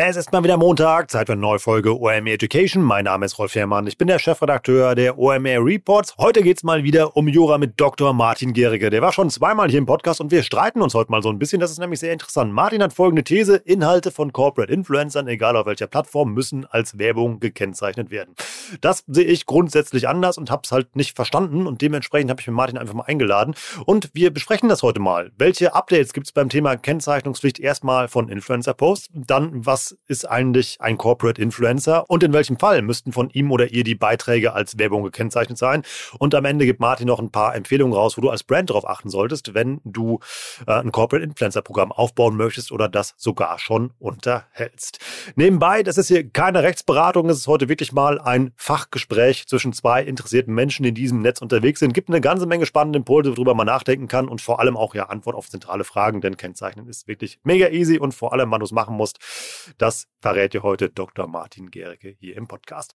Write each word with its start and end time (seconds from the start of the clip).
Es 0.00 0.14
ist 0.14 0.30
mal 0.30 0.44
wieder 0.44 0.56
Montag, 0.56 1.10
Zeit 1.10 1.26
für 1.26 1.32
eine 1.32 1.40
neue 1.40 1.58
Folge 1.58 1.98
OMR 1.98 2.28
Education. 2.28 2.84
Mein 2.84 3.06
Name 3.06 3.26
ist 3.26 3.36
Rolf 3.36 3.56
Herrmann, 3.56 3.88
ich 3.88 3.98
bin 3.98 4.06
der 4.06 4.20
Chefredakteur 4.20 4.94
der 4.94 5.18
OMR 5.18 5.64
Reports. 5.64 6.14
Heute 6.18 6.42
geht 6.42 6.58
es 6.58 6.62
mal 6.62 6.84
wieder 6.84 7.16
um 7.16 7.26
Jura 7.26 7.58
mit 7.58 7.80
Dr. 7.80 8.12
Martin 8.12 8.52
Gericke. 8.52 8.90
Der 8.90 9.02
war 9.02 9.12
schon 9.12 9.28
zweimal 9.28 9.68
hier 9.68 9.78
im 9.78 9.86
Podcast 9.86 10.20
und 10.20 10.30
wir 10.30 10.44
streiten 10.44 10.82
uns 10.82 10.94
heute 10.94 11.10
mal 11.10 11.20
so 11.20 11.30
ein 11.30 11.40
bisschen. 11.40 11.58
Das 11.58 11.72
ist 11.72 11.80
nämlich 11.80 11.98
sehr 11.98 12.12
interessant. 12.12 12.52
Martin 12.52 12.80
hat 12.80 12.92
folgende 12.92 13.24
These. 13.24 13.56
Inhalte 13.56 14.12
von 14.12 14.32
Corporate 14.32 14.72
Influencern, 14.72 15.26
egal 15.26 15.56
auf 15.56 15.66
welcher 15.66 15.88
Plattform, 15.88 16.32
müssen 16.32 16.64
als 16.64 16.96
Werbung 17.00 17.40
gekennzeichnet 17.40 18.12
werden. 18.12 18.36
Das 18.80 19.02
sehe 19.08 19.24
ich 19.24 19.46
grundsätzlich 19.46 20.06
anders 20.06 20.38
und 20.38 20.48
habe 20.52 20.62
es 20.64 20.70
halt 20.70 20.94
nicht 20.94 21.16
verstanden 21.16 21.66
und 21.66 21.82
dementsprechend 21.82 22.30
habe 22.30 22.40
ich 22.40 22.46
mir 22.46 22.52
Martin 22.52 22.78
einfach 22.78 22.94
mal 22.94 23.06
eingeladen. 23.06 23.56
Und 23.84 24.10
wir 24.12 24.32
besprechen 24.32 24.68
das 24.68 24.84
heute 24.84 25.00
mal. 25.00 25.32
Welche 25.38 25.74
Updates 25.74 26.12
gibt 26.12 26.28
es 26.28 26.32
beim 26.32 26.50
Thema 26.50 26.76
Kennzeichnungspflicht 26.76 27.58
erstmal 27.58 28.06
von 28.06 28.28
Influencer-Posts, 28.28 29.08
dann 29.12 29.66
was 29.66 29.87
ist 30.06 30.24
eigentlich 30.24 30.80
ein 30.80 30.98
Corporate 30.98 31.40
Influencer 31.40 32.08
und 32.08 32.22
in 32.22 32.32
welchem 32.32 32.58
Fall 32.58 32.82
müssten 32.82 33.12
von 33.12 33.30
ihm 33.30 33.50
oder 33.50 33.72
ihr 33.72 33.84
die 33.84 33.94
Beiträge 33.94 34.52
als 34.52 34.78
Werbung 34.78 35.02
gekennzeichnet 35.02 35.58
sein. 35.58 35.82
Und 36.18 36.34
am 36.34 36.44
Ende 36.44 36.66
gibt 36.66 36.80
Martin 36.80 37.06
noch 37.06 37.20
ein 37.20 37.30
paar 37.30 37.54
Empfehlungen 37.54 37.94
raus, 37.94 38.16
wo 38.16 38.20
du 38.20 38.30
als 38.30 38.44
Brand 38.44 38.70
darauf 38.70 38.88
achten 38.88 39.10
solltest, 39.10 39.54
wenn 39.54 39.80
du 39.84 40.20
äh, 40.66 40.72
ein 40.72 40.92
Corporate 40.92 41.24
Influencer 41.24 41.62
Programm 41.62 41.92
aufbauen 41.92 42.36
möchtest 42.36 42.72
oder 42.72 42.88
das 42.88 43.14
sogar 43.16 43.58
schon 43.58 43.92
unterhältst. 43.98 44.98
Nebenbei, 45.36 45.82
das 45.82 45.98
ist 45.98 46.08
hier 46.08 46.28
keine 46.28 46.62
Rechtsberatung, 46.62 47.28
es 47.28 47.38
ist 47.38 47.46
heute 47.46 47.68
wirklich 47.68 47.92
mal 47.92 48.20
ein 48.20 48.52
Fachgespräch 48.56 49.46
zwischen 49.46 49.72
zwei 49.72 50.02
interessierten 50.02 50.54
Menschen, 50.54 50.82
die 50.82 50.90
in 50.90 50.94
diesem 50.94 51.22
Netz 51.22 51.40
unterwegs 51.40 51.80
sind. 51.80 51.94
Gibt 51.94 52.08
eine 52.08 52.20
ganze 52.20 52.46
Menge 52.46 52.66
spannende 52.66 52.98
Impulse, 52.98 53.36
worüber 53.36 53.54
man 53.54 53.66
nachdenken 53.66 54.08
kann 54.08 54.28
und 54.28 54.40
vor 54.40 54.60
allem 54.60 54.76
auch 54.76 54.94
ja 54.94 55.04
Antwort 55.04 55.36
auf 55.36 55.48
zentrale 55.48 55.84
Fragen, 55.84 56.20
denn 56.20 56.36
Kennzeichnen 56.36 56.88
ist 56.88 57.08
wirklich 57.08 57.38
mega 57.42 57.68
easy 57.68 57.98
und 57.98 58.12
vor 58.12 58.32
allem, 58.32 58.50
wann 58.50 58.60
du 58.60 58.64
es 58.64 58.72
machen 58.72 58.96
musst. 58.96 59.18
Das 59.78 60.08
verrät 60.20 60.54
dir 60.54 60.64
heute 60.64 60.90
Dr. 60.90 61.28
Martin 61.28 61.70
Gericke 61.70 62.16
hier 62.18 62.36
im 62.36 62.48
Podcast. 62.48 62.96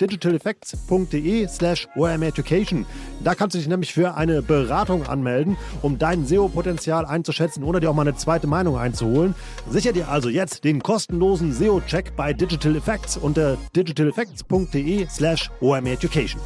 digitaleffects.de 0.00 1.48
slash 1.48 1.88
omeducation. 1.96 2.86
Da 3.24 3.34
kannst 3.34 3.54
du 3.54 3.58
dich 3.58 3.68
nämlich 3.68 3.92
für 3.92 4.14
eine 4.14 4.42
Beratung 4.42 5.06
anmelden, 5.06 5.56
um 5.82 5.98
dein 5.98 6.26
SEO-Potenzial 6.26 7.06
einzuschätzen 7.06 7.64
oder 7.64 7.80
dir 7.80 7.90
auch 7.90 7.94
mal 7.94 8.02
eine 8.02 8.16
zweite 8.16 8.46
Meinung 8.46 8.78
einzuholen. 8.78 9.34
Sicher 9.68 9.92
dir 9.92 10.08
also 10.08 10.28
jetzt 10.28 10.64
den 10.64 10.82
kostenlosen 10.82 11.52
SEO-Check 11.52 12.16
bei 12.16 12.32
Digital 12.32 12.76
Effects 12.76 13.16
unter 13.16 13.56
digitaleffects.de 13.74 15.08
slash 15.08 15.50
omeducation. 15.60 16.40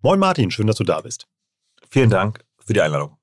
Moin 0.00 0.20
Martin, 0.20 0.50
schön, 0.50 0.66
dass 0.66 0.76
du 0.76 0.84
da 0.84 1.00
bist. 1.00 1.26
Vielen 1.90 2.08
Dank 2.08 2.44
für 2.64 2.72
die 2.72 2.80
Einladung 2.80 3.17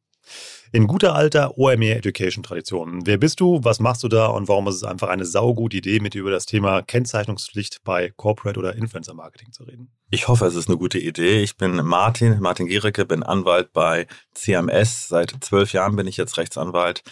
in 0.75 0.87
guter 0.87 1.15
alter 1.15 1.57
OMR 1.57 1.95
Education 1.95 2.43
Tradition. 2.43 3.05
Wer 3.05 3.17
bist 3.17 3.39
du? 3.39 3.63
Was 3.63 3.79
machst 3.79 4.03
du 4.03 4.09
da? 4.09 4.27
Und 4.27 4.49
warum 4.49 4.67
ist 4.67 4.75
es 4.75 4.83
einfach 4.83 5.07
eine 5.07 5.23
saugute 5.23 5.77
Idee, 5.77 6.01
mit 6.01 6.13
dir 6.13 6.19
über 6.19 6.31
das 6.31 6.45
Thema 6.45 6.81
Kennzeichnungspflicht 6.81 7.81
bei 7.85 8.11
Corporate 8.17 8.59
oder 8.59 8.75
Influencer 8.75 9.13
Marketing 9.13 9.53
zu 9.53 9.63
reden? 9.63 9.89
Ich 10.09 10.27
hoffe, 10.27 10.45
es 10.45 10.55
ist 10.55 10.67
eine 10.67 10.77
gute 10.77 10.99
Idee. 10.99 11.41
Ich 11.41 11.55
bin 11.55 11.77
Martin, 11.77 12.41
Martin 12.41 12.67
Giericke, 12.67 13.05
bin 13.05 13.23
Anwalt 13.23 13.71
bei 13.71 14.05
CMS. 14.33 15.07
Seit 15.07 15.33
zwölf 15.39 15.71
Jahren 15.71 15.95
bin 15.95 16.07
ich 16.07 16.17
jetzt 16.17 16.37
Rechtsanwalt. 16.37 17.03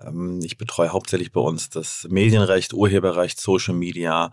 Ähm, 0.00 0.38
ich 0.44 0.56
betreue 0.56 0.92
hauptsächlich 0.92 1.32
bei 1.32 1.40
uns 1.40 1.68
das 1.68 2.06
Medienrecht, 2.08 2.74
Urheberrecht, 2.74 3.40
Social 3.40 3.74
Media. 3.74 4.30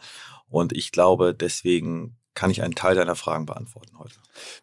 Und 0.50 0.72
ich 0.72 0.92
glaube, 0.92 1.34
deswegen 1.34 2.16
kann 2.38 2.52
ich 2.52 2.62
einen 2.62 2.76
Teil 2.76 2.94
deiner 2.94 3.16
Fragen 3.16 3.48
beantworten 3.48 3.98
heute. 3.98 4.14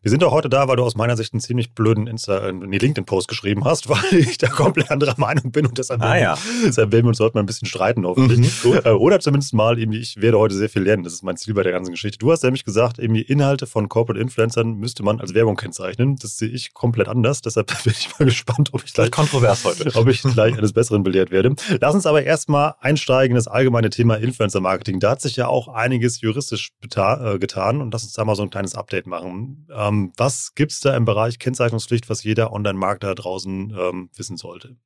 Wir 0.00 0.08
sind 0.08 0.22
auch 0.22 0.30
heute 0.30 0.48
da, 0.48 0.68
weil 0.68 0.76
du 0.76 0.84
aus 0.84 0.94
meiner 0.94 1.16
Sicht 1.16 1.32
einen 1.32 1.40
ziemlich 1.40 1.74
blöden 1.74 2.06
Insta 2.06 2.38
äh, 2.46 2.52
nee, 2.52 2.78
LinkedIn-Post 2.78 3.26
geschrieben 3.26 3.64
hast, 3.64 3.88
weil 3.88 4.14
ich 4.14 4.38
da 4.38 4.46
komplett 4.46 4.92
anderer 4.92 5.14
Meinung 5.18 5.50
bin 5.50 5.66
und 5.66 5.76
deshalb, 5.76 6.00
ah, 6.00 6.16
ja. 6.16 6.38
deshalb 6.64 6.92
werden 6.92 7.06
wir 7.06 7.08
uns 7.08 7.18
heute 7.18 7.34
mal 7.34 7.42
ein 7.42 7.46
bisschen 7.46 7.66
streiten, 7.66 8.06
hoffentlich. 8.06 8.64
Mhm. 8.64 8.80
Äh, 8.84 8.90
oder 8.90 9.18
zumindest 9.18 9.54
mal, 9.54 9.76
irgendwie, 9.76 9.98
ich 9.98 10.20
werde 10.20 10.38
heute 10.38 10.54
sehr 10.54 10.68
viel 10.68 10.82
lernen. 10.82 11.02
Das 11.02 11.14
ist 11.14 11.24
mein 11.24 11.36
Ziel 11.36 11.54
bei 11.54 11.64
der 11.64 11.72
ganzen 11.72 11.90
Geschichte. 11.90 12.18
Du 12.18 12.30
hast 12.30 12.44
nämlich 12.44 12.64
gesagt, 12.64 13.00
irgendwie 13.00 13.22
Inhalte 13.22 13.66
von 13.66 13.88
Corporate 13.88 14.22
Influencern 14.22 14.74
müsste 14.74 15.02
man 15.02 15.20
als 15.20 15.34
Werbung 15.34 15.56
kennzeichnen. 15.56 16.14
Das 16.14 16.36
sehe 16.36 16.50
ich 16.50 16.74
komplett 16.74 17.08
anders. 17.08 17.42
Deshalb 17.42 17.66
bin 17.84 17.92
ich 17.98 18.08
mal 18.16 18.24
gespannt, 18.24 18.70
ob 18.72 18.84
ich 18.84 18.92
gleich, 18.92 19.10
kontrovers 19.10 19.64
heute. 19.64 19.90
ob 19.96 20.06
ich 20.06 20.22
gleich 20.22 20.56
eines 20.56 20.72
Besseren 20.72 21.02
belehrt 21.02 21.32
werde. 21.32 21.56
Lass 21.80 21.94
uns 21.94 22.06
aber 22.06 22.22
erstmal 22.22 22.74
einsteigen 22.80 23.32
in 23.32 23.36
das 23.36 23.48
allgemeine 23.48 23.90
Thema 23.90 24.14
Influencer-Marketing. 24.14 25.00
Da 25.00 25.10
hat 25.10 25.20
sich 25.20 25.34
ja 25.34 25.48
auch 25.48 25.66
einiges 25.66 26.20
juristisch 26.20 26.70
äh, 26.94 27.38
getan 27.64 27.80
und 27.80 27.92
das 27.92 28.04
uns 28.04 28.12
da 28.12 28.24
mal 28.24 28.36
so 28.36 28.42
ein 28.42 28.50
kleines 28.50 28.74
Update 28.74 29.06
machen. 29.06 29.66
Ähm, 29.74 30.12
was 30.16 30.54
gibt 30.54 30.72
es 30.72 30.80
da 30.80 30.96
im 30.96 31.04
Bereich 31.04 31.38
Kennzeichnungspflicht, 31.38 32.08
was 32.08 32.24
jeder 32.24 32.52
Online-Marketer 32.52 33.14
draußen 33.14 33.76
ähm, 33.78 34.10
wissen 34.16 34.36
sollte? 34.36 34.76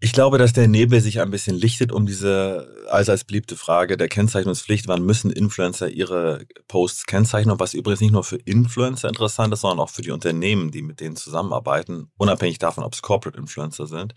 Ich 0.00 0.12
glaube, 0.12 0.38
dass 0.38 0.52
der 0.52 0.66
Nebel 0.66 1.00
sich 1.00 1.20
ein 1.20 1.30
bisschen 1.30 1.54
lichtet 1.54 1.92
um 1.92 2.04
diese 2.04 2.84
allseits 2.90 3.22
beliebte 3.22 3.54
Frage 3.54 3.96
der 3.96 4.08
Kennzeichnungspflicht. 4.08 4.88
Wann 4.88 5.04
müssen 5.04 5.30
Influencer 5.30 5.88
ihre 5.88 6.44
Posts 6.66 7.06
kennzeichnen? 7.06 7.60
Was 7.60 7.72
übrigens 7.72 8.00
nicht 8.00 8.10
nur 8.10 8.24
für 8.24 8.36
Influencer 8.36 9.08
interessant 9.08 9.54
ist, 9.54 9.60
sondern 9.60 9.78
auch 9.78 9.90
für 9.90 10.02
die 10.02 10.10
Unternehmen, 10.10 10.72
die 10.72 10.82
mit 10.82 10.98
denen 10.98 11.14
zusammenarbeiten, 11.14 12.10
unabhängig 12.16 12.58
davon, 12.58 12.82
ob 12.82 12.94
es 12.94 13.02
Corporate 13.02 13.38
Influencer 13.38 13.86
sind, 13.86 14.14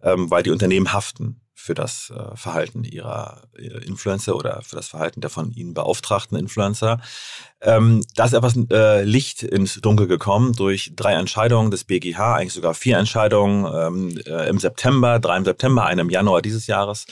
ähm, 0.00 0.30
weil 0.30 0.42
die 0.42 0.50
Unternehmen 0.50 0.94
haften 0.94 1.42
für 1.58 1.74
das 1.74 2.10
äh, 2.10 2.36
Verhalten 2.36 2.84
ihrer 2.84 3.42
Influencer 3.84 4.36
oder 4.36 4.62
für 4.62 4.76
das 4.76 4.86
Verhalten 4.86 5.20
der 5.20 5.28
von 5.28 5.50
ihnen 5.50 5.74
beauftragten 5.74 6.38
Influencer. 6.38 7.00
Ähm, 7.60 8.04
da 8.14 8.26
ist 8.26 8.32
etwas 8.32 8.56
äh, 8.70 9.02
Licht 9.02 9.42
ins 9.42 9.74
Dunkel 9.74 10.06
gekommen 10.06 10.52
durch 10.52 10.92
drei 10.94 11.14
Entscheidungen 11.14 11.72
des 11.72 11.82
BGH, 11.82 12.36
eigentlich 12.36 12.52
sogar 12.52 12.74
vier 12.74 12.96
Entscheidungen 12.96 13.66
ähm, 13.74 14.20
äh, 14.24 14.48
im 14.48 14.60
September, 14.60 15.18
drei 15.18 15.36
im 15.36 15.44
September, 15.44 15.84
eine 15.84 16.02
im 16.02 16.10
Januar 16.10 16.42
dieses 16.42 16.68
Jahres. 16.68 17.06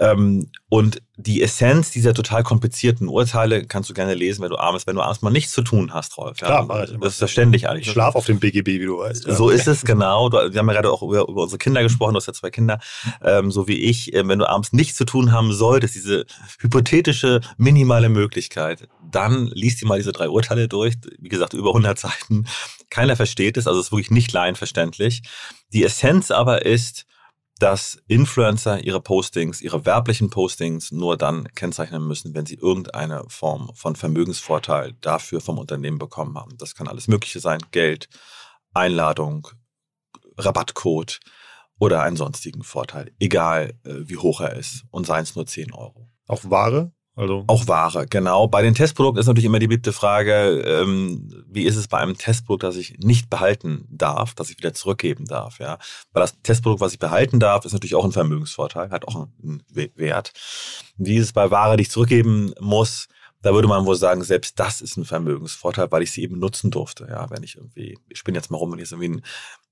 Ähm, 0.00 0.48
und 0.70 1.02
die 1.16 1.42
Essenz 1.42 1.90
dieser 1.90 2.14
total 2.14 2.42
komplizierischen 2.42 3.08
Urteile 3.08 3.66
kannst 3.66 3.90
du 3.90 3.94
gerne 3.94 4.14
lesen, 4.14 4.42
wenn 4.42 4.48
du 4.48 4.56
abends, 4.56 4.86
wenn 4.86 4.96
du 4.96 5.02
abends 5.02 5.20
mal 5.20 5.30
nichts 5.30 5.52
zu 5.52 5.60
tun 5.60 5.92
hast, 5.92 6.16
Rolf. 6.16 6.38
Klar, 6.38 6.66
ja, 6.66 6.86
das 6.86 7.12
ist 7.12 7.18
verständlich 7.18 7.68
eigentlich. 7.68 7.86
Ich 7.86 7.92
schlaf 7.92 8.14
auf 8.14 8.24
dem 8.24 8.40
BGB, 8.40 8.80
wie 8.80 8.86
du 8.86 8.98
weißt. 8.98 9.26
Ja. 9.26 9.34
So 9.34 9.50
ist 9.50 9.68
es, 9.68 9.84
genau. 9.84 10.32
wir 10.32 10.58
haben 10.58 10.68
ja 10.68 10.72
gerade 10.72 10.90
auch 10.90 11.02
über, 11.02 11.28
über, 11.28 11.42
unsere 11.42 11.58
Kinder 11.58 11.82
gesprochen, 11.82 12.14
du 12.14 12.16
hast 12.16 12.26
ja 12.26 12.32
zwei 12.32 12.50
Kinder, 12.50 12.80
ähm, 13.22 13.50
so 13.50 13.68
wie 13.68 13.76
ich. 13.76 14.14
Äh, 14.14 14.26
wenn 14.26 14.38
du 14.38 14.48
abends 14.48 14.72
nichts 14.72 14.96
zu 14.96 15.04
tun 15.04 15.32
haben 15.32 15.52
solltest, 15.52 15.94
diese 15.94 16.24
hypothetische, 16.60 17.42
minimale 17.58 18.08
Möglichkeit, 18.08 18.88
dann 19.10 19.48
liest 19.48 19.82
dir 19.82 19.86
mal 19.86 19.98
diese 19.98 20.12
drei 20.12 20.30
Urteile 20.30 20.66
durch. 20.66 20.94
Wie 21.18 21.28
gesagt, 21.28 21.52
über 21.52 21.70
100 21.70 21.98
Seiten. 21.98 22.46
Keiner 22.88 23.16
versteht 23.16 23.58
es, 23.58 23.66
also 23.66 23.78
es 23.78 23.86
ist 23.86 23.92
wirklich 23.92 24.10
nicht 24.10 24.32
laienverständlich. 24.32 25.22
Die 25.74 25.84
Essenz 25.84 26.30
aber 26.30 26.64
ist, 26.64 27.04
dass 27.60 28.02
Influencer 28.08 28.82
ihre 28.82 29.02
Postings, 29.02 29.60
ihre 29.60 29.84
werblichen 29.84 30.30
Postings 30.30 30.92
nur 30.92 31.18
dann 31.18 31.46
kennzeichnen 31.54 32.06
müssen, 32.06 32.34
wenn 32.34 32.46
sie 32.46 32.54
irgendeine 32.54 33.24
Form 33.28 33.70
von 33.74 33.96
Vermögensvorteil 33.96 34.94
dafür 35.02 35.42
vom 35.42 35.58
Unternehmen 35.58 35.98
bekommen 35.98 36.38
haben. 36.38 36.56
Das 36.56 36.74
kann 36.74 36.88
alles 36.88 37.06
Mögliche 37.06 37.38
sein, 37.38 37.60
Geld, 37.70 38.08
Einladung, 38.72 39.48
Rabattcode 40.38 41.20
oder 41.78 42.02
einen 42.02 42.16
sonstigen 42.16 42.62
Vorteil, 42.62 43.12
egal 43.18 43.74
äh, 43.84 44.08
wie 44.08 44.16
hoch 44.16 44.40
er 44.40 44.54
ist 44.56 44.84
und 44.90 45.06
seien 45.06 45.24
es 45.24 45.36
nur 45.36 45.46
10 45.46 45.74
Euro. 45.74 46.08
Auch 46.26 46.44
Ware? 46.44 46.92
Also 47.16 47.44
auch 47.48 47.66
Ware, 47.66 48.06
genau. 48.06 48.46
Bei 48.46 48.62
den 48.62 48.74
Testprodukten 48.74 49.20
ist 49.20 49.26
natürlich 49.26 49.44
immer 49.44 49.58
die 49.58 49.66
beliebte 49.66 49.92
Frage, 49.92 50.60
ähm, 50.60 51.44
wie 51.48 51.64
ist 51.64 51.76
es 51.76 51.88
bei 51.88 51.98
einem 51.98 52.16
Testprodukt, 52.16 52.62
das 52.62 52.76
ich 52.76 52.98
nicht 52.98 53.28
behalten 53.28 53.86
darf, 53.90 54.34
das 54.34 54.48
ich 54.48 54.58
wieder 54.58 54.72
zurückgeben 54.72 55.26
darf, 55.26 55.58
ja. 55.58 55.78
Weil 56.12 56.22
das 56.22 56.40
Testprodukt, 56.42 56.80
was 56.80 56.92
ich 56.92 56.98
behalten 56.98 57.40
darf, 57.40 57.64
ist 57.64 57.72
natürlich 57.72 57.96
auch 57.96 58.04
ein 58.04 58.12
Vermögensvorteil, 58.12 58.90
hat 58.90 59.06
auch 59.08 59.26
einen 59.42 59.62
Wert. 59.70 60.32
Wie 60.96 61.16
ist 61.16 61.26
es 61.26 61.32
bei 61.32 61.50
Ware, 61.50 61.76
die 61.76 61.82
ich 61.82 61.90
zurückgeben 61.90 62.54
muss, 62.60 63.08
da 63.42 63.54
würde 63.54 63.68
man 63.68 63.86
wohl 63.86 63.96
sagen, 63.96 64.22
selbst 64.22 64.58
das 64.58 64.80
ist 64.80 64.96
ein 64.96 65.04
Vermögensvorteil, 65.04 65.90
weil 65.90 66.02
ich 66.02 66.12
sie 66.12 66.22
eben 66.22 66.38
nutzen 66.38 66.70
durfte. 66.70 67.06
Ja, 67.08 67.30
wenn 67.30 67.42
ich 67.42 67.56
irgendwie, 67.56 67.98
ich 68.08 68.18
spinne 68.18 68.38
jetzt 68.38 68.50
mal 68.50 68.58
rum, 68.58 68.72
wenn 68.72 68.78
ich 68.78 68.92
irgendwie 68.92 69.22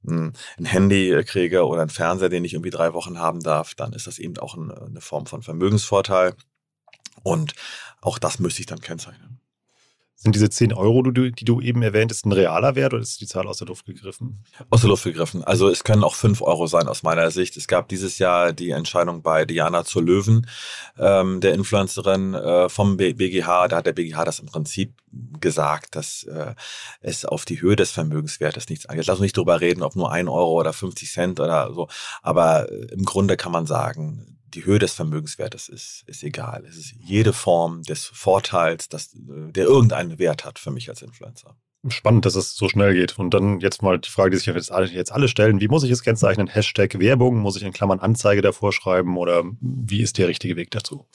ein, 0.06 0.32
ein, 0.58 0.64
Handy 0.64 1.22
kriege 1.24 1.66
oder 1.66 1.82
einen 1.82 1.90
Fernseher, 1.90 2.30
den 2.30 2.44
ich 2.44 2.54
irgendwie 2.54 2.70
drei 2.70 2.94
Wochen 2.94 3.18
haben 3.18 3.40
darf, 3.40 3.74
dann 3.74 3.92
ist 3.92 4.06
das 4.06 4.18
eben 4.18 4.38
auch 4.38 4.56
eine 4.56 5.00
Form 5.00 5.26
von 5.26 5.42
Vermögensvorteil. 5.42 6.34
Und 7.22 7.54
auch 8.00 8.18
das 8.18 8.38
müsste 8.38 8.60
ich 8.60 8.66
dann 8.66 8.80
kennzeichnen. 8.80 9.40
Sind 10.20 10.34
diese 10.34 10.50
10 10.50 10.72
Euro, 10.72 11.02
die 11.04 11.44
du, 11.44 11.60
eben 11.60 11.80
erwähnt 11.80 12.10
hast, 12.10 12.26
ein 12.26 12.32
realer 12.32 12.74
Wert 12.74 12.92
oder 12.92 13.00
ist 13.00 13.20
die 13.20 13.28
Zahl 13.28 13.46
aus 13.46 13.58
der 13.58 13.68
Luft 13.68 13.86
gegriffen? 13.86 14.42
Aus 14.68 14.80
der 14.80 14.90
Luft 14.90 15.04
gegriffen. 15.04 15.44
Also 15.44 15.68
es 15.68 15.84
können 15.84 16.02
auch 16.02 16.16
5 16.16 16.42
Euro 16.42 16.66
sein 16.66 16.88
aus 16.88 17.04
meiner 17.04 17.30
Sicht. 17.30 17.56
Es 17.56 17.68
gab 17.68 17.88
dieses 17.88 18.18
Jahr 18.18 18.52
die 18.52 18.70
Entscheidung 18.70 19.22
bei 19.22 19.44
Diana 19.44 19.84
zur 19.84 20.02
Löwen, 20.02 20.48
ähm, 20.98 21.40
der 21.40 21.54
Influencerin 21.54 22.34
äh, 22.34 22.68
vom 22.68 22.96
BGH. 22.96 23.68
Da 23.68 23.76
hat 23.76 23.86
der 23.86 23.92
BGH 23.92 24.24
das 24.24 24.40
im 24.40 24.46
Prinzip 24.46 24.92
gesagt, 25.38 25.94
dass 25.94 26.24
äh, 26.24 26.56
es 27.00 27.24
auf 27.24 27.44
die 27.44 27.60
Höhe 27.60 27.76
des 27.76 27.92
Vermögenswertes 27.92 28.68
nichts 28.68 28.86
angeht. 28.86 29.06
Lass 29.06 29.18
uns 29.18 29.22
nicht 29.22 29.36
drüber 29.36 29.60
reden, 29.60 29.84
ob 29.84 29.94
nur 29.94 30.10
1 30.10 30.28
Euro 30.28 30.58
oder 30.58 30.72
50 30.72 31.12
Cent 31.12 31.38
oder 31.38 31.72
so. 31.72 31.86
Aber 32.22 32.68
äh, 32.72 32.86
im 32.86 33.04
Grunde 33.04 33.36
kann 33.36 33.52
man 33.52 33.66
sagen, 33.66 34.37
die 34.54 34.64
Höhe 34.64 34.78
des 34.78 34.94
Vermögenswertes 34.94 35.68
ist, 35.68 36.04
ist 36.06 36.22
egal. 36.22 36.64
Es 36.66 36.76
ist 36.76 36.94
jede 36.98 37.32
Form 37.32 37.82
des 37.82 38.04
Vorteils, 38.04 38.88
das, 38.88 39.14
äh, 39.14 39.52
der 39.52 39.64
irgendeinen 39.64 40.18
Wert 40.18 40.44
hat 40.44 40.58
für 40.58 40.70
mich 40.70 40.88
als 40.88 41.02
Influencer. 41.02 41.56
Spannend, 41.88 42.26
dass 42.26 42.34
es 42.34 42.56
so 42.56 42.68
schnell 42.68 42.94
geht. 42.94 43.18
Und 43.18 43.32
dann 43.32 43.60
jetzt 43.60 43.82
mal 43.82 43.98
die 43.98 44.10
Frage, 44.10 44.30
die 44.30 44.36
sich 44.36 44.46
jetzt 44.46 44.72
alle, 44.72 44.88
jetzt 44.88 45.12
alle 45.12 45.28
stellen. 45.28 45.60
Wie 45.60 45.68
muss 45.68 45.84
ich 45.84 45.90
es 45.90 46.02
kennzeichnen? 46.02 46.48
Hashtag 46.48 46.98
Werbung? 46.98 47.38
Muss 47.38 47.56
ich 47.56 47.62
in 47.62 47.72
Klammern 47.72 48.00
Anzeige 48.00 48.42
davor 48.42 48.72
schreiben? 48.72 49.16
Oder 49.16 49.44
wie 49.60 50.02
ist 50.02 50.18
der 50.18 50.26
richtige 50.26 50.56
Weg 50.56 50.72
dazu? 50.72 51.06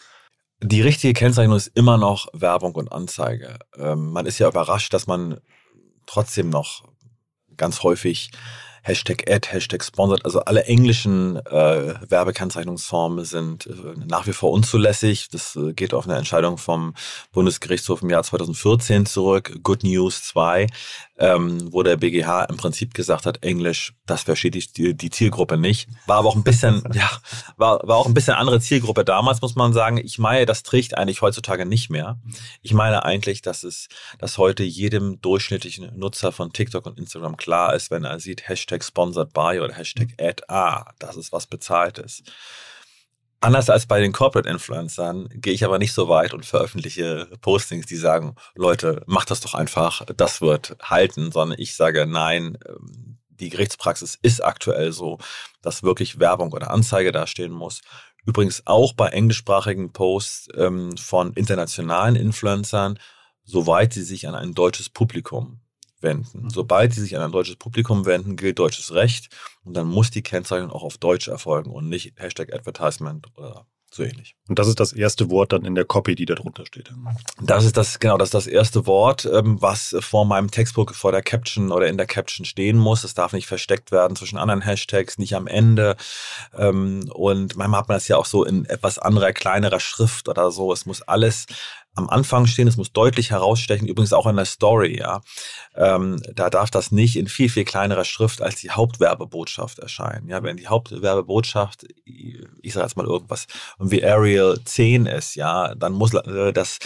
Die 0.61 0.81
richtige 0.81 1.13
Kennzeichnung 1.13 1.57
ist 1.57 1.71
immer 1.75 1.97
noch 1.97 2.27
Werbung 2.31 2.75
und 2.75 2.91
Anzeige. 2.93 3.59
Ähm, 3.77 4.11
man 4.11 4.25
ist 4.25 4.39
ja 4.39 4.47
überrascht, 4.47 4.93
dass 4.93 5.05
man 5.05 5.41
trotzdem 6.05 6.49
noch 6.49 6.85
ganz 7.57 7.83
häufig 7.83 8.31
Hashtag 8.83 9.31
Ad, 9.31 9.47
Hashtag 9.49 9.81
Sponsored, 9.83 10.25
also 10.25 10.41
alle 10.41 10.65
englischen 10.65 11.37
äh, 11.45 11.93
Werbekennzeichnungsformen 12.09 13.23
sind 13.23 13.65
äh, 13.65 13.71
nach 14.05 14.27
wie 14.27 14.33
vor 14.33 14.51
unzulässig. 14.51 15.29
Das 15.29 15.55
äh, 15.55 15.71
geht 15.71 15.93
auf 15.93 16.05
eine 16.05 16.17
Entscheidung 16.17 16.57
vom 16.57 16.93
Bundesgerichtshof 17.31 18.01
im 18.01 18.09
Jahr 18.09 18.23
2014 18.23 19.05
zurück. 19.05 19.57
Good 19.63 19.83
News 19.83 20.23
2 20.23 20.67
ähm, 21.17 21.71
wo 21.71 21.83
der 21.83 21.97
BGH 21.97 22.45
im 22.45 22.57
Prinzip 22.57 22.93
gesagt 22.93 23.25
hat, 23.25 23.43
Englisch, 23.43 23.93
das 24.05 24.23
versteht 24.23 24.77
die, 24.77 24.95
die 24.95 25.09
Zielgruppe 25.09 25.57
nicht. 25.57 25.87
War 26.07 26.17
aber 26.17 26.29
auch 26.29 26.35
ein 26.35 26.43
bisschen, 26.43 26.83
ja, 26.93 27.09
war, 27.55 27.87
war 27.87 27.97
auch 27.97 28.07
ein 28.07 28.13
bisschen 28.13 28.33
andere 28.33 28.59
Zielgruppe 28.59 29.05
damals, 29.05 29.41
muss 29.41 29.55
man 29.55 29.73
sagen. 29.73 29.97
Ich 29.97 30.17
meine, 30.17 30.45
das 30.45 30.63
trägt 30.63 30.97
eigentlich 30.97 31.21
heutzutage 31.21 31.65
nicht 31.65 31.89
mehr. 31.89 32.19
Ich 32.61 32.73
meine 32.73 33.05
eigentlich, 33.05 33.41
dass 33.41 33.63
es, 33.63 33.89
dass 34.17 34.37
heute 34.37 34.63
jedem 34.63 35.21
durchschnittlichen 35.21 35.97
Nutzer 35.97 36.31
von 36.31 36.51
TikTok 36.51 36.85
und 36.87 36.97
Instagram 36.97 37.37
klar 37.37 37.75
ist, 37.75 37.91
wenn 37.91 38.03
er 38.03 38.19
sieht, 38.19 38.47
Hashtag 38.49 38.83
sponsored 38.83 39.33
by 39.33 39.59
oder 39.61 39.73
Hashtag 39.73 40.09
ad, 40.19 40.43
ah, 40.47 40.91
das 40.97 41.15
ist 41.15 41.31
was 41.31 41.45
bezahltes. 41.45 42.23
Anders 43.43 43.69
als 43.69 43.87
bei 43.87 43.99
den 43.99 44.13
Corporate 44.13 44.47
Influencern 44.47 45.27
gehe 45.33 45.51
ich 45.51 45.65
aber 45.65 45.77
nicht 45.77 45.91
so 45.91 46.07
weit 46.07 46.33
und 46.33 46.45
veröffentliche 46.45 47.27
Postings, 47.41 47.85
die 47.85 47.97
sagen, 47.97 48.35
Leute, 48.55 49.03
macht 49.05 49.31
das 49.31 49.41
doch 49.41 49.53
einfach, 49.53 50.05
das 50.15 50.39
wird 50.39 50.77
halten, 50.81 51.29
sondern 51.29 51.59
ich 51.59 51.75
sage, 51.75 52.05
nein, 52.05 52.57
ähm, 52.65 53.19
die 53.27 53.49
Gerichtspraxis 53.49 54.17
ist 54.21 54.41
aktuell 54.41 54.93
so, 54.93 55.17
dass 55.61 55.83
wirklich 55.83 56.21
Werbung 56.21 56.53
oder 56.53 56.71
Anzeige 56.71 57.11
dastehen 57.11 57.51
muss. 57.51 57.81
Übrigens 58.25 58.63
auch 58.65 58.93
bei 58.93 59.09
englischsprachigen 59.09 59.91
Posts 59.91 60.47
ähm, 60.55 60.95
von 60.95 61.33
internationalen 61.33 62.15
Influencern, 62.15 62.97
soweit 63.43 63.91
sie 63.91 64.03
sich 64.03 64.25
an 64.25 64.35
ein 64.35 64.53
deutsches 64.53 64.87
Publikum 64.87 65.59
wenden. 66.03 66.43
Mhm. 66.43 66.49
Sobald 66.49 66.93
sie 66.93 67.01
sich 67.01 67.15
an 67.15 67.23
ein 67.23 67.31
deutsches 67.31 67.55
Publikum 67.55 68.05
wenden, 68.05 68.35
gilt 68.35 68.59
deutsches 68.59 68.93
Recht 68.93 69.29
und 69.63 69.75
dann 69.75 69.87
muss 69.87 70.11
die 70.11 70.23
Kennzeichnung 70.23 70.71
auch 70.71 70.83
auf 70.83 70.97
Deutsch 70.97 71.27
erfolgen 71.27 71.71
und 71.71 71.89
nicht 71.89 72.13
Hashtag 72.17 72.53
Advertisement 72.53 73.27
oder 73.35 73.65
so 73.93 74.03
ähnlich. 74.03 74.35
Und 74.47 74.59
das 74.59 74.67
ist 74.67 74.79
das 74.79 74.91
erste 74.93 75.29
Wort 75.29 75.53
dann 75.53 75.65
in 75.65 75.75
der 75.75 75.85
Copy, 75.85 76.15
die 76.15 76.25
da 76.25 76.35
drunter 76.35 76.65
steht. 76.65 76.91
Das 77.41 77.63
ist 77.63 77.77
das, 77.77 77.99
genau, 77.99 78.17
das 78.17 78.27
ist 78.27 78.33
das 78.33 78.47
erste 78.47 78.87
Wort, 78.87 79.29
ähm, 79.31 79.61
was 79.61 79.95
vor 79.99 80.25
meinem 80.25 80.49
Textbook 80.49 80.95
vor 80.95 81.11
der 81.11 81.21
Caption 81.21 81.71
oder 81.71 81.87
in 81.87 81.97
der 81.97 82.07
Caption 82.07 82.45
stehen 82.45 82.77
muss. 82.77 83.03
Es 83.03 83.13
darf 83.13 83.33
nicht 83.33 83.47
versteckt 83.47 83.91
werden 83.91 84.15
zwischen 84.15 84.37
anderen 84.37 84.61
Hashtags, 84.61 85.17
nicht 85.17 85.35
am 85.35 85.47
Ende. 85.47 85.95
Ähm, 86.57 87.09
und 87.13 87.55
manchmal 87.55 87.81
hat 87.81 87.87
man 87.87 87.95
das 87.95 88.07
ja 88.07 88.17
auch 88.17 88.25
so 88.25 88.43
in 88.43 88.65
etwas 88.65 88.97
anderer, 88.97 89.31
kleinerer 89.31 89.79
Schrift 89.79 90.27
oder 90.27 90.51
so. 90.51 90.73
Es 90.73 90.85
muss 90.85 91.01
alles 91.03 91.45
am 91.95 92.09
Anfang 92.09 92.47
stehen, 92.47 92.67
es 92.67 92.77
muss 92.77 92.91
deutlich 92.91 93.31
herausstechen, 93.31 93.87
übrigens 93.87 94.13
auch 94.13 94.25
in 94.27 94.35
der 94.35 94.45
Story, 94.45 94.97
ja. 94.97 95.21
Ähm, 95.75 96.21
da 96.33 96.49
darf 96.49 96.71
das 96.71 96.91
nicht 96.91 97.15
in 97.15 97.27
viel, 97.27 97.49
viel 97.49 97.65
kleinerer 97.65 98.05
Schrift 98.05 98.41
als 98.41 98.55
die 98.55 98.71
Hauptwerbebotschaft 98.71 99.79
erscheinen. 99.79 100.27
Ja, 100.27 100.41
wenn 100.43 100.57
die 100.57 100.67
Hauptwerbebotschaft, 100.67 101.85
ich 102.05 102.73
sage 102.73 102.85
jetzt 102.85 102.97
mal 102.97 103.05
irgendwas, 103.05 103.47
wie 103.79 104.03
Arial 104.03 104.59
10 104.63 105.05
ist, 105.05 105.35
ja, 105.35 105.75
dann 105.75 105.93
muss 105.93 106.13
äh, 106.13 106.51
das 106.51 106.79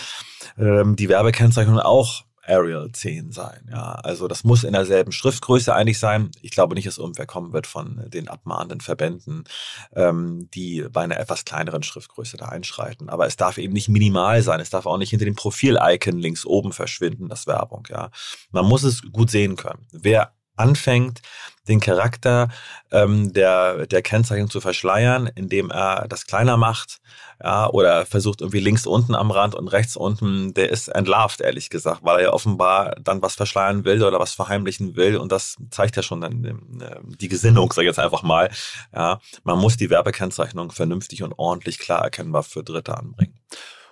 ähm, 0.58 0.96
die 0.96 1.10
Werbekennzeichnung 1.10 1.80
auch 1.80 2.24
Arial 2.48 2.92
10 2.92 3.32
sein. 3.32 3.68
Ja, 3.70 3.94
also 3.96 4.28
das 4.28 4.44
muss 4.44 4.64
in 4.64 4.74
derselben 4.74 5.12
Schriftgröße 5.12 5.74
eigentlich 5.74 6.00
sein. 6.00 6.32
Ich 6.42 6.52
glaube 6.52 6.76
nicht, 6.76 6.88
dass 6.88 6.98
irgendwer 6.98 7.26
kommen 7.26 7.54
wird 7.54 7.68
von 7.68 8.06
den 8.08 8.28
abmahnenden 8.28 8.82
Verbänden, 8.82 9.44
ähm, 9.96 10.50
die 10.54 10.86
bei 10.92 11.02
einer 11.02 11.20
etwas 11.20 11.46
kleineren 11.46 11.84
Schriftgröße 11.84 12.38
da 12.38 12.46
einschreiten. 12.46 13.10
Aber 13.10 13.28
es 13.28 13.36
darf 13.36 13.58
eben 13.58 13.74
nicht 13.74 13.90
minimal 13.90 14.42
sein. 14.42 14.60
Es 14.60 14.70
darf 14.70 14.86
auch 14.86 14.98
nicht 14.98 15.10
hinter 15.10 15.26
dem 15.26 15.36
Profil-Icon 15.36 16.18
links 16.18 16.46
oben 16.46 16.72
verschwinden, 16.72 17.30
das 17.30 17.48
Werbung. 17.48 17.88
Ja, 17.90 18.10
man 18.52 18.66
muss 18.66 18.84
es 18.84 19.02
gut 19.12 19.30
sehen 19.30 19.56
können. 19.56 19.86
Wer 19.92 20.37
anfängt, 20.58 21.22
den 21.68 21.80
Charakter 21.80 22.50
ähm, 22.92 23.34
der, 23.34 23.88
der 23.88 24.02
Kennzeichnung 24.02 24.50
zu 24.50 24.62
verschleiern, 24.62 25.28
indem 25.36 25.70
er 25.70 26.08
das 26.08 26.26
kleiner 26.26 26.58
macht, 26.58 27.00
ja, 27.44 27.70
oder 27.70 28.06
versucht 28.06 28.42
irgendwie 28.42 28.60
links 28.60 28.88
unten 28.88 29.14
am 29.14 29.30
Rand 29.32 29.54
und 29.54 29.68
rechts 29.68 29.96
unten, 29.96 30.54
der 30.54 30.70
ist 30.70 30.88
entlarvt, 30.88 31.42
ehrlich 31.42 31.70
gesagt, 31.70 32.00
weil 32.04 32.18
er 32.18 32.24
ja 32.24 32.34
offenbar 32.34 32.96
dann 33.02 33.22
was 33.22 33.36
verschleiern 33.36 33.86
will 33.86 34.04
oder 34.04 34.20
was 34.20 34.34
verheimlichen 34.34 34.96
will 34.96 35.18
und 35.18 35.32
das 35.32 35.58
zeigt 35.70 35.96
ja 35.96 36.04
schon 36.04 36.22
dann 36.22 36.44
äh, 36.82 36.96
die 37.04 37.28
Gesinnung, 37.28 37.72
sag 37.72 37.84
ich 37.84 37.88
jetzt 37.88 38.00
einfach 38.00 38.24
mal. 38.24 38.50
Ja, 38.94 39.20
man 39.44 39.60
muss 39.60 39.78
die 39.78 39.90
Werbekennzeichnung 39.90 40.72
vernünftig 40.72 41.24
und 41.24 41.34
ordentlich 41.38 41.80
klar 41.80 42.02
erkennbar 42.04 42.44
für 42.44 42.64
Dritte 42.64 42.98
anbringen. 42.98 43.38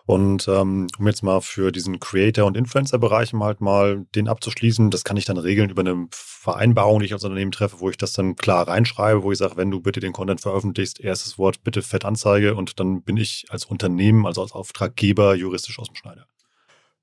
Und 0.07 0.47
ähm, 0.47 0.87
um 0.99 1.07
jetzt 1.07 1.23
mal 1.23 1.41
für 1.41 1.71
diesen 1.71 1.99
Creator- 1.99 2.45
und 2.45 2.55
Influencer-Bereich 2.55 3.33
halt 3.33 3.59
mal 3.59 4.05
den 4.13 4.27
abzuschließen, 4.27 4.91
das 4.91 5.03
kann 5.03 5.17
ich 5.17 5.25
dann 5.25 5.37
regeln 5.37 5.71
über 5.71 5.81
eine 5.81 6.07
Vereinbarung, 6.11 6.99
die 6.99 7.07
ich 7.07 7.13
als 7.13 7.23
Unternehmen 7.23 7.51
treffe, 7.51 7.79
wo 7.79 7.89
ich 7.89 7.97
das 7.97 8.13
dann 8.13 8.35
klar 8.35 8.67
reinschreibe, 8.67 9.23
wo 9.23 9.31
ich 9.31 9.39
sage, 9.39 9.57
wenn 9.57 9.71
du 9.71 9.81
bitte 9.81 9.99
den 9.99 10.13
Content 10.13 10.41
veröffentlichst, 10.41 10.99
erstes 10.99 11.39
Wort 11.39 11.63
bitte 11.63 11.81
Fettanzeige 11.81 12.53
und 12.53 12.79
dann 12.79 13.01
bin 13.01 13.17
ich 13.17 13.45
als 13.49 13.65
Unternehmen, 13.65 14.27
also 14.27 14.43
als 14.43 14.51
Auftraggeber 14.51 15.33
juristisch 15.33 15.79
aus 15.79 15.87
dem 15.87 15.95
Schneider. 15.95 16.27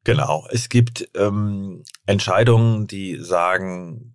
Genau. 0.05 0.47
Es 0.51 0.69
gibt 0.69 1.09
ähm, 1.15 1.85
Entscheidungen, 2.07 2.87
die 2.87 3.17
sagen, 3.17 4.15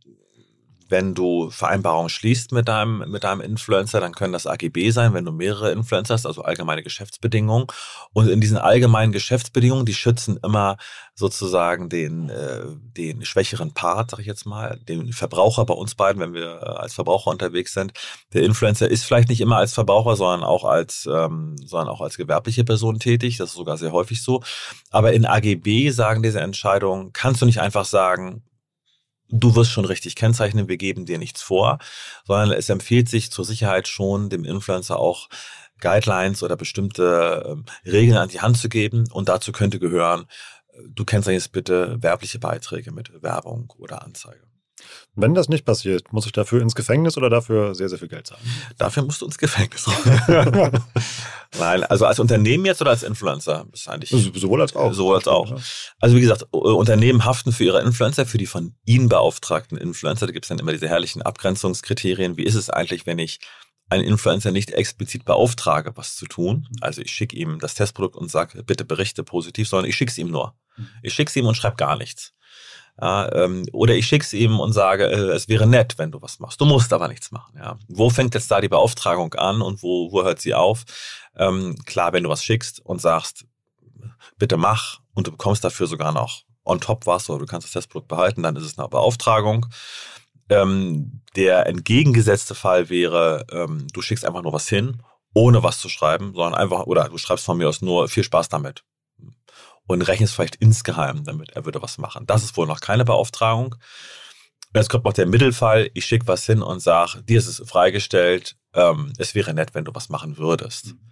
wenn 0.90 1.14
du 1.14 1.50
Vereinbarungen 1.50 2.10
schließt 2.10 2.52
mit 2.52 2.68
deinem, 2.68 3.10
mit 3.10 3.24
deinem 3.24 3.42
Influencer, 3.42 4.00
dann 4.00 4.14
können 4.14 4.34
das 4.34 4.48
AGB 4.48 4.92
sein, 4.92 5.14
wenn 5.14 5.26
du 5.26 5.32
mehrere 5.32 5.72
Influencer 5.72 6.14
hast, 6.14 6.26
also 6.26 6.44
allgemeine 6.44 6.84
Geschäftsbedingungen. 6.84 7.68
Und 8.14 8.30
in 8.30 8.42
diesen 8.42 8.58
allgemeinen 8.58 9.12
Geschäftsbedingungen, 9.12 9.86
die 9.86 9.94
schützen 9.94 10.40
immer 10.44 10.78
sozusagen 11.14 11.90
den, 11.90 12.30
äh, 12.30 12.62
den 12.96 13.26
schwächeren 13.26 13.74
Part, 13.74 14.12
sag 14.12 14.20
ich 14.20 14.28
jetzt 14.28 14.46
mal, 14.46 14.80
den 14.88 15.12
Verbraucher 15.14 15.66
bei 15.66 15.74
uns 15.74 15.96
beiden, 15.96 16.22
wenn 16.22 16.34
wir 16.34 16.62
äh, 16.62 16.66
als 16.66 16.94
Verbraucher 16.94 17.32
unterwegs 17.32 17.74
sind. 17.74 17.92
Der 18.34 18.44
Influencer 18.44 18.90
ist 18.90 19.04
vielleicht 19.04 19.30
nicht 19.30 19.42
immer 19.42 19.58
als 19.58 19.74
Verbraucher, 19.74 20.16
sondern 20.16 20.44
auch 20.44 20.64
als, 20.64 21.08
ähm, 21.12 21.56
sondern 21.66 21.90
auch 21.90 22.02
als 22.02 22.18
gewerbliche 22.18 22.64
Person 22.64 23.00
tätig. 23.00 23.38
Das 23.38 23.50
ist 23.50 23.56
sogar 23.56 23.78
sehr 23.78 23.92
häufig 23.92 24.22
so. 24.22 24.44
Aber 24.92 25.14
in 25.14 25.26
AGB 25.26 25.90
sagen 25.90 26.24
diese 26.24 26.40
Entscheidungen, 26.40 27.12
kannst 27.14 27.42
du 27.42 27.46
nicht 27.46 27.62
einfach 27.62 27.86
sagen, 27.86 28.44
du 29.30 29.56
wirst 29.56 29.72
schon 29.72 29.86
richtig 29.86 30.16
kennzeichnen, 30.16 30.68
wir 30.68 30.78
geben 30.78 31.06
dir 31.06 31.18
nichts 31.18 31.42
vor, 31.42 31.80
sondern 32.26 32.52
es 32.52 32.70
empfiehlt 32.70 33.10
sich 33.10 33.32
zur 33.32 33.46
Sicherheit 33.46 33.88
schon, 33.88 34.30
dem 34.30 34.46
Influencer 34.46 35.00
auch 35.00 35.30
Guidelines 35.80 36.44
oder 36.44 36.56
bestimmte 36.56 37.64
äh, 37.86 37.90
Regeln 37.90 38.18
an 38.18 38.30
die 38.30 38.42
Hand 38.42 38.58
zu 38.58 38.70
geben. 38.70 39.06
Und 39.12 39.30
dazu 39.30 39.52
könnte 39.52 39.80
gehören, 39.80 40.26
äh, 40.74 40.82
du 40.90 41.06
jetzt 41.34 41.52
bitte 41.52 42.02
werbliche 42.02 42.40
Beiträge 42.40 42.92
mit 42.92 43.22
Werbung 43.22 43.74
oder 43.78 44.04
Anzeige. 44.04 44.42
Wenn 45.20 45.34
das 45.34 45.50
nicht 45.50 45.66
passiert, 45.66 46.14
muss 46.14 46.28
ich 46.28 46.32
dafür 46.32 46.62
ins 46.62 46.76
Gefängnis 46.76 47.18
oder 47.18 47.30
dafür 47.30 47.74
sehr, 47.74 47.90
sehr 47.90 47.98
viel 47.98 48.08
Geld 48.08 48.28
zahlen? 48.28 48.42
Dafür 48.78 49.04
musst 49.04 49.22
du 49.22 49.26
ins 49.26 49.40
Gefängnis. 49.40 49.88
Nein, 51.60 51.84
also 51.86 52.06
als 52.06 52.20
Unternehmen 52.20 52.66
jetzt 52.66 52.82
oder 52.82 52.92
als 52.92 53.02
Influencer? 53.02 53.66
ist 53.74 53.90
eigentlich 53.90 54.12
sowohl 54.12 54.62
als 54.62 54.76
auch. 54.76 54.94
Sowohl 54.94 55.16
als 55.16 55.28
auch. 55.28 55.60
Also 56.00 56.16
wie 56.16 56.22
gesagt, 56.22 56.46
Unternehmen 56.52 57.26
haften 57.26 57.52
für 57.52 57.64
ihre 57.64 57.82
Influencer, 57.82 58.28
für 58.28 58.38
die 58.38 58.46
von 58.46 58.76
ihnen 58.86 59.10
beauftragten 59.10 59.78
Influencer. 59.78 60.28
Da 60.28 60.34
gibt 60.34 60.46
es 60.46 60.50
dann 60.50 60.60
immer 60.60 60.72
diese 60.72 60.88
herrlichen 60.88 61.24
Abgrenzungskriterien. 61.24 62.38
Wie 62.38 62.44
ist 62.44 62.56
es 62.56 62.70
eigentlich, 62.70 63.08
wenn 63.08 63.18
ich 63.18 63.40
einen 63.90 64.04
Influencer 64.04 64.52
nicht 64.52 64.72
explizit 64.72 65.26
beauftrage, 65.26 65.96
was 65.96 66.16
zu 66.16 66.26
tun. 66.26 66.68
Also 66.82 67.02
ich 67.02 67.12
schicke 67.12 67.38
ihm 67.38 67.60
das 67.60 67.76
Testprodukt 67.76 68.16
und 68.16 68.30
sage, 68.30 68.62
bitte 68.64 68.86
berichte 68.86 69.24
positiv, 69.24 69.70
sondern 69.70 69.90
ich 69.90 69.96
schicke 69.96 70.12
es 70.12 70.18
ihm 70.18 70.30
nur. 70.30 70.56
Mhm. 70.76 70.90
Ich 71.04 71.14
schicke 71.14 71.30
es 71.30 71.36
ihm 71.36 71.46
und 71.46 71.56
schreibe 71.56 71.78
gar 71.78 71.98
nichts. 71.98 72.34
Ja, 73.00 73.32
ähm, 73.34 73.66
oder 73.74 73.96
ich 73.96 74.08
schicke 74.08 74.26
es 74.26 74.34
ihm 74.34 74.60
und 74.60 74.74
sage, 74.74 75.06
äh, 75.06 75.32
es 75.36 75.48
wäre 75.48 75.68
nett, 75.68 75.98
wenn 75.98 76.12
du 76.12 76.22
was 76.22 76.40
machst. 76.40 76.60
Du 76.60 76.66
musst 76.66 76.92
aber 76.94 77.08
nichts 77.08 77.32
machen. 77.32 77.54
Ja. 77.56 77.78
Wo 77.88 78.10
fängt 78.10 78.34
jetzt 78.34 78.50
da 78.50 78.60
die 78.60 78.70
Beauftragung 78.70 79.34
an 79.36 79.62
und 79.62 79.84
wo, 79.84 80.12
wo 80.12 80.24
hört 80.24 80.42
sie 80.42 80.56
auf? 80.56 80.84
Ähm, 81.36 81.76
klar, 81.86 82.14
wenn 82.14 82.24
du 82.24 82.30
was 82.30 82.44
schickst 82.44 82.80
und 82.84 83.00
sagst, 83.00 83.46
bitte 84.40 84.58
mach 84.58 85.00
und 85.14 85.28
du 85.28 85.32
bekommst 85.32 85.64
dafür 85.64 85.86
sogar 85.86 86.12
noch 86.12 86.44
on 86.64 86.82
top 86.82 87.06
was 87.06 87.30
oder 87.30 87.40
du 87.40 87.46
kannst 87.46 87.66
das 87.66 87.74
Testprodukt 87.74 88.08
behalten, 88.08 88.42
dann 88.44 88.56
ist 88.56 88.64
es 88.64 88.80
eine 88.80 88.88
Beauftragung. 88.90 89.68
Ähm, 90.50 91.22
der 91.36 91.68
entgegengesetzte 91.68 92.56
Fall 92.56 92.90
wäre, 92.90 93.46
ähm, 93.52 93.88
du 93.94 94.02
schickst 94.02 94.26
einfach 94.26 94.42
nur 94.42 94.54
was 94.54 94.68
hin, 94.68 95.04
ohne 95.36 95.62
was 95.62 95.80
zu 95.80 95.88
schreiben, 95.88 96.34
sondern 96.34 96.56
einfach, 96.56 96.88
oder 96.88 97.10
du 97.10 97.18
schreibst 97.20 97.46
von 97.46 97.58
mir 97.58 97.70
aus 97.70 97.82
nur 97.82 98.08
viel 98.08 98.24
Spaß 98.24 98.50
damit 98.50 98.84
und 99.88 100.02
rechnest 100.04 100.36
vielleicht 100.36 100.58
insgeheim 100.58 101.24
damit, 101.24 101.52
er 101.52 101.66
würde 101.66 101.82
was 101.82 101.98
machen. 101.98 102.26
Das 102.28 102.44
ist 102.44 102.58
wohl 102.58 102.68
noch 102.68 102.82
keine 102.82 103.06
Beauftragung. 103.06 103.76
Jetzt 104.76 104.90
kommt 104.90 105.06
noch 105.06 105.14
der 105.14 105.26
Mittelfall, 105.26 105.90
ich 105.94 106.06
schicke 106.06 106.28
was 106.28 106.46
hin 106.46 106.62
und 106.62 106.82
sage, 106.82 107.24
dir 107.24 107.40
ist 107.40 107.48
es 107.48 107.68
freigestellt, 107.68 108.58
ähm, 108.74 109.14
es 109.18 109.34
wäre 109.34 109.54
nett, 109.54 109.74
wenn 109.74 109.86
du 109.86 109.96
was 109.96 110.10
machen 110.10 110.38
würdest. 110.38 110.88
Mhm. 110.88 111.12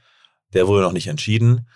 Der 0.53 0.67
wurde 0.67 0.83
noch 0.83 0.91
nicht 0.91 1.07
entschieden. 1.07 1.67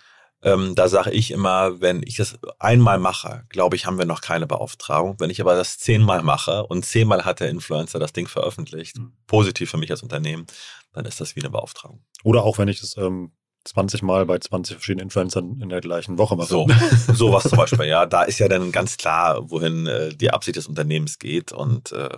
Ähm, 0.42 0.74
da 0.74 0.88
sage 0.88 1.10
ich 1.10 1.32
immer, 1.32 1.80
wenn 1.80 2.02
ich 2.02 2.16
das 2.16 2.38
einmal 2.58 2.98
mache, 2.98 3.44
glaube 3.48 3.76
ich, 3.76 3.84
haben 3.86 3.98
wir 3.98 4.06
noch 4.06 4.20
keine 4.22 4.46
Beauftragung. 4.46 5.16
Wenn 5.18 5.30
ich 5.30 5.40
aber 5.40 5.54
das 5.54 5.78
zehnmal 5.78 6.22
mache 6.22 6.64
und 6.66 6.84
zehnmal 6.84 7.24
hat 7.24 7.40
der 7.40 7.50
Influencer 7.50 7.98
das 7.98 8.12
Ding 8.12 8.28
veröffentlicht, 8.28 8.98
mhm. 8.98 9.12
positiv 9.26 9.70
für 9.70 9.76
mich 9.78 9.90
als 9.90 10.02
Unternehmen, 10.02 10.46
dann 10.92 11.04
ist 11.04 11.20
das 11.20 11.34
wie 11.36 11.40
eine 11.40 11.50
Beauftragung. 11.50 12.04
Oder 12.24 12.42
auch 12.44 12.58
wenn 12.58 12.68
ich 12.68 12.80
das 12.80 12.96
ähm, 12.96 13.32
20 13.64 14.02
Mal 14.02 14.26
bei 14.26 14.38
20 14.38 14.76
verschiedenen 14.76 15.06
Influencern 15.06 15.60
in 15.60 15.68
der 15.68 15.80
gleichen 15.80 16.18
Woche 16.18 16.36
mache. 16.36 16.48
So, 16.48 16.66
sowas 17.12 17.44
zum 17.44 17.58
Beispiel, 17.58 17.86
ja. 17.86 18.06
Da 18.06 18.22
ist 18.22 18.38
ja 18.38 18.48
dann 18.48 18.72
ganz 18.72 18.96
klar, 18.96 19.50
wohin 19.50 19.86
äh, 19.86 20.14
die 20.14 20.30
Absicht 20.30 20.56
des 20.56 20.66
Unternehmens 20.66 21.18
geht 21.18 21.52
und 21.52 21.92
äh, 21.92 22.08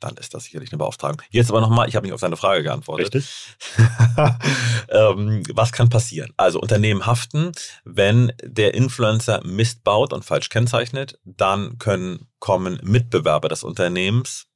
dann 0.00 0.16
ist 0.16 0.34
das 0.34 0.44
sicherlich 0.44 0.72
eine 0.72 0.78
Beauftragung. 0.78 1.22
Jetzt 1.30 1.50
aber 1.50 1.60
nochmal, 1.60 1.88
ich 1.88 1.94
habe 1.94 2.06
nicht 2.06 2.14
auf 2.14 2.20
deine 2.20 2.36
Frage 2.36 2.62
geantwortet. 2.62 3.14
Richtig. 3.14 3.56
ähm, 4.88 5.42
was 5.52 5.72
kann 5.72 5.90
passieren? 5.90 6.32
Also 6.36 6.58
Unternehmen 6.58 7.06
haften, 7.06 7.52
wenn 7.84 8.32
der 8.42 8.74
Influencer 8.74 9.42
Mist 9.44 9.84
baut 9.84 10.12
und 10.12 10.24
falsch 10.24 10.48
kennzeichnet, 10.48 11.18
dann 11.24 11.78
können 11.78 12.26
kommen 12.38 12.80
Mitbewerber 12.82 13.48
des 13.48 13.62
Unternehmens 13.62 14.46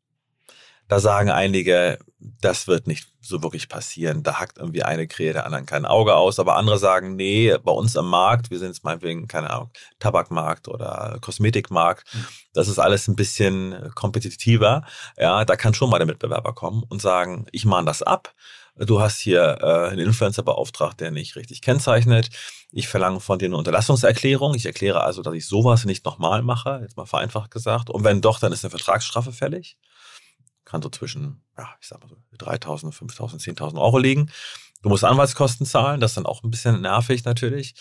da 0.89 1.01
sagen 1.01 1.31
einige, 1.31 1.99
das 2.19 2.67
wird 2.67 2.87
nicht 2.87 3.09
so 3.21 3.43
wirklich 3.43 3.69
passieren. 3.69 4.23
Da 4.23 4.39
hackt 4.39 4.59
irgendwie 4.59 4.83
eine 4.83 5.07
Krähe 5.07 5.33
der 5.33 5.47
anderen 5.47 5.67
kein 5.67 5.87
Auge 5.87 6.15
aus. 6.15 6.39
Aber 6.39 6.57
andere 6.57 6.79
sagen, 6.79 7.17
nee, 7.17 7.57
bei 7.63 7.73
uns 7.73 7.97
am 7.97 8.09
Markt, 8.09 8.51
wir 8.51 8.59
sind 8.59 8.69
jetzt 8.69 8.85
meinetwegen, 8.85 9.27
keine 9.27 9.51
Ahnung, 9.51 9.71
Tabakmarkt 9.99 10.69
oder 10.69 11.19
Kosmetikmarkt, 11.21 12.07
das 12.53 12.69
ist 12.69 12.79
alles 12.79 13.09
ein 13.09 13.17
bisschen 13.17 13.91
kompetitiver. 13.95 14.85
Ja, 15.17 15.45
da 15.45 15.57
kann 15.57 15.75
schon 15.75 15.91
mal 15.91 15.99
der 15.99 16.07
Mitbewerber 16.07 16.55
kommen 16.55 16.83
und 16.89 17.01
sagen, 17.01 17.47
ich 17.53 17.65
mahne 17.65 17.87
das 17.87 18.03
ab. 18.03 18.35
Du 18.77 19.01
hast 19.01 19.19
hier 19.19 19.59
äh, 19.61 19.91
einen 19.91 20.01
Influencer 20.01 20.43
beauftragt, 20.43 21.01
der 21.01 21.13
nicht 21.13 21.37
richtig 21.37 21.63
kennzeichnet. 21.63 22.31
Ich 22.73 22.89
verlange 22.89 23.21
von 23.21 23.39
dir 23.39 23.47
eine 23.47 23.57
Unterlassungserklärung. 23.57 24.55
Ich 24.55 24.67
erkläre 24.67 25.05
also, 25.05 25.23
dass 25.23 25.35
ich 25.35 25.47
sowas 25.47 25.85
nicht 25.85 26.05
nochmal 26.05 26.43
mache, 26.43 26.81
jetzt 26.83 26.97
mal 26.97 27.07
vereinfacht 27.07 27.53
gesagt. 27.53 27.89
Und 27.89 28.03
wenn 28.03 28.21
doch, 28.21 28.41
dann 28.41 28.53
ist 28.53 28.65
eine 28.65 28.71
Vertragsstrafe 28.71 29.33
fällig 29.33 29.79
kann 30.65 30.83
so 30.83 30.89
zwischen, 30.89 31.43
ja, 31.59 31.69
ich 31.81 31.89
sag 31.89 32.01
mal 32.01 32.09
so 32.09 32.17
3.000, 32.39 32.93
5.000, 32.93 33.41
10.000 33.41 33.81
Euro 33.81 33.99
liegen. 33.99 34.31
Du 34.83 34.89
musst 34.89 35.05
Anwaltskosten 35.05 35.67
zahlen, 35.67 36.01
das 36.01 36.13
ist 36.13 36.17
dann 36.19 36.27
auch 36.27 36.43
ein 36.43 36.51
bisschen 36.51 36.81
nervig 36.81 37.25
natürlich. 37.25 37.75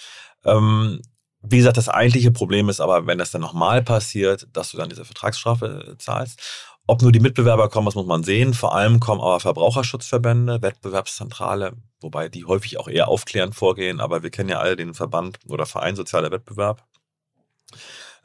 Ähm, 0.46 1.02
wie 1.42 1.58
gesagt, 1.58 1.76
das 1.76 1.90
eigentliche 1.90 2.32
Problem 2.32 2.70
ist 2.70 2.80
aber, 2.80 3.06
wenn 3.06 3.18
das 3.18 3.32
dann 3.32 3.42
nochmal 3.42 3.84
passiert, 3.84 4.48
dass 4.54 4.72
du 4.72 4.78
dann 4.78 4.90
diese 4.90 5.04
Vertragsstrafe 5.04 5.92
äh, 5.92 5.98
zahlst. 5.98 6.40
Ob 6.88 7.02
nur 7.02 7.12
die 7.12 7.20
Mitbewerber 7.20 7.70
kommen, 7.70 7.86
das 7.86 7.96
muss 7.96 8.06
man 8.06 8.24
sehen. 8.24 8.54
Vor 8.54 8.76
allem 8.76 9.00
kommen 9.00 9.22
aber 9.22 9.40
Verbraucherschutzverbände, 9.40 10.62
Wettbewerbszentrale, 10.62 11.74
wobei 12.02 12.30
die 12.30 12.46
häufig 12.46 12.78
auch 12.78 12.88
eher 12.88 13.08
aufklärend 13.08 13.56
vorgehen, 13.56 14.02
aber 14.02 14.24
wir 14.24 14.32
kennen 14.32 14.50
ja 14.50 14.60
alle 14.60 14.76
den 14.76 14.94
Verband 14.94 15.40
oder 15.48 15.66
Verein 15.66 15.96
Sozialer 15.96 16.32
Wettbewerb. 16.32 16.86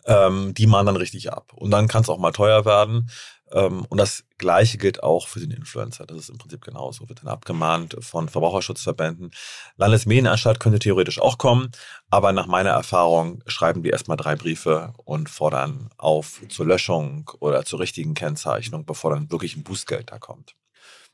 Ähm, 0.06 0.54
die 0.54 0.66
mahnen 0.66 0.86
dann 0.86 0.96
richtig 0.96 1.32
ab. 1.32 1.52
Und 1.54 1.70
dann 1.70 1.88
kann 1.88 2.02
es 2.02 2.08
auch 2.08 2.18
mal 2.18 2.32
teuer 2.32 2.64
werden. 2.64 3.10
Ähm, 3.52 3.84
und 3.88 3.98
das 3.98 4.24
Gleiche 4.36 4.78
gilt 4.78 5.02
auch 5.02 5.28
für 5.28 5.40
den 5.40 5.50
Influencer. 5.50 6.06
Das 6.06 6.18
ist 6.18 6.30
im 6.30 6.38
Prinzip 6.38 6.62
genauso. 6.62 7.08
Wird 7.08 7.20
dann 7.20 7.28
abgemahnt 7.28 7.96
von 8.00 8.28
Verbraucherschutzverbänden. 8.28 9.30
Landesmedienanstalt 9.76 10.60
könnte 10.60 10.78
theoretisch 10.78 11.20
auch 11.20 11.38
kommen, 11.38 11.70
aber 12.10 12.32
nach 12.32 12.46
meiner 12.46 12.70
Erfahrung 12.70 13.42
schreiben 13.46 13.82
die 13.82 13.90
erstmal 13.90 14.16
drei 14.16 14.36
Briefe 14.36 14.92
und 15.04 15.28
fordern 15.28 15.90
auf 15.96 16.40
zur 16.48 16.66
Löschung 16.66 17.30
oder 17.40 17.64
zur 17.64 17.80
richtigen 17.80 18.14
Kennzeichnung, 18.14 18.84
bevor 18.84 19.10
dann 19.12 19.30
wirklich 19.30 19.56
ein 19.56 19.64
Bußgeld 19.64 20.10
da 20.10 20.18
kommt. 20.18 20.57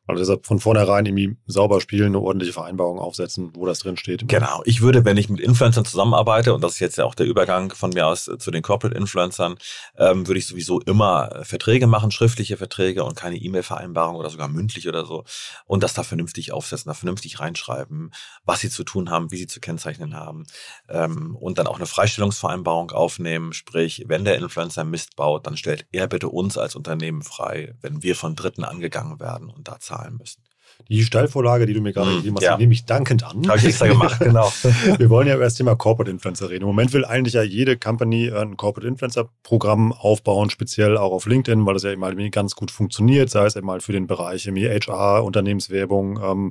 Also 0.07 0.21
deshalb 0.21 0.47
von 0.47 0.61
vornherein 0.61 1.07
irgendwie 1.07 1.37
sauber 1.47 1.81
spielen, 1.81 2.09
eine 2.09 2.21
ordentliche 2.21 2.53
Vereinbarung 2.53 2.99
aufsetzen, 2.99 3.53
wo 3.55 3.65
das 3.65 3.79
drin 3.79 3.97
steht. 3.97 4.29
Genau. 4.29 4.61
Ich 4.67 4.83
würde, 4.83 5.05
wenn 5.07 5.17
ich 5.17 5.31
mit 5.31 5.41
Influencern 5.41 5.87
zusammenarbeite, 5.87 6.53
und 6.53 6.63
das 6.63 6.75
ist 6.75 6.81
jetzt 6.81 6.99
ja 6.99 7.05
auch 7.07 7.15
der 7.15 7.27
Übergang 7.27 7.73
von 7.75 7.91
mir 7.91 8.07
aus 8.07 8.31
zu 8.39 8.51
den 8.51 8.63
Corporate 8.63 8.97
Influencern, 8.97 9.57
ähm, 9.97 10.27
würde 10.27 10.39
ich 10.39 10.47
sowieso 10.47 10.81
immer 10.81 11.41
Verträge 11.45 11.87
machen, 11.87 12.11
schriftliche 12.11 12.59
Verträge 12.59 13.05
und 13.05 13.17
keine 13.17 13.37
E-Mail-Vereinbarung 13.37 14.17
oder 14.17 14.29
sogar 14.29 14.49
mündlich 14.49 14.89
oder 14.89 15.07
so. 15.07 15.25
Und 15.65 15.83
das 15.83 15.95
da 15.95 16.03
vernünftig 16.03 16.53
aufsetzen, 16.53 16.91
da 16.91 16.95
vernünftig 16.95 17.41
reinschreiben, 17.41 18.13
was 18.45 18.61
sie 18.61 18.69
zu 18.69 18.85
tun 18.85 19.11
haben, 19.11 19.31
wie 19.31 19.39
sie 19.39 19.47
zu 19.47 19.61
kennzeichnen 19.61 20.15
haben. 20.15 20.45
Ähm, 20.89 21.35
und 21.37 21.57
dann 21.59 21.67
auch 21.67 21.77
eine 21.77 21.87
Freistellungsvereinbarung 21.87 22.91
aufnehmen. 22.91 23.55
Sprich, 23.55 24.05
wenn 24.07 24.27
der 24.27 24.37
Influencer 24.37 24.85
Mist 24.85 25.17
baut, 25.17 25.47
dann 25.47 25.57
stellt 25.57 25.87
er 25.93 26.09
bitte 26.09 26.29
uns 26.29 26.59
als 26.59 26.77
Unternehmen 26.77 27.23
frei, 27.23 27.75
wenn 27.81 28.03
wir 28.03 28.17
von 28.17 28.37
Dritten 28.37 28.65
angegangen 28.65 29.19
werden 29.19 29.49
und 29.49 29.67
da 29.67 29.79
zahlen 29.95 30.17
müssen. 30.17 30.43
Die 30.89 31.05
Steilvorlage, 31.05 31.67
die 31.67 31.73
du 31.73 31.81
mir 31.81 31.93
gerade 31.93 32.11
mm, 32.11 32.17
gegeben 32.17 32.37
hast, 32.37 32.45
ja. 32.45 32.57
nehme 32.59 32.73
ich 32.73 32.85
dankend 32.85 33.23
an. 33.23 33.47
Habe 33.47 33.59
ich 33.59 33.65
extra 33.65 33.87
gemacht, 33.87 34.19
genau. 34.21 34.53
Wir 34.99 35.09
wollen 35.09 35.29
ja 35.29 35.37
über 35.37 35.45
das 35.45 35.55
Thema 35.55 35.77
Corporate 35.77 36.11
Influencer 36.11 36.51
reden. 36.51 36.63
Im 36.63 36.69
Moment 36.69 36.93
will 36.93 37.05
eigentlich 37.05 37.35
ja 37.35 37.43
jede 37.43 37.77
Company 37.77 38.31
ein 38.31 38.57
Corporate 38.57 38.89
Influencer 38.89 39.29
Programm 39.45 39.93
aufbauen, 39.93 40.51
speziell 40.51 40.97
auch 40.97 41.13
auf 41.13 41.27
LinkedIn, 41.27 41.65
weil 41.65 41.75
das 41.75 41.85
ja 41.85 41.93
eben 41.93 42.05
halt 42.05 42.33
ganz 42.33 42.57
gut 42.57 42.71
funktioniert, 42.71 43.31
sei 43.31 43.47
es 43.47 43.57
eben 43.57 43.71
halt 43.71 43.83
für 43.83 43.93
den 43.93 44.07
Bereich 44.07 44.47
HR, 44.47 45.25
Unternehmenswerbung, 45.25 46.21
ähm, 46.23 46.51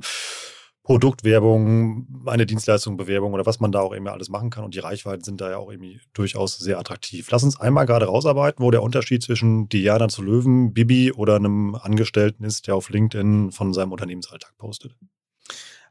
Produktwerbung, 0.84 2.06
eine 2.26 2.44
Dienstleistungsbewerbung 2.44 3.32
oder 3.32 3.46
was 3.46 3.58
man 3.58 3.72
da 3.72 3.80
auch 3.80 3.96
eben 3.96 4.06
alles 4.06 4.28
machen 4.28 4.50
kann. 4.50 4.64
Und 4.64 4.74
die 4.74 4.80
Reichweiten 4.80 5.24
sind 5.24 5.40
da 5.40 5.50
ja 5.50 5.56
auch 5.56 5.70
irgendwie 5.70 5.98
durchaus 6.12 6.58
sehr 6.58 6.78
attraktiv. 6.78 7.30
Lass 7.30 7.42
uns 7.42 7.58
einmal 7.58 7.86
gerade 7.86 8.04
rausarbeiten, 8.04 8.62
wo 8.62 8.70
der 8.70 8.82
Unterschied 8.82 9.22
zwischen 9.22 9.66
Diana 9.70 10.08
zu 10.08 10.22
Löwen, 10.22 10.74
Bibi 10.74 11.10
oder 11.10 11.36
einem 11.36 11.74
Angestellten 11.74 12.44
ist, 12.44 12.66
der 12.66 12.76
auf 12.76 12.90
LinkedIn 12.90 13.50
von 13.50 13.72
seinem 13.72 13.92
Unternehmensalltag 13.92 14.56
postet. 14.58 14.94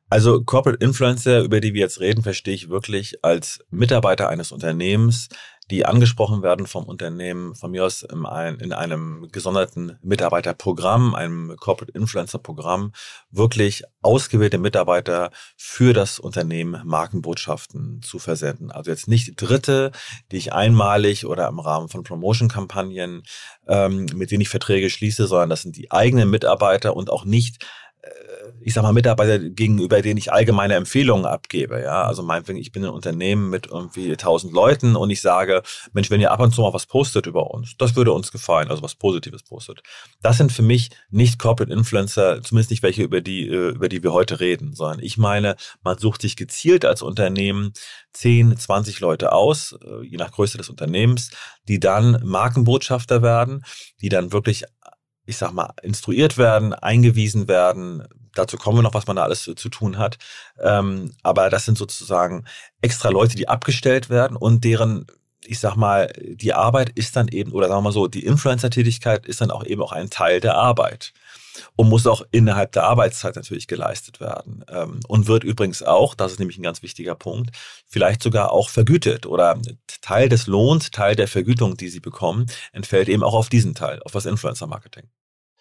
Also 0.10 0.44
Corporate 0.44 0.86
Influencer, 0.86 1.42
über 1.42 1.60
die 1.60 1.74
wir 1.74 1.82
jetzt 1.82 2.00
reden, 2.00 2.22
verstehe 2.22 2.54
ich 2.54 2.70
wirklich 2.70 3.26
als 3.26 3.66
Mitarbeiter 3.72 4.30
eines 4.30 4.52
Unternehmens, 4.52 5.28
die 5.72 5.86
angesprochen 5.86 6.44
werden 6.44 6.68
vom 6.68 6.86
Unternehmen, 6.86 7.56
von 7.56 7.72
mir 7.72 7.86
aus 7.86 8.04
in, 8.04 8.26
einem 8.26 9.28
gesonderten 9.32 9.98
Mitarbeiterprogramm, 10.02 11.16
einem 11.16 11.56
Corporate 11.58 11.92
Influencer 11.98 12.40
Programm, 12.40 12.92
wirklich 13.32 13.84
ausgewählte 14.02 14.58
Mitarbeiter 14.58 15.32
für 15.56 15.94
das 15.94 16.20
Unternehmen 16.20 16.82
Markenbotschaften 16.86 18.02
zu 18.02 18.20
versenden. 18.20 18.72
Also 18.72 18.92
jetzt 18.92 19.08
nicht 19.08 19.42
Dritte, 19.42 19.92
die 20.32 20.38
ich 20.38 20.54
einmalig 20.54 21.26
oder 21.26 21.48
im 21.48 21.60
Rahmen 21.60 21.88
von 21.90 22.04
Promotion-Kampagnen, 22.04 23.24
ähm, 23.68 24.06
mit 24.14 24.32
denen 24.32 24.42
ich 24.42 24.50
Verträge 24.50 24.90
schließe, 24.90 25.28
sondern 25.28 25.50
das 25.50 25.62
sind 25.62 25.78
die 25.78 25.92
eigenen 25.92 26.30
Mitarbeiter 26.30 26.96
und 26.96 27.10
auch 27.10 27.26
nicht 27.26 27.66
ich 28.62 28.74
sag 28.74 28.84
mal, 28.84 28.94
Mitarbeiter 28.94 29.40
gegenüber 29.40 30.02
denen 30.02 30.18
ich 30.18 30.32
allgemeine 30.32 30.76
Empfehlungen 30.76 31.26
abgebe. 31.26 31.82
Ja, 31.82 32.04
also 32.04 32.24
meinetwegen, 32.24 32.60
ich 32.60 32.72
bin 32.72 32.84
ein 32.84 32.92
Unternehmen 32.92 33.50
mit 33.50 33.68
irgendwie 33.68 34.12
1000 34.12 34.54
Leuten 34.54 34.96
und 34.96 35.10
ich 35.10 35.22
sage, 35.22 35.64
Mensch, 35.94 36.10
wenn 36.10 36.22
ihr 36.22 36.32
ab 36.32 36.40
und 36.40 36.54
zu 36.54 36.62
mal 36.62 36.74
was 36.74 36.86
postet 36.86 37.28
über 37.28 37.52
uns, 37.52 37.76
das 37.78 37.96
würde 37.96 38.12
uns 38.12 38.32
gefallen, 38.32 38.70
also 38.70 38.82
was 38.82 38.96
Positives 38.96 39.44
postet. 39.44 39.82
Das 40.22 40.38
sind 40.38 40.52
für 40.52 40.62
mich 40.62 40.90
nicht 41.10 41.40
Corporate 41.40 41.74
Influencer, 41.74 42.42
zumindest 42.42 42.72
nicht 42.72 42.84
welche, 42.84 43.04
über 43.04 43.22
die, 43.22 43.48
äh, 43.48 43.70
über 43.70 43.90
die 43.90 44.04
wir 44.04 44.14
heute 44.14 44.40
reden, 44.40 44.74
sondern 44.74 45.00
ich 45.00 45.18
meine, 45.18 45.56
man 45.84 45.98
sucht 45.98 46.22
sich 46.22 46.36
gezielt 46.36 46.86
als 46.86 47.02
Unternehmen 47.02 47.74
10, 48.14 48.58
20 48.58 49.00
Leute 49.00 49.32
aus, 49.32 49.76
äh, 49.84 50.06
je 50.06 50.18
nach 50.18 50.32
Größe 50.32 50.58
des 50.58 50.70
Unternehmens, 50.70 51.32
die 51.68 51.80
dann 51.80 52.22
Markenbotschafter 52.24 53.22
werden, 53.22 53.64
die 54.02 54.10
dann 54.10 54.32
wirklich 54.32 54.64
ich 55.26 55.38
sag 55.38 55.52
mal, 55.52 55.74
instruiert 55.82 56.38
werden, 56.38 56.74
eingewiesen 56.74 57.48
werden. 57.48 58.04
Dazu 58.36 58.58
kommen 58.58 58.80
wir 58.80 58.84
noch, 58.84 58.94
was 58.94 59.08
man 59.08 59.16
da 59.16 59.24
alles 59.24 59.44
zu, 59.44 59.54
zu 59.56 59.70
tun 59.70 59.98
hat. 59.98 60.18
Ähm, 60.60 61.14
aber 61.24 61.50
das 61.50 61.66
sind 61.66 61.78
sozusagen 61.78 62.46
extra 62.82 63.10
Leute, 63.10 63.36
die 63.36 63.48
abgestellt 63.48 64.10
werden 64.10 64.36
und 64.36 64.64
deren, 64.64 65.08
ich 65.46 65.60
sag 65.60 65.76
mal, 65.76 66.12
die 66.18 66.54
Arbeit 66.54 66.90
ist 66.90 67.16
dann 67.16 67.28
eben, 67.28 67.52
oder 67.52 67.68
sagen 67.68 67.80
wir 67.80 67.90
mal 67.90 67.92
so, 67.94 68.08
die 68.08 68.26
Influencer-Tätigkeit 68.26 69.26
ist 69.26 69.42
dann 69.42 69.52
auch 69.52 69.66
eben 69.66 69.82
auch 69.82 69.92
ein 69.92 70.10
Teil 70.10 70.40
der 70.40 70.56
Arbeit 70.56 71.14
und 71.76 71.90
muss 71.90 72.08
auch 72.08 72.24
innerhalb 72.32 72.72
der 72.72 72.84
Arbeitszeit 72.84 73.36
natürlich 73.36 73.68
geleistet 73.68 74.20
werden. 74.20 74.64
Ähm, 74.70 75.00
und 75.08 75.28
wird 75.28 75.44
übrigens 75.44 75.84
auch, 75.84 76.16
das 76.16 76.32
ist 76.34 76.40
nämlich 76.40 76.58
ein 76.58 76.64
ganz 76.64 76.82
wichtiger 76.82 77.16
Punkt, 77.16 77.52
vielleicht 77.88 78.24
sogar 78.24 78.52
auch 78.52 78.70
vergütet 78.70 79.26
oder 79.26 79.60
Teil 80.02 80.30
des 80.30 80.48
Lohns, 80.48 80.92
Teil 80.92 81.16
der 81.16 81.28
Vergütung, 81.28 81.78
die 81.78 81.90
sie 81.90 82.00
bekommen, 82.00 82.48
entfällt 82.72 83.10
eben 83.10 83.24
auch 83.24 83.34
auf 83.34 83.50
diesen 83.50 83.76
Teil, 83.76 84.02
auf 84.04 84.12
das 84.12 84.26
Influencer-Marketing. 84.26 85.10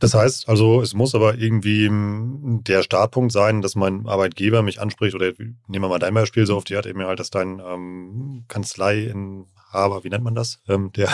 Das 0.00 0.14
heißt 0.14 0.48
also, 0.48 0.80
es 0.80 0.94
muss 0.94 1.14
aber 1.14 1.36
irgendwie 1.36 1.88
der 1.90 2.82
Startpunkt 2.82 3.32
sein, 3.32 3.60
dass 3.60 3.74
mein 3.74 4.06
Arbeitgeber 4.08 4.62
mich 4.62 4.80
anspricht, 4.80 5.14
oder 5.14 5.30
nehmen 5.36 5.84
wir 5.84 5.88
mal 5.88 5.98
dein 5.98 6.14
Beispiel 6.14 6.46
so 6.46 6.56
auf 6.56 6.64
die 6.64 6.74
Art 6.76 6.86
eben 6.86 7.04
halt, 7.04 7.20
dass 7.20 7.28
dein 7.28 7.60
ähm, 7.60 8.44
Kanzleiinhaber, 8.48 10.02
wie 10.02 10.08
nennt 10.08 10.24
man 10.24 10.34
das? 10.34 10.62
Ähm, 10.68 10.90
der, 10.92 11.10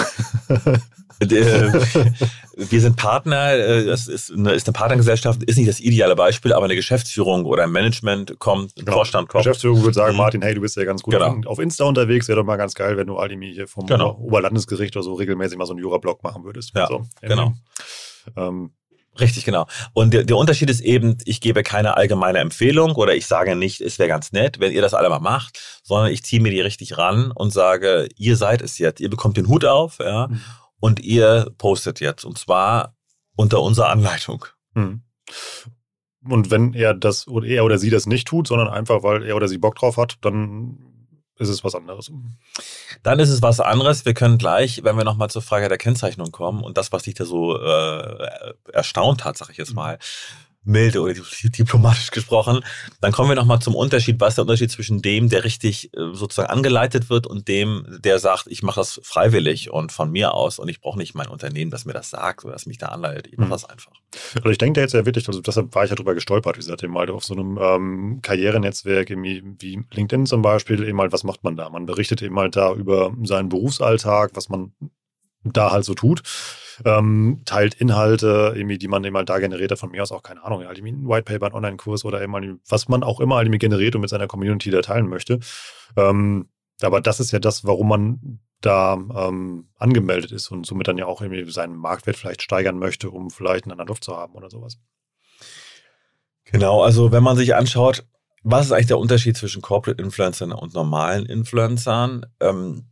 der 1.20 1.72
wir 2.56 2.80
sind 2.80 2.96
Partner, 2.96 3.54
äh, 3.54 3.86
das 3.86 4.06
ist 4.06 4.30
eine, 4.30 4.52
ist 4.52 4.68
eine 4.68 4.72
Partnergesellschaft, 4.74 5.42
ist 5.42 5.56
nicht 5.56 5.68
das 5.68 5.80
ideale 5.80 6.14
Beispiel, 6.14 6.52
aber 6.52 6.66
eine 6.66 6.76
Geschäftsführung 6.76 7.44
oder 7.44 7.64
ein 7.64 7.72
Management 7.72 8.38
kommt, 8.38 8.76
ein 8.76 8.84
genau. 8.84 8.98
Vorstand 8.98 9.28
kommt. 9.28 9.42
Geschäftsführung 9.42 9.82
würde 9.82 9.94
sagen, 9.94 10.12
mhm. 10.12 10.18
Martin, 10.18 10.42
hey, 10.42 10.54
du 10.54 10.60
bist 10.60 10.76
ja 10.76 10.84
ganz 10.84 11.02
gut 11.02 11.14
genau. 11.14 11.40
auf 11.46 11.58
Insta 11.58 11.86
unterwegs, 11.86 12.28
wäre 12.28 12.38
doch 12.38 12.46
mal 12.46 12.56
ganz 12.56 12.74
geil, 12.74 12.96
wenn 12.96 13.08
du 13.08 13.16
Aldimi 13.16 13.52
hier 13.52 13.66
vom 13.66 13.86
genau. 13.86 14.16
Oberlandesgericht 14.20 14.94
oder 14.96 15.02
so 15.02 15.14
regelmäßig 15.14 15.58
mal 15.58 15.66
so 15.66 15.72
einen 15.72 15.82
Jura-Blog 15.82 16.22
machen 16.22 16.44
würdest. 16.44 16.70
Ja, 16.76 16.86
so, 16.86 17.04
genau. 17.20 17.52
Ähm, 18.36 18.72
Richtig, 19.18 19.44
genau. 19.44 19.66
Und 19.92 20.12
der, 20.12 20.24
der 20.24 20.36
Unterschied 20.36 20.70
ist 20.70 20.80
eben, 20.80 21.18
ich 21.24 21.40
gebe 21.40 21.62
keine 21.62 21.96
allgemeine 21.96 22.38
Empfehlung 22.38 22.92
oder 22.92 23.14
ich 23.14 23.26
sage 23.26 23.56
nicht, 23.56 23.80
es 23.80 23.98
wäre 23.98 24.08
ganz 24.08 24.32
nett, 24.32 24.60
wenn 24.60 24.72
ihr 24.72 24.82
das 24.82 24.94
alle 24.94 25.08
mal 25.08 25.20
macht, 25.20 25.58
sondern 25.82 26.12
ich 26.12 26.22
ziehe 26.22 26.42
mir 26.42 26.50
die 26.50 26.60
richtig 26.60 26.98
ran 26.98 27.30
und 27.30 27.52
sage, 27.52 28.08
ihr 28.16 28.36
seid 28.36 28.62
es 28.62 28.78
jetzt, 28.78 29.00
ihr 29.00 29.10
bekommt 29.10 29.36
den 29.36 29.48
Hut 29.48 29.64
auf, 29.64 29.98
ja, 29.98 30.28
mhm. 30.28 30.40
und 30.80 31.00
ihr 31.00 31.50
postet 31.58 32.00
jetzt. 32.00 32.24
Und 32.24 32.38
zwar 32.38 32.94
unter 33.36 33.62
unserer 33.62 33.88
Anleitung. 33.88 34.44
Mhm. 34.74 35.02
Und 36.28 36.50
wenn 36.50 36.74
er 36.74 36.94
das 36.94 37.28
oder 37.28 37.46
er 37.46 37.64
oder 37.64 37.78
sie 37.78 37.90
das 37.90 38.06
nicht 38.06 38.26
tut, 38.26 38.48
sondern 38.48 38.68
einfach, 38.68 39.02
weil 39.02 39.24
er 39.24 39.36
oder 39.36 39.48
sie 39.48 39.58
Bock 39.58 39.76
drauf 39.76 39.96
hat, 39.96 40.16
dann 40.22 40.95
ist 41.38 41.48
es 41.48 41.64
was 41.64 41.74
anderes. 41.74 42.10
Dann 43.02 43.18
ist 43.18 43.28
es 43.28 43.42
was 43.42 43.60
anderes. 43.60 44.04
Wir 44.04 44.14
können 44.14 44.38
gleich, 44.38 44.82
wenn 44.84 44.96
wir 44.96 45.04
nochmal 45.04 45.30
zur 45.30 45.42
Frage 45.42 45.68
der 45.68 45.78
Kennzeichnung 45.78 46.32
kommen 46.32 46.62
und 46.62 46.76
das, 46.78 46.92
was 46.92 47.02
dich 47.04 47.14
da 47.14 47.24
so 47.24 47.58
äh, 47.58 48.54
erstaunt 48.72 49.24
hat, 49.24 49.36
sag 49.36 49.50
ich 49.50 49.58
jetzt 49.58 49.70
mhm. 49.70 49.76
mal, 49.76 49.98
milde 50.66 51.00
oder 51.00 51.14
diplomatisch 51.44 52.10
gesprochen. 52.10 52.60
Dann 53.00 53.12
kommen 53.12 53.28
wir 53.28 53.36
nochmal 53.36 53.60
zum 53.60 53.74
Unterschied. 53.74 54.20
Was 54.20 54.30
ist 54.30 54.36
der 54.36 54.42
Unterschied 54.42 54.70
zwischen 54.70 55.00
dem, 55.00 55.28
der 55.28 55.44
richtig 55.44 55.92
äh, 55.94 56.12
sozusagen 56.12 56.50
angeleitet 56.50 57.08
wird 57.08 57.26
und 57.26 57.48
dem, 57.48 57.86
der 58.04 58.18
sagt, 58.18 58.46
ich 58.48 58.62
mache 58.62 58.80
das 58.80 59.00
freiwillig 59.02 59.70
und 59.70 59.92
von 59.92 60.10
mir 60.10 60.34
aus 60.34 60.58
und 60.58 60.68
ich 60.68 60.80
brauche 60.80 60.98
nicht 60.98 61.14
mein 61.14 61.28
Unternehmen, 61.28 61.70
das 61.70 61.84
mir 61.84 61.92
das 61.92 62.10
sagt 62.10 62.44
oder 62.44 62.52
das 62.52 62.66
mich 62.66 62.78
da 62.78 62.86
anleitet. 62.86 63.28
Ich 63.28 63.38
mache 63.38 63.48
mhm. 63.48 63.52
das 63.52 63.64
einfach. 63.64 63.92
Also 64.36 64.50
ich 64.50 64.58
denke 64.58 64.78
da 64.78 64.82
jetzt 64.82 64.94
ja 64.94 65.06
wirklich, 65.06 65.28
also 65.28 65.40
deshalb 65.40 65.74
war 65.74 65.84
ich 65.84 65.90
ja 65.90 65.96
drüber 65.96 66.14
gestolpert, 66.14 66.56
wie 66.56 66.60
gesagt, 66.60 66.82
eben 66.82 66.96
halt 66.98 67.10
auf 67.10 67.24
so 67.24 67.34
einem 67.34 67.58
ähm, 67.60 68.18
Karrierenetzwerk 68.22 69.10
wie 69.10 69.84
LinkedIn 69.92 70.26
zum 70.26 70.42
Beispiel, 70.42 70.82
eben 70.82 71.00
halt, 71.00 71.12
was 71.12 71.24
macht 71.24 71.44
man 71.44 71.56
da? 71.56 71.70
Man 71.70 71.86
berichtet 71.86 72.22
eben 72.22 72.38
halt 72.38 72.56
da 72.56 72.74
über 72.74 73.14
seinen 73.22 73.48
Berufsalltag, 73.48 74.32
was 74.34 74.48
man 74.48 74.72
da 75.44 75.70
halt 75.70 75.84
so 75.84 75.94
tut 75.94 76.22
ähm, 76.84 77.42
teilt 77.44 77.74
Inhalte, 77.74 78.52
irgendwie, 78.54 78.78
die 78.78 78.88
man 78.88 79.04
eben 79.04 79.16
halt 79.16 79.28
da 79.28 79.38
generiert 79.38 79.70
hat, 79.70 79.78
von 79.78 79.90
mir 79.90 80.02
aus 80.02 80.12
auch, 80.12 80.22
keine 80.22 80.44
Ahnung, 80.44 80.64
halt 80.64 80.78
ein 80.78 81.08
White 81.08 81.24
Paper, 81.24 81.46
ein 81.46 81.54
Online-Kurs 81.54 82.04
oder 82.04 82.20
eben 82.22 82.34
halt, 82.34 82.58
was 82.68 82.88
man 82.88 83.02
auch 83.02 83.20
immer 83.20 83.36
halt 83.36 83.58
generiert 83.58 83.94
und 83.94 84.02
mit 84.02 84.10
seiner 84.10 84.26
Community 84.26 84.70
da 84.70 84.82
teilen 84.82 85.08
möchte. 85.08 85.38
Ähm, 85.96 86.48
aber 86.82 87.00
das 87.00 87.20
ist 87.20 87.30
ja 87.30 87.38
das, 87.38 87.64
warum 87.64 87.88
man 87.88 88.40
da 88.60 88.94
ähm, 88.94 89.68
angemeldet 89.76 90.32
ist 90.32 90.50
und 90.50 90.66
somit 90.66 90.88
dann 90.88 90.98
ja 90.98 91.06
auch 91.06 91.20
irgendwie 91.20 91.50
seinen 91.50 91.76
Marktwert 91.76 92.16
vielleicht 92.16 92.42
steigern 92.42 92.78
möchte, 92.78 93.10
um 93.10 93.30
vielleicht 93.30 93.64
einen 93.64 93.72
anderen 93.72 93.88
Luft 93.88 94.04
zu 94.04 94.16
haben 94.16 94.34
oder 94.34 94.50
sowas. 94.50 94.78
Genau, 96.44 96.82
also 96.82 97.12
wenn 97.12 97.22
man 97.22 97.36
sich 97.36 97.54
anschaut, 97.54 98.06
was 98.42 98.66
ist 98.66 98.72
eigentlich 98.72 98.86
der 98.86 98.98
Unterschied 98.98 99.36
zwischen 99.36 99.62
Corporate 99.62 100.00
Influencern 100.02 100.52
und 100.52 100.74
normalen 100.74 101.26
Influencern, 101.26 102.26
ähm, 102.40 102.86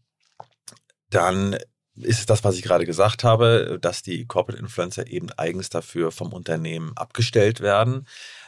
dann 1.11 1.57
ist 1.97 2.21
es 2.21 2.27
das, 2.27 2.45
was 2.45 2.57
ich 2.57 2.63
gerade 2.63 2.87
gesagt 2.87 3.25
habe, 3.25 3.79
dass 3.81 4.03
die 4.03 4.27
Corporate 4.27 4.61
Influencer 4.61 5.07
eben 5.07 5.31
eigens 5.33 5.71
dafür 5.71 6.11
vom 6.11 6.33
Unternehmen 6.33 6.93
abgestellt 6.97 7.61
werden. 7.61 8.07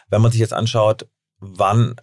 Wenn 0.08 0.22
man 0.22 0.32
sich 0.32 0.40
jetzt 0.40 0.52
anschaut, 0.52 1.06
wann 1.38 1.96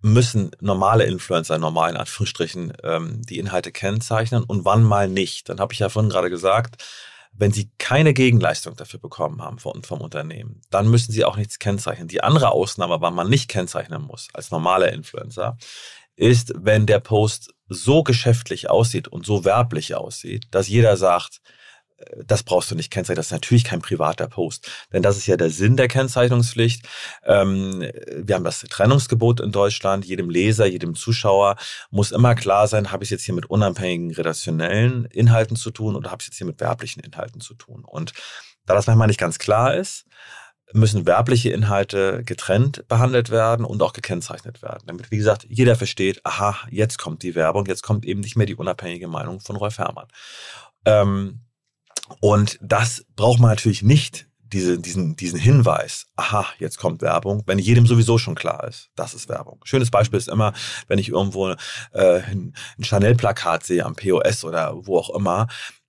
müssen 0.00 0.52
normale 0.60 1.04
Influencer, 1.04 1.56
in 1.56 1.64
Anführungsstrichen, 1.64 2.72
ähm, 2.84 3.22
die 3.22 3.38
Inhalte 3.38 3.72
kennzeichnen 3.72 4.44
und 4.44 4.64
wann 4.64 4.82
mal 4.82 5.08
nicht, 5.08 5.48
dann 5.48 5.58
habe 5.58 5.72
ich 5.72 5.80
ja 5.80 5.88
vorhin 5.88 6.10
gerade 6.10 6.30
gesagt, 6.30 6.84
wenn 7.32 7.52
sie 7.52 7.70
keine 7.78 8.14
Gegenleistung 8.14 8.76
dafür 8.76 9.00
bekommen 9.00 9.42
haben 9.42 9.58
vom, 9.58 9.82
vom 9.82 10.00
Unternehmen, 10.00 10.60
dann 10.70 10.88
müssen 10.88 11.12
sie 11.12 11.24
auch 11.24 11.36
nichts 11.36 11.58
kennzeichnen. 11.58 12.08
Die 12.08 12.22
andere 12.22 12.50
Ausnahme, 12.50 13.00
wann 13.00 13.14
man 13.14 13.28
nicht 13.28 13.48
kennzeichnen 13.48 14.02
muss 14.02 14.28
als 14.32 14.50
normaler 14.50 14.92
Influencer, 14.92 15.56
ist, 16.16 16.52
wenn 16.56 16.86
der 16.86 17.00
Post 17.00 17.54
so 17.68 18.02
geschäftlich 18.02 18.70
aussieht 18.70 19.08
und 19.08 19.26
so 19.26 19.44
werblich 19.44 19.94
aussieht, 19.94 20.46
dass 20.50 20.68
jeder 20.68 20.96
sagt, 20.96 21.40
äh, 21.96 22.24
das 22.26 22.42
brauchst 22.42 22.70
du 22.70 22.74
nicht 22.74 22.90
kennzeichnen. 22.90 23.16
Das 23.16 23.26
ist 23.26 23.32
natürlich 23.32 23.64
kein 23.64 23.82
privater 23.82 24.28
Post. 24.28 24.70
Denn 24.92 25.02
das 25.02 25.16
ist 25.16 25.26
ja 25.26 25.36
der 25.36 25.50
Sinn 25.50 25.76
der 25.76 25.88
Kennzeichnungspflicht. 25.88 26.86
Ähm, 27.24 27.90
wir 28.16 28.34
haben 28.34 28.44
das 28.44 28.60
Trennungsgebot 28.60 29.40
in 29.40 29.52
Deutschland. 29.52 30.04
Jedem 30.04 30.30
Leser, 30.30 30.66
jedem 30.66 30.94
Zuschauer 30.94 31.56
muss 31.90 32.12
immer 32.12 32.34
klar 32.34 32.66
sein, 32.68 32.92
habe 32.92 33.04
ich 33.04 33.08
es 33.08 33.10
jetzt 33.10 33.24
hier 33.24 33.34
mit 33.34 33.46
unabhängigen 33.46 34.14
redaktionellen 34.14 35.04
Inhalten 35.06 35.56
zu 35.56 35.70
tun 35.70 35.96
oder 35.96 36.10
habe 36.10 36.20
ich 36.20 36.26
es 36.26 36.32
jetzt 36.32 36.38
hier 36.38 36.46
mit 36.46 36.60
werblichen 36.60 37.02
Inhalten 37.02 37.40
zu 37.40 37.54
tun? 37.54 37.84
Und 37.84 38.12
da 38.66 38.74
das 38.74 38.86
manchmal 38.86 39.08
nicht 39.08 39.20
ganz 39.20 39.38
klar 39.38 39.74
ist, 39.74 40.04
müssen 40.72 41.06
werbliche 41.06 41.50
Inhalte 41.50 42.22
getrennt 42.24 42.86
behandelt 42.88 43.30
werden 43.30 43.64
und 43.64 43.82
auch 43.82 43.92
gekennzeichnet 43.92 44.62
werden. 44.62 44.84
Damit, 44.86 45.10
wie 45.10 45.16
gesagt, 45.16 45.46
jeder 45.48 45.76
versteht, 45.76 46.20
aha, 46.24 46.56
jetzt 46.70 46.98
kommt 46.98 47.22
die 47.22 47.34
Werbung, 47.34 47.66
jetzt 47.66 47.82
kommt 47.82 48.04
eben 48.04 48.20
nicht 48.20 48.36
mehr 48.36 48.46
die 48.46 48.54
unabhängige 48.54 49.08
Meinung 49.08 49.40
von 49.40 49.56
Rolf 49.56 49.78
Herrmann. 49.78 50.08
Ähm, 50.84 51.40
und 52.20 52.58
das 52.62 53.04
braucht 53.16 53.40
man 53.40 53.50
natürlich 53.50 53.82
nicht 53.82 54.28
diese, 54.52 54.78
diesen, 54.78 55.14
diesen 55.16 55.38
Hinweis, 55.38 56.06
aha, 56.16 56.46
jetzt 56.58 56.78
kommt 56.78 57.02
Werbung, 57.02 57.42
wenn 57.46 57.58
jedem 57.58 57.86
sowieso 57.86 58.16
schon 58.16 58.34
klar 58.34 58.66
ist, 58.66 58.90
das 58.96 59.12
ist 59.12 59.28
Werbung. 59.28 59.60
Schönes 59.64 59.90
Beispiel 59.90 60.18
ist 60.18 60.28
immer, 60.28 60.54
wenn 60.86 60.98
ich 60.98 61.10
irgendwo 61.10 61.50
äh, 61.92 62.20
ein 62.20 62.54
Chanel-Plakat 62.80 63.64
sehe 63.64 63.84
am 63.84 63.94
POS 63.94 64.44
oder 64.44 64.74
wo 64.86 64.98
auch 64.98 65.14
immer, 65.14 65.48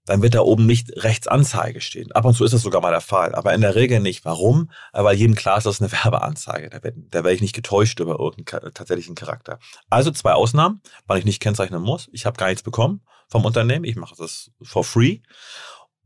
dann 0.10 0.24
wird 0.24 0.34
da 0.34 0.42
oben 0.42 0.66
nicht 0.66 1.04
rechts 1.04 1.28
Anzeige 1.28 1.82
stehen. 1.82 2.12
Ab 2.14 2.26
und 2.26 2.34
zu 2.34 2.44
ist 2.44 2.52
das 2.52 2.64
sogar 2.64 2.82
mal 2.82 2.90
der 2.90 3.00
Fall, 3.00 3.36
aber 3.36 3.54
in 3.54 3.62
der 3.62 3.76
Regel 3.76 4.00
nicht. 4.00 4.26
Warum? 4.26 4.72
Weil 4.92 5.16
jedem 5.16 5.36
klar 5.36 5.60
ist, 5.60 5.66
das 5.66 5.76
ist 5.76 5.82
eine 5.84 5.92
Werbeanzeige. 6.04 6.72
Da, 6.72 6.82
werde 6.84 7.34
ich 7.34 7.42
nicht 7.42 7.54
getäuscht 7.54 8.00
über 8.00 8.20
irgendeinen 8.20 8.74
tatsächlichen 8.74 9.14
Charakter. 9.14 9.60
Also 9.88 10.10
zwei 10.10 10.34
Ausnahmen, 10.34 10.82
wann 11.06 11.20
ich 11.20 11.26
nicht 11.26 11.40
kennzeichnen 11.42 11.84
muss. 11.84 12.10
Ich 12.12 12.26
habe 12.26 12.38
gar 12.38 12.48
nichts 12.48 12.64
bekommen 12.64 13.02
vom 13.28 13.46
Unternehmen. 13.46 13.86
Ich 13.86 13.98
mache 13.98 14.16
das 14.18 14.50
for 14.64 14.84
free. 14.84 15.20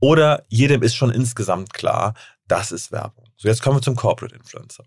Oder 0.01 0.43
jedem 0.49 0.83
ist 0.83 0.95
schon 0.95 1.09
insgesamt 1.09 1.73
klar, 1.73 2.13
das 2.49 2.73
ist 2.73 2.91
Werbung. 2.91 3.31
So, 3.37 3.47
jetzt 3.47 3.61
kommen 3.61 3.77
wir 3.77 3.81
zum 3.81 3.95
Corporate 3.95 4.35
Influencer. 4.35 4.83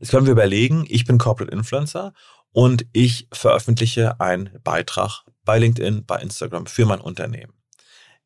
Jetzt 0.00 0.10
können 0.10 0.26
wir 0.26 0.32
überlegen, 0.32 0.84
ich 0.88 1.04
bin 1.04 1.18
Corporate 1.18 1.54
Influencer 1.54 2.12
und 2.50 2.86
ich 2.92 3.28
veröffentliche 3.30 4.20
einen 4.20 4.50
Beitrag 4.64 5.22
bei 5.44 5.60
LinkedIn, 5.60 6.06
bei 6.06 6.16
Instagram 6.20 6.66
für 6.66 6.86
mein 6.86 7.00
Unternehmen. 7.00 7.52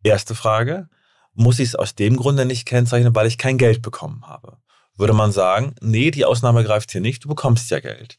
Erste 0.02 0.34
Frage, 0.34 0.88
muss 1.34 1.58
ich 1.58 1.68
es 1.68 1.74
aus 1.74 1.94
dem 1.94 2.16
Grunde 2.16 2.44
nicht 2.44 2.66
kennzeichnen, 2.66 3.14
weil 3.14 3.26
ich 3.26 3.38
kein 3.38 3.58
Geld 3.58 3.82
bekommen 3.82 4.26
habe? 4.26 4.58
Würde 4.96 5.12
man 5.12 5.32
sagen, 5.32 5.74
nee, 5.80 6.11
die 6.11 6.24
Ausnahme 6.24 6.64
greift 6.64 6.90
hier 6.90 7.00
nicht, 7.00 7.24
du 7.24 7.28
bekommst 7.28 7.70
ja 7.70 7.80
Geld. 7.80 8.18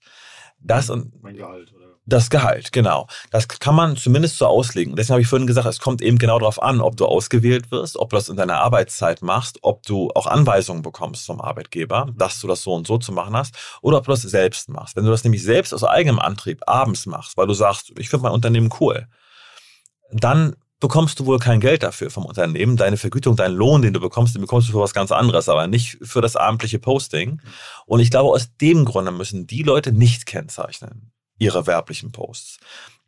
Das 0.59 0.89
und 0.89 1.21
mein 1.21 1.35
Gehalt, 1.35 1.73
oder? 1.73 1.89
Das 2.05 2.31
Gehalt, 2.31 2.71
genau. 2.71 3.07
Das 3.29 3.47
kann 3.47 3.75
man 3.75 3.95
zumindest 3.95 4.39
so 4.39 4.47
auslegen. 4.47 4.95
Deswegen 4.95 5.13
habe 5.13 5.21
ich 5.21 5.27
vorhin 5.27 5.45
gesagt, 5.45 5.67
es 5.67 5.79
kommt 5.79 6.01
eben 6.01 6.17
genau 6.17 6.39
darauf 6.39 6.61
an, 6.61 6.81
ob 6.81 6.97
du 6.97 7.05
ausgewählt 7.05 7.69
wirst, 7.71 7.97
ob 7.97 8.09
du 8.09 8.15
das 8.15 8.29
in 8.29 8.35
deiner 8.35 8.57
Arbeitszeit 8.57 9.21
machst, 9.21 9.59
ob 9.61 9.83
du 9.83 10.09
auch 10.15 10.25
Anweisungen 10.25 10.81
bekommst 10.81 11.27
vom 11.27 11.39
Arbeitgeber, 11.39 12.11
dass 12.17 12.39
du 12.39 12.47
das 12.47 12.63
so 12.63 12.73
und 12.73 12.87
so 12.87 12.97
zu 12.97 13.11
machen 13.11 13.35
hast, 13.35 13.55
oder 13.81 13.99
ob 13.99 14.05
du 14.05 14.11
das 14.11 14.23
selbst 14.23 14.69
machst. 14.69 14.95
Wenn 14.95 15.05
du 15.05 15.11
das 15.11 15.23
nämlich 15.23 15.43
selbst 15.43 15.71
aus 15.71 15.83
eigenem 15.83 16.17
Antrieb 16.17 16.61
abends 16.65 17.05
machst, 17.05 17.37
weil 17.37 17.45
du 17.45 17.53
sagst, 17.53 17.91
ich 17.99 18.09
finde 18.09 18.23
mein 18.23 18.33
Unternehmen 18.33 18.73
cool, 18.79 19.07
dann 20.11 20.55
bekommst 20.79 21.19
du 21.19 21.25
wohl 21.25 21.39
kein 21.39 21.59
Geld 21.59 21.83
dafür 21.83 22.09
vom 22.09 22.25
Unternehmen. 22.25 22.77
Deine 22.77 22.97
Vergütung, 22.97 23.35
deinen 23.35 23.55
Lohn, 23.55 23.81
den 23.81 23.93
du 23.93 23.99
bekommst, 23.99 24.35
den 24.35 24.41
bekommst 24.41 24.69
du 24.69 24.73
für 24.73 24.79
was 24.79 24.93
ganz 24.93 25.11
anderes, 25.11 25.49
aber 25.49 25.67
nicht 25.67 25.97
für 26.01 26.21
das 26.21 26.35
abendliche 26.35 26.79
Posting. 26.79 27.41
Und 27.85 27.99
ich 27.99 28.11
glaube, 28.11 28.29
aus 28.29 28.55
dem 28.57 28.85
Grunde 28.85 29.11
müssen 29.11 29.47
die 29.47 29.63
Leute 29.63 29.91
nicht 29.91 30.25
kennzeichnen, 30.25 31.11
ihre 31.37 31.67
werblichen 31.67 32.11
Posts. 32.11 32.59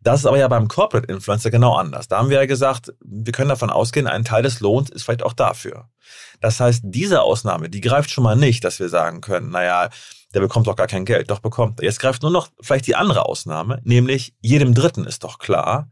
Das 0.03 0.21
ist 0.21 0.25
aber 0.25 0.39
ja 0.39 0.47
beim 0.47 0.67
Corporate 0.67 1.11
Influencer 1.11 1.51
genau 1.51 1.75
anders. 1.75 2.07
Da 2.07 2.17
haben 2.17 2.29
wir 2.29 2.37
ja 2.37 2.47
gesagt, 2.47 2.91
wir 3.01 3.31
können 3.31 3.49
davon 3.49 3.69
ausgehen, 3.69 4.07
ein 4.07 4.25
Teil 4.25 4.41
des 4.41 4.59
Lohns 4.59 4.89
ist 4.89 5.03
vielleicht 5.03 5.23
auch 5.23 5.33
dafür. 5.33 5.89
Das 6.39 6.59
heißt, 6.59 6.81
diese 6.85 7.21
Ausnahme, 7.21 7.69
die 7.69 7.81
greift 7.81 8.09
schon 8.09 8.23
mal 8.23 8.35
nicht, 8.35 8.63
dass 8.63 8.79
wir 8.79 8.89
sagen 8.89 9.21
können, 9.21 9.51
naja, 9.51 9.89
der 10.33 10.39
bekommt 10.39 10.65
doch 10.65 10.75
gar 10.75 10.87
kein 10.87 11.05
Geld. 11.05 11.29
Doch 11.29 11.39
bekommt 11.39 11.79
er. 11.79 11.85
Jetzt 11.85 11.99
greift 11.99 12.23
nur 12.23 12.31
noch 12.31 12.49
vielleicht 12.61 12.87
die 12.87 12.95
andere 12.95 13.25
Ausnahme, 13.25 13.79
nämlich 13.83 14.33
jedem 14.41 14.73
Dritten 14.73 15.05
ist 15.05 15.23
doch 15.23 15.37
klar, 15.37 15.91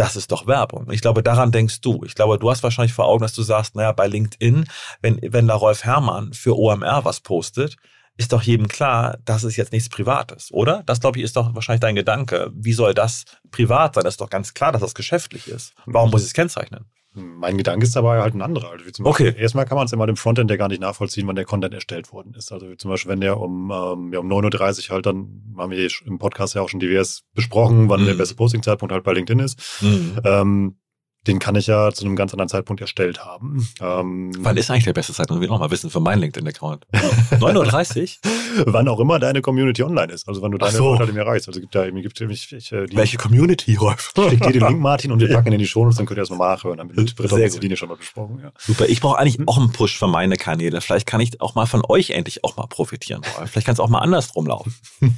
das 0.00 0.16
ist 0.16 0.32
doch 0.32 0.46
Werbung. 0.46 0.90
Ich 0.90 1.02
glaube, 1.02 1.22
daran 1.22 1.52
denkst 1.52 1.82
du. 1.82 2.02
Ich 2.06 2.14
glaube, 2.14 2.38
du 2.38 2.50
hast 2.50 2.62
wahrscheinlich 2.62 2.94
vor 2.94 3.04
Augen, 3.04 3.20
dass 3.20 3.34
du 3.34 3.42
sagst, 3.42 3.76
naja, 3.76 3.92
bei 3.92 4.06
LinkedIn, 4.06 4.64
wenn, 5.02 5.20
wenn 5.22 5.46
da 5.46 5.54
Rolf 5.54 5.84
Herrmann 5.84 6.32
für 6.32 6.56
OMR 6.56 7.04
was 7.04 7.20
postet, 7.20 7.76
ist 8.16 8.32
doch 8.32 8.40
jedem 8.40 8.66
klar, 8.66 9.18
das 9.26 9.44
ist 9.44 9.56
jetzt 9.56 9.72
nichts 9.72 9.90
Privates, 9.90 10.50
oder? 10.52 10.82
Das, 10.86 11.00
glaube 11.00 11.18
ich, 11.18 11.24
ist 11.24 11.36
doch 11.36 11.54
wahrscheinlich 11.54 11.80
dein 11.80 11.96
Gedanke. 11.96 12.50
Wie 12.54 12.72
soll 12.72 12.94
das 12.94 13.24
privat 13.50 13.94
sein? 13.94 14.04
Das 14.04 14.14
ist 14.14 14.22
doch 14.22 14.30
ganz 14.30 14.54
klar, 14.54 14.72
dass 14.72 14.80
das 14.80 14.94
geschäftlich 14.94 15.48
ist. 15.48 15.74
Warum 15.84 16.10
muss 16.10 16.22
ich 16.22 16.28
es 16.28 16.34
kennzeichnen? 16.34 16.86
Mein 17.12 17.58
Gedanke 17.58 17.84
ist 17.84 17.96
dabei 17.96 18.20
halt 18.20 18.34
ein 18.34 18.42
anderer. 18.42 18.70
Also 18.70 18.88
zum 18.90 19.06
okay. 19.06 19.24
Beispiel, 19.24 19.42
erstmal 19.42 19.64
kann 19.64 19.76
man 19.76 19.86
es 19.86 19.92
immer 19.92 20.06
dem 20.06 20.16
Frontend 20.16 20.48
ja 20.50 20.56
gar 20.56 20.68
nicht 20.68 20.80
nachvollziehen, 20.80 21.26
wann 21.26 21.34
der 21.34 21.44
Content 21.44 21.74
erstellt 21.74 22.12
worden 22.12 22.34
ist. 22.34 22.52
Also 22.52 22.74
zum 22.76 22.90
Beispiel, 22.90 23.10
wenn 23.10 23.20
der 23.20 23.40
um, 23.40 23.72
ähm, 23.72 24.12
ja, 24.12 24.20
um 24.20 24.30
9.30 24.30 24.88
Uhr 24.88 24.94
halt, 24.94 25.06
dann 25.06 25.54
haben 25.58 25.72
wir 25.72 25.90
im 26.06 26.18
Podcast 26.18 26.54
ja 26.54 26.62
auch 26.62 26.68
schon 26.68 26.78
divers 26.78 27.24
besprochen, 27.34 27.88
wann 27.88 28.02
mhm. 28.02 28.06
der 28.06 28.14
beste 28.14 28.36
Posting-Zeitpunkt 28.36 28.92
halt 28.92 29.02
bei 29.02 29.12
LinkedIn 29.12 29.40
ist. 29.40 29.82
Mhm. 29.82 30.20
Ähm, 30.24 30.79
den 31.26 31.38
kann 31.38 31.54
ich 31.54 31.66
ja 31.66 31.92
zu 31.92 32.04
einem 32.04 32.16
ganz 32.16 32.32
anderen 32.32 32.48
Zeitpunkt 32.48 32.80
erstellt 32.80 33.24
haben. 33.24 33.68
Ähm, 33.80 34.32
Wann 34.38 34.56
ist 34.56 34.70
eigentlich 34.70 34.84
der 34.84 34.92
beste 34.92 35.12
Zeitpunkt? 35.12 35.42
Will 35.42 35.50
auch 35.50 35.58
mal 35.58 35.70
wissen 35.70 35.90
für 35.90 36.00
meinen 36.00 36.20
LinkedIn-Account. 36.20 36.86
9.30 36.92 38.18
Uhr? 38.24 38.30
wann 38.66 38.88
auch 38.88 39.00
immer 39.00 39.18
deine 39.18 39.42
Community 39.42 39.82
online 39.82 40.12
ist. 40.12 40.28
Also 40.28 40.42
wann 40.42 40.50
du 40.50 40.58
deine 40.58 40.72
so. 40.72 40.94
Leute 40.94 41.12
mir 41.12 41.20
erreichst. 41.20 41.48
Also 41.48 41.60
gibt 41.60 41.74
ja 41.74 41.84
irgendwie, 41.84 42.02
gibt 42.02 42.20
ich, 42.20 42.52
ich, 42.52 42.68
die, 42.68 42.96
Welche 42.96 43.16
Community, 43.16 43.74
Rolf? 43.76 44.12
Ich 44.16 44.40
dir 44.40 44.52
den 44.52 44.66
Link, 44.66 44.80
Martin, 44.80 45.12
und 45.12 45.20
wir 45.20 45.28
packen 45.28 45.48
ihn 45.48 45.54
in 45.54 45.58
die 45.58 45.66
Show 45.66 45.84
dann 45.84 46.06
könnt 46.06 46.18
ihr 46.18 46.22
das 46.22 46.30
mal 46.30 46.38
nachhören. 46.38 46.78
Dann 46.78 46.88
mit 46.88 47.16
Britta 47.16 47.36
und 47.36 47.50
Celine 47.50 47.76
schon 47.76 47.88
mal 47.88 47.96
besprochen. 47.96 48.40
Ja. 48.42 48.52
Super. 48.58 48.88
Ich 48.88 49.00
brauche 49.00 49.18
eigentlich 49.18 49.46
auch 49.48 49.58
einen 49.58 49.72
Push 49.72 49.98
für 49.98 50.06
meine 50.06 50.36
Kanäle. 50.36 50.80
Vielleicht 50.80 51.06
kann 51.06 51.20
ich 51.20 51.40
auch 51.40 51.54
mal 51.54 51.66
von 51.66 51.82
euch 51.88 52.10
endlich 52.10 52.44
auch 52.44 52.56
mal 52.56 52.66
profitieren. 52.66 53.22
Vielleicht 53.46 53.66
kann 53.66 53.74
es 53.74 53.80
auch 53.80 53.88
mal 53.88 54.00
andersrum 54.00 54.46
laufen. 54.46 54.74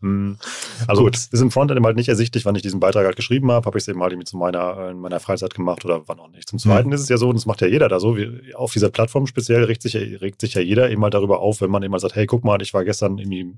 Hm. 0.00 0.38
also 0.86 1.02
Gut. 1.02 1.16
ist 1.16 1.34
im 1.34 1.50
Frontend 1.50 1.84
halt 1.84 1.96
nicht 1.96 2.08
ersichtlich, 2.08 2.44
wann 2.44 2.54
ich 2.54 2.62
diesen 2.62 2.78
Beitrag 2.78 3.04
halt 3.04 3.16
geschrieben 3.16 3.50
habe. 3.50 3.66
Habe 3.66 3.78
ich 3.78 3.82
es 3.82 3.88
eben 3.88 4.00
halt 4.00 4.12
irgendwie 4.12 4.26
zu 4.26 4.36
meiner, 4.36 4.76
in 4.86 4.98
meiner 4.98 5.20
Freizeit 5.20 5.54
gemacht 5.54 5.84
oder 5.84 6.06
wann 6.06 6.20
auch 6.20 6.30
nicht. 6.30 6.48
Zum 6.48 6.58
Zweiten 6.58 6.88
mhm. 6.88 6.94
ist 6.94 7.02
es 7.02 7.08
ja 7.08 7.16
so, 7.16 7.28
und 7.28 7.36
das 7.36 7.46
macht 7.46 7.60
ja 7.60 7.66
jeder 7.66 7.88
da 7.88 8.00
so, 8.00 8.16
wie, 8.16 8.54
auf 8.54 8.72
dieser 8.72 8.90
Plattform 8.90 9.26
speziell 9.26 9.64
regt 9.64 9.82
sich, 9.82 9.94
regt 9.94 10.40
sich 10.40 10.54
ja 10.54 10.60
jeder 10.60 10.90
eben 10.90 11.00
mal 11.00 11.10
darüber 11.10 11.40
auf, 11.40 11.60
wenn 11.60 11.70
man 11.70 11.82
immer 11.82 11.98
sagt, 11.98 12.14
hey, 12.14 12.26
guck 12.26 12.44
mal, 12.44 12.60
ich 12.62 12.74
war 12.74 12.84
gestern 12.84 13.18
irgendwie 13.18 13.54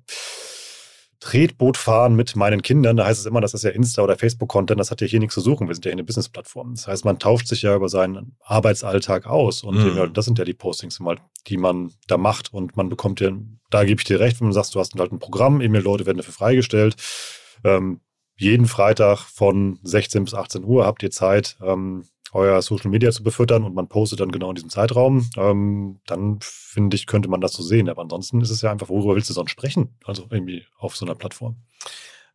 Tretboot 1.20 1.76
fahren 1.76 2.16
mit 2.16 2.34
meinen 2.34 2.62
Kindern, 2.62 2.96
da 2.96 3.04
heißt 3.04 3.20
es 3.20 3.26
immer, 3.26 3.42
das 3.42 3.52
ist 3.52 3.62
ja 3.62 3.70
Insta- 3.70 4.02
oder 4.02 4.16
Facebook-Content, 4.16 4.80
das 4.80 4.90
hat 4.90 5.02
ja 5.02 5.06
hier 5.06 5.20
nichts 5.20 5.34
zu 5.34 5.42
suchen. 5.42 5.68
Wir 5.68 5.74
sind 5.74 5.84
ja 5.84 5.92
eine 5.92 6.02
Business-Plattform. 6.02 6.74
Das 6.74 6.86
heißt, 6.86 7.04
man 7.04 7.18
tauscht 7.18 7.46
sich 7.46 7.60
ja 7.60 7.76
über 7.76 7.90
seinen 7.90 8.36
Arbeitsalltag 8.40 9.26
aus. 9.26 9.62
Und 9.62 9.76
mhm. 9.76 10.12
das 10.14 10.24
sind 10.24 10.38
ja 10.38 10.46
die 10.46 10.54
Postings, 10.54 10.98
die 11.46 11.56
man 11.58 11.92
da 12.06 12.16
macht. 12.16 12.54
Und 12.54 12.74
man 12.76 12.88
bekommt 12.88 13.20
ja, 13.20 13.30
da 13.68 13.84
gebe 13.84 14.00
ich 14.00 14.06
dir 14.06 14.18
recht, 14.18 14.40
wenn 14.40 14.48
du 14.48 14.54
sagst, 14.54 14.74
du 14.74 14.80
hast 14.80 14.98
halt 14.98 15.12
ein 15.12 15.18
Programm, 15.18 15.60
E-Mail-Leute 15.60 16.06
werden 16.06 16.16
dafür 16.16 16.32
freigestellt. 16.32 16.96
Ähm, 17.64 18.00
jeden 18.40 18.66
Freitag 18.66 19.18
von 19.18 19.78
16 19.82 20.24
bis 20.24 20.34
18 20.34 20.64
Uhr 20.64 20.86
habt 20.86 21.02
ihr 21.02 21.10
Zeit, 21.10 21.56
ähm, 21.62 22.04
euer 22.32 22.62
Social 22.62 22.90
Media 22.90 23.10
zu 23.10 23.22
befüttern 23.22 23.64
und 23.64 23.74
man 23.74 23.88
postet 23.88 24.20
dann 24.20 24.30
genau 24.30 24.50
in 24.50 24.54
diesem 24.54 24.70
Zeitraum, 24.70 25.28
ähm, 25.36 26.00
dann 26.06 26.38
finde 26.40 26.96
ich, 26.96 27.06
könnte 27.06 27.28
man 27.28 27.40
das 27.40 27.52
so 27.52 27.62
sehen. 27.62 27.88
Aber 27.88 28.02
ansonsten 28.02 28.40
ist 28.40 28.50
es 28.50 28.62
ja 28.62 28.70
einfach, 28.70 28.88
worüber 28.88 29.14
willst 29.14 29.30
du 29.30 29.34
sonst 29.34 29.50
sprechen? 29.50 29.96
Also 30.04 30.26
irgendwie 30.30 30.64
auf 30.78 30.96
so 30.96 31.04
einer 31.04 31.14
Plattform. 31.14 31.56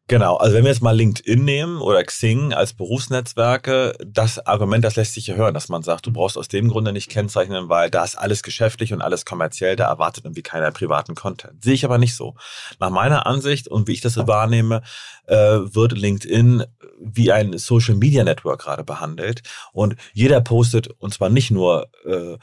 Genau, 0.08 0.36
also 0.36 0.56
wenn 0.56 0.64
wir 0.64 0.70
jetzt 0.70 0.84
mal 0.84 0.96
LinkedIn 0.96 1.44
nehmen 1.44 1.82
oder 1.82 2.04
Xing 2.04 2.54
als 2.54 2.74
Berufsnetzwerke, 2.74 3.98
das 4.06 4.38
Argument, 4.46 4.86
das 4.86 4.98
lässt 4.98 5.16
sich 5.16 5.26
ja 5.26 5.34
hören, 5.34 5.56
dass 5.56 5.68
man 5.68 5.82
sagt, 5.82 6.06
du 6.06 6.14
brauchst 6.14 6.38
aus 6.38 6.48
dem 6.48 6.70
Grunde 6.70 6.94
nicht 6.94 7.10
kennzeichnen, 7.10 7.70
weil 7.70 7.90
da 7.90 8.04
ist 8.04 8.16
alles 8.16 8.44
geschäftlich 8.44 8.94
und 8.94 9.02
alles 9.02 9.26
kommerziell, 9.26 9.76
da 9.76 9.88
erwartet 9.88 10.26
irgendwie 10.26 10.44
keiner 10.44 10.70
privaten 10.70 11.16
Content. 11.16 11.64
Sehe 11.64 11.74
ich 11.74 11.86
aber 11.86 11.98
nicht 11.98 12.16
so. 12.16 12.36
Nach 12.80 12.92
meiner 12.92 13.26
Ansicht 13.26 13.68
und 13.68 13.88
wie 13.88 13.94
ich 13.94 14.02
das 14.02 14.16
wahrnehme, 14.16 14.84
äh, 15.26 15.36
wird 15.36 15.94
LinkedIn 15.94 16.64
wie 17.00 17.32
ein 17.32 17.58
Social 17.58 17.96
Media 17.96 18.24
Network 18.24 18.62
gerade 18.62 18.84
behandelt 18.84 19.42
und 19.74 19.96
jeder 20.14 20.40
postet 20.40 20.88
und 21.00 21.16
zwar 21.16 21.30
nicht 21.30 21.50
nur 21.50 21.90
äh, 22.06 22.38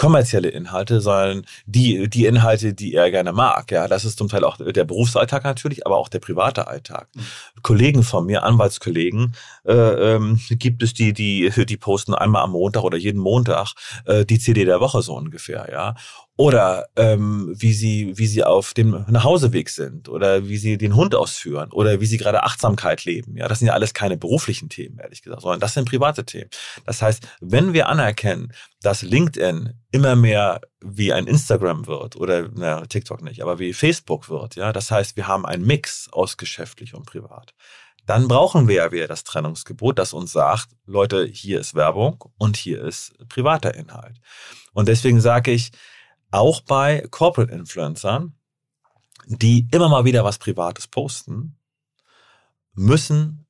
kommerzielle 0.00 0.48
Inhalte, 0.48 1.02
sondern 1.02 1.44
die, 1.66 2.08
die 2.08 2.24
Inhalte, 2.24 2.72
die 2.72 2.94
er 2.94 3.10
gerne 3.10 3.34
mag. 3.34 3.70
Ja, 3.70 3.86
das 3.86 4.06
ist 4.06 4.16
zum 4.16 4.28
Teil 4.28 4.44
auch 4.44 4.56
der 4.56 4.84
Berufsalltag 4.84 5.44
natürlich, 5.44 5.84
aber 5.84 5.98
auch 5.98 6.08
der 6.08 6.20
private 6.20 6.68
Alltag. 6.68 7.08
Mhm. 7.14 7.20
Kollegen 7.60 8.02
von 8.02 8.24
mir, 8.24 8.42
Anwaltskollegen, 8.42 9.34
äh, 9.66 9.74
ähm, 9.74 10.40
gibt 10.48 10.82
es 10.82 10.94
die, 10.94 11.12
die, 11.12 11.50
die 11.50 11.76
posten 11.76 12.14
einmal 12.14 12.44
am 12.44 12.52
Montag 12.52 12.82
oder 12.82 12.96
jeden 12.96 13.20
Montag 13.20 13.74
äh, 14.06 14.24
die 14.24 14.38
CD 14.38 14.64
der 14.64 14.80
Woche 14.80 15.02
so 15.02 15.14
ungefähr, 15.14 15.68
ja 15.70 15.94
oder 16.40 16.88
ähm, 16.96 17.52
wie 17.54 17.74
sie 17.74 18.16
wie 18.16 18.26
sie 18.26 18.42
auf 18.42 18.72
dem 18.72 19.04
Nachhauseweg 19.08 19.68
sind 19.68 20.08
oder 20.08 20.48
wie 20.48 20.56
sie 20.56 20.78
den 20.78 20.96
Hund 20.96 21.14
ausführen 21.14 21.70
oder 21.70 22.00
wie 22.00 22.06
sie 22.06 22.16
gerade 22.16 22.44
Achtsamkeit 22.44 23.04
leben. 23.04 23.36
Ja, 23.36 23.46
das 23.46 23.58
sind 23.58 23.68
ja 23.68 23.74
alles 23.74 23.92
keine 23.92 24.16
beruflichen 24.16 24.70
Themen, 24.70 24.98
ehrlich 25.00 25.20
gesagt, 25.20 25.42
sondern 25.42 25.60
das 25.60 25.74
sind 25.74 25.86
private 25.86 26.24
Themen. 26.24 26.48
Das 26.86 27.02
heißt, 27.02 27.28
wenn 27.42 27.74
wir 27.74 27.90
anerkennen, 27.90 28.54
dass 28.80 29.02
LinkedIn 29.02 29.74
immer 29.90 30.16
mehr 30.16 30.62
wie 30.80 31.12
ein 31.12 31.26
Instagram 31.26 31.86
wird 31.86 32.16
oder 32.16 32.48
na, 32.54 32.86
TikTok 32.86 33.20
nicht, 33.20 33.42
aber 33.42 33.58
wie 33.58 33.74
Facebook 33.74 34.30
wird, 34.30 34.56
ja, 34.56 34.72
das 34.72 34.90
heißt, 34.90 35.18
wir 35.18 35.28
haben 35.28 35.44
einen 35.44 35.66
Mix 35.66 36.08
aus 36.10 36.38
geschäftlich 36.38 36.94
und 36.94 37.04
privat. 37.04 37.52
Dann 38.06 38.28
brauchen 38.28 38.66
wir 38.66 38.76
ja 38.76 38.92
wieder 38.92 39.08
das 39.08 39.24
Trennungsgebot, 39.24 39.98
das 39.98 40.14
uns 40.14 40.32
sagt, 40.32 40.68
Leute, 40.86 41.26
hier 41.26 41.60
ist 41.60 41.74
Werbung 41.74 42.24
und 42.38 42.56
hier 42.56 42.82
ist 42.82 43.12
privater 43.28 43.74
Inhalt. 43.74 44.16
Und 44.72 44.88
deswegen 44.88 45.20
sage 45.20 45.50
ich, 45.50 45.70
auch 46.30 46.60
bei 46.60 47.06
Corporate 47.10 47.52
Influencern, 47.52 48.34
die 49.26 49.68
immer 49.70 49.88
mal 49.88 50.04
wieder 50.04 50.24
was 50.24 50.38
Privates 50.38 50.86
posten, 50.86 51.56
müssen 52.74 53.46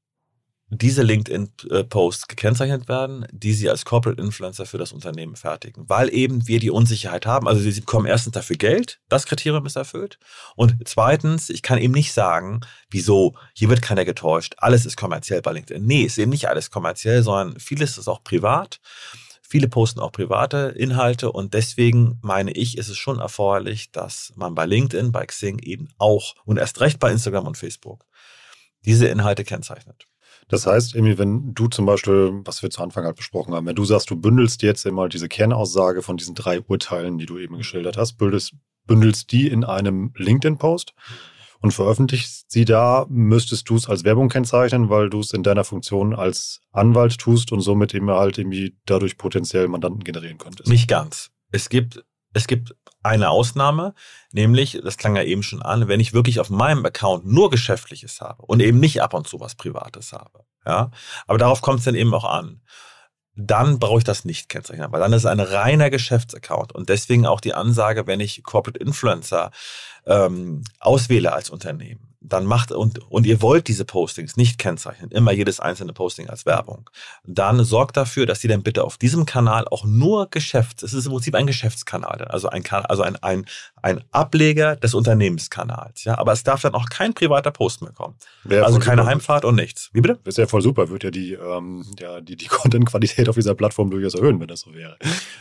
diese 0.72 1.02
LinkedIn-Posts 1.02 2.28
gekennzeichnet 2.28 2.88
werden, 2.88 3.26
die 3.32 3.52
sie 3.54 3.68
als 3.68 3.84
Corporate 3.84 4.22
Influencer 4.22 4.66
für 4.66 4.78
das 4.78 4.92
Unternehmen 4.92 5.34
fertigen, 5.34 5.88
weil 5.88 6.14
eben 6.14 6.46
wir 6.46 6.60
die 6.60 6.70
Unsicherheit 6.70 7.26
haben. 7.26 7.48
Also 7.48 7.60
sie 7.60 7.80
bekommen 7.80 8.06
erstens 8.06 8.34
dafür 8.34 8.56
Geld, 8.56 9.00
das 9.08 9.26
Kriterium 9.26 9.66
ist 9.66 9.74
erfüllt. 9.74 10.18
Und 10.54 10.76
zweitens, 10.84 11.50
ich 11.50 11.62
kann 11.62 11.78
eben 11.78 11.92
nicht 11.92 12.12
sagen, 12.12 12.60
wieso, 12.88 13.34
hier 13.52 13.68
wird 13.68 13.82
keiner 13.82 14.04
getäuscht, 14.04 14.54
alles 14.58 14.86
ist 14.86 14.96
kommerziell 14.96 15.42
bei 15.42 15.52
LinkedIn. 15.52 15.84
Nee, 15.84 16.02
ist 16.02 16.18
eben 16.18 16.30
nicht 16.30 16.48
alles 16.48 16.70
kommerziell, 16.70 17.24
sondern 17.24 17.58
vieles 17.58 17.98
ist 17.98 18.06
auch 18.06 18.22
privat. 18.22 18.80
Viele 19.50 19.66
posten 19.66 19.98
auch 19.98 20.12
private 20.12 20.72
Inhalte 20.76 21.32
und 21.32 21.54
deswegen 21.54 22.20
meine 22.22 22.52
ich, 22.52 22.78
ist 22.78 22.88
es 22.88 22.96
schon 22.96 23.18
erforderlich, 23.18 23.90
dass 23.90 24.32
man 24.36 24.54
bei 24.54 24.64
LinkedIn, 24.64 25.10
bei 25.10 25.26
Xing 25.26 25.58
eben 25.58 25.88
auch 25.98 26.36
und 26.44 26.56
erst 26.56 26.80
recht 26.80 27.00
bei 27.00 27.10
Instagram 27.10 27.48
und 27.48 27.58
Facebook 27.58 28.06
diese 28.84 29.08
Inhalte 29.08 29.42
kennzeichnet. 29.42 30.06
Das 30.46 30.68
heißt, 30.68 30.94
irgendwie, 30.94 31.18
wenn 31.18 31.52
du 31.52 31.66
zum 31.66 31.84
Beispiel, 31.84 32.40
was 32.44 32.62
wir 32.62 32.70
zu 32.70 32.80
Anfang 32.80 33.04
halt 33.04 33.16
besprochen 33.16 33.52
haben, 33.52 33.66
wenn 33.66 33.74
du 33.74 33.84
sagst, 33.84 34.08
du 34.10 34.16
bündelst 34.16 34.62
jetzt 34.62 34.86
immer 34.86 35.08
diese 35.08 35.28
Kernaussage 35.28 36.02
von 36.02 36.16
diesen 36.16 36.36
drei 36.36 36.60
Urteilen, 36.60 37.18
die 37.18 37.26
du 37.26 37.36
eben 37.36 37.56
geschildert 37.56 37.96
hast, 37.96 38.18
bündelst, 38.18 38.52
bündelst 38.86 39.32
die 39.32 39.48
in 39.48 39.64
einem 39.64 40.12
LinkedIn-Post 40.16 40.94
und 41.60 41.72
veröffentlichst 41.72 42.50
sie 42.50 42.64
da, 42.64 43.06
müsstest 43.08 43.68
du 43.68 43.76
es 43.76 43.88
als 43.88 44.04
Werbung 44.04 44.28
kennzeichnen, 44.28 44.88
weil 44.88 45.10
du 45.10 45.20
es 45.20 45.32
in 45.32 45.42
deiner 45.42 45.64
Funktion 45.64 46.14
als 46.14 46.60
Anwalt 46.72 47.18
tust 47.18 47.52
und 47.52 47.60
somit 47.60 47.94
eben 47.94 48.10
halt 48.10 48.38
irgendwie 48.38 48.76
dadurch 48.86 49.16
potenziell 49.16 49.68
Mandanten 49.68 50.02
generieren 50.04 50.38
könntest. 50.38 50.68
Nicht 50.68 50.88
ganz. 50.88 51.30
Es 51.50 51.68
gibt, 51.68 52.04
es 52.32 52.46
gibt 52.46 52.74
eine 53.02 53.30
Ausnahme, 53.30 53.94
nämlich, 54.32 54.80
das 54.82 54.96
klang 54.96 55.16
ja 55.16 55.22
eben 55.22 55.42
schon 55.42 55.62
an, 55.62 55.88
wenn 55.88 56.00
ich 56.00 56.12
wirklich 56.12 56.40
auf 56.40 56.50
meinem 56.50 56.84
Account 56.84 57.26
nur 57.26 57.50
Geschäftliches 57.50 58.20
habe 58.20 58.42
und 58.42 58.60
eben 58.60 58.80
nicht 58.80 59.02
ab 59.02 59.14
und 59.14 59.26
zu 59.26 59.40
was 59.40 59.54
Privates 59.54 60.12
habe. 60.12 60.44
Ja, 60.66 60.90
aber 61.26 61.38
darauf 61.38 61.62
kommt 61.62 61.78
es 61.78 61.86
dann 61.86 61.94
eben 61.94 62.12
auch 62.12 62.24
an 62.24 62.60
dann 63.46 63.78
brauche 63.78 63.98
ich 63.98 64.04
das 64.04 64.24
nicht 64.24 64.48
kennzeichnen, 64.48 64.92
weil 64.92 65.00
dann 65.00 65.12
ist 65.12 65.22
es 65.22 65.26
ein 65.26 65.40
reiner 65.40 65.90
Geschäftsaccount. 65.90 66.72
Und 66.72 66.88
deswegen 66.88 67.26
auch 67.26 67.40
die 67.40 67.54
Ansage, 67.54 68.06
wenn 68.06 68.20
ich 68.20 68.42
Corporate 68.42 68.78
Influencer 68.78 69.50
ähm, 70.06 70.62
auswähle 70.78 71.32
als 71.32 71.50
Unternehmen, 71.50 72.09
dann 72.20 72.44
macht 72.44 72.70
und, 72.70 72.98
und 73.10 73.26
ihr 73.26 73.40
wollt 73.40 73.68
diese 73.68 73.84
Postings 73.84 74.36
nicht 74.36 74.58
kennzeichnen, 74.58 75.10
immer 75.10 75.32
jedes 75.32 75.58
einzelne 75.58 75.92
Posting 75.92 76.28
als 76.28 76.44
Werbung, 76.44 76.90
dann 77.24 77.64
sorgt 77.64 77.96
dafür, 77.96 78.26
dass 78.26 78.40
die 78.40 78.48
dann 78.48 78.62
bitte 78.62 78.84
auf 78.84 78.98
diesem 78.98 79.24
Kanal 79.24 79.66
auch 79.70 79.84
nur 79.84 80.28
Geschäfts, 80.28 80.82
es 80.82 80.92
ist 80.92 81.06
im 81.06 81.12
Prinzip 81.12 81.34
ein 81.34 81.46
Geschäftskanal, 81.46 82.24
also 82.24 82.48
ein, 82.48 82.62
also 82.70 83.02
ein, 83.02 83.16
ein, 83.16 83.46
ein 83.82 84.04
Ableger 84.10 84.76
des 84.76 84.92
Unternehmenskanals, 84.94 86.04
ja, 86.04 86.18
aber 86.18 86.32
es 86.32 86.44
darf 86.44 86.60
dann 86.60 86.74
auch 86.74 86.90
kein 86.90 87.14
privater 87.14 87.50
Post 87.50 87.80
mehr 87.82 87.92
kommen. 87.92 88.16
Wäre 88.44 88.66
also 88.66 88.78
keine 88.78 89.06
Heimfahrt 89.06 89.44
und 89.44 89.54
nichts. 89.54 89.88
Wie 89.92 90.02
bitte? 90.02 90.18
Das 90.24 90.34
ist 90.34 90.38
ja 90.38 90.46
voll 90.46 90.62
super, 90.62 90.90
würde 90.90 91.06
ja 91.06 91.10
die, 91.10 91.32
ähm, 91.32 91.86
ja, 91.98 92.20
die, 92.20 92.36
die 92.36 92.46
Content-Qualität 92.48 93.28
auf 93.30 93.34
dieser 93.34 93.54
Plattform 93.54 93.90
durchaus 93.90 94.14
erhöhen, 94.14 94.40
wenn 94.40 94.48
das 94.48 94.60
so 94.60 94.74
wäre. 94.74 94.96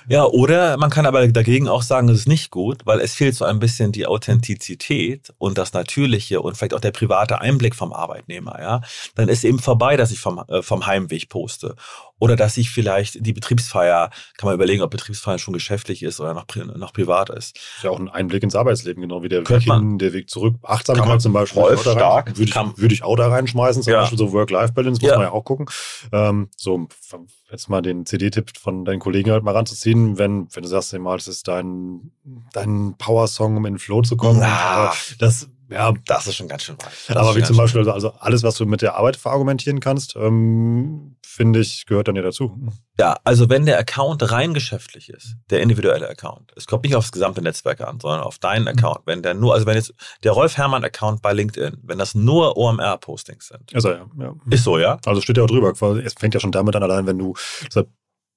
Ja, 0.08 0.24
oder 0.26 0.78
man 0.78 0.90
kann 0.90 1.06
aber 1.06 1.28
dagegen 1.28 1.68
auch 1.68 1.82
sagen, 1.82 2.08
es 2.08 2.20
ist 2.20 2.28
nicht 2.28 2.52
gut, 2.52 2.86
weil 2.86 3.02
es 3.02 3.14
fehlt 3.14 3.36
so 3.36 3.44
ein 3.44 3.60
bisschen 3.60 3.92
die 3.92 4.08
Authentizität 4.08 5.34
und 5.38 5.58
das 5.58 5.74
Natürliche 5.74 6.42
und 6.42 6.56
vielleicht 6.70 6.74
auch 6.74 6.80
der 6.80 6.92
private 6.92 7.42
Einblick 7.42 7.76
vom 7.76 7.94
Arbeitnehmer, 7.94 8.60
ja, 8.60 8.82
dann 9.16 9.30
ist 9.30 9.44
eben 9.44 9.60
vorbei, 9.60 9.98
dass 9.98 10.12
ich 10.12 10.20
vom, 10.20 10.44
äh, 10.48 10.62
vom 10.62 10.86
Heimweg 10.86 11.30
poste. 11.30 11.76
Oder 12.20 12.36
dass 12.36 12.58
ich 12.58 12.70
vielleicht 12.70 13.26
die 13.26 13.32
Betriebsfeier, 13.32 14.10
kann 14.38 14.48
man 14.48 14.56
überlegen, 14.56 14.82
ob 14.82 14.92
Betriebsfeier 14.92 15.40
schon 15.40 15.54
geschäftlich 15.54 16.04
ist 16.04 16.20
oder 16.20 16.34
noch, 16.34 16.46
noch 16.76 16.92
privat 16.92 17.30
ist. 17.30 17.56
Ist 17.56 17.84
ja 17.84 17.92
auch 17.92 18.00
ein 18.00 18.10
Einblick 18.10 18.44
ins 18.44 18.56
Arbeitsleben, 18.56 19.02
genau 19.02 19.24
wie 19.24 19.30
der 19.30 19.48
Weg 19.48 19.62
hin, 19.62 19.98
der 19.98 20.12
Weg 20.12 20.30
zurück. 20.30 20.56
Achtsamkeit 20.64 21.22
zum 21.22 21.32
Beispiel. 21.32 21.62
Voll 21.62 21.78
stark. 21.78 22.38
Würde 22.38 22.44
ich, 22.50 22.56
würde 22.56 22.94
ich 22.94 23.04
auch 23.04 23.16
da 23.16 23.30
reinschmeißen, 23.30 23.84
zum 23.84 23.94
ja. 23.94 24.02
Beispiel 24.02 24.18
so 24.18 24.34
Work-Life-Balance, 24.34 25.02
muss 25.02 25.10
ja. 25.10 25.16
man 25.16 25.28
ja 25.28 25.32
auch 25.32 25.46
gucken. 25.46 25.68
Ähm, 26.12 26.50
so, 26.58 26.88
jetzt 27.50 27.70
mal 27.70 27.82
den 27.82 28.06
CD-Tipp 28.06 28.52
von 28.58 28.84
deinen 28.84 29.00
Kollegen 29.00 29.32
halt 29.32 29.44
mal 29.44 29.56
ranzuziehen, 29.56 30.18
wenn, 30.18 30.48
wenn 30.54 30.64
du 30.64 30.70
sagst, 30.70 30.98
mal, 31.00 31.16
das 31.16 31.30
ist 31.30 31.48
dein, 31.48 32.12
dein 32.52 32.96
Power-Song, 32.98 33.56
um 33.56 33.66
in 33.66 33.76
den 33.76 33.80
Flow 33.80 34.02
zu 34.02 34.18
kommen. 34.18 34.42
Ja. 34.42 34.94
Das 35.20 35.50
ja, 35.70 35.94
das 36.06 36.28
ist 36.28 36.36
schon 36.36 36.48
ganz 36.48 36.64
schön 36.64 36.78
weit. 36.80 37.18
Aber 37.18 37.36
wie 37.36 37.44
zum 37.44 37.58
Beispiel, 37.58 37.80
also, 37.80 37.92
also 37.92 38.14
alles, 38.20 38.44
was 38.44 38.56
du 38.56 38.66
mit 38.66 38.82
der 38.82 38.96
Arbeit 38.96 39.18
verargumentieren 39.18 39.80
kannst, 39.80 40.16
ähm, 40.16 41.16
finde 41.24 41.60
ich, 41.60 41.86
gehört 41.86 42.08
dann 42.08 42.16
ja 42.16 42.22
dazu. 42.24 42.58
Ja, 42.98 43.18
also 43.24 43.50
wenn 43.50 43.66
der 43.66 43.78
Account 43.78 44.32
rein 44.32 44.54
geschäftlich 44.54 45.10
ist, 45.10 45.36
der 45.52 45.62
individuelle 45.62 46.10
Account, 46.10 46.52
es 46.56 46.66
kommt 46.66 46.84
nicht 46.84 46.96
aufs 46.96 47.12
gesamte 47.12 47.42
Netzwerk 47.42 47.82
an, 47.82 48.00
sondern 48.00 48.22
auf 48.22 48.40
deinen 48.40 48.64
mhm. 48.64 48.70
Account. 48.70 49.02
Wenn 49.06 49.22
der 49.22 49.36
nur, 49.36 49.54
also 49.54 49.66
wenn 49.66 49.76
jetzt 49.76 49.94
der 50.24 50.32
Rolf 50.32 50.58
Herrmann 50.58 50.84
Account 50.84 51.22
bei 51.22 51.34
LinkedIn, 51.34 51.78
wenn 51.84 52.00
das 52.00 52.16
nur 52.16 52.58
OMR-Postings 52.58 53.48
sind. 53.48 53.72
Ist 53.72 53.86
er, 53.86 53.92
ja, 53.92 54.06
ja. 54.18 54.36
Ist 54.50 54.64
so, 54.64 54.80
ja? 54.80 54.98
Also 55.06 55.22
steht 55.22 55.38
ja 55.38 55.44
auch 55.44 55.48
drüber. 55.48 55.72
Es 56.04 56.14
fängt 56.14 56.34
ja 56.34 56.40
schon 56.40 56.52
damit 56.52 56.76
an, 56.76 56.84
allein 56.84 57.06
wenn 57.06 57.20
du, 57.20 57.36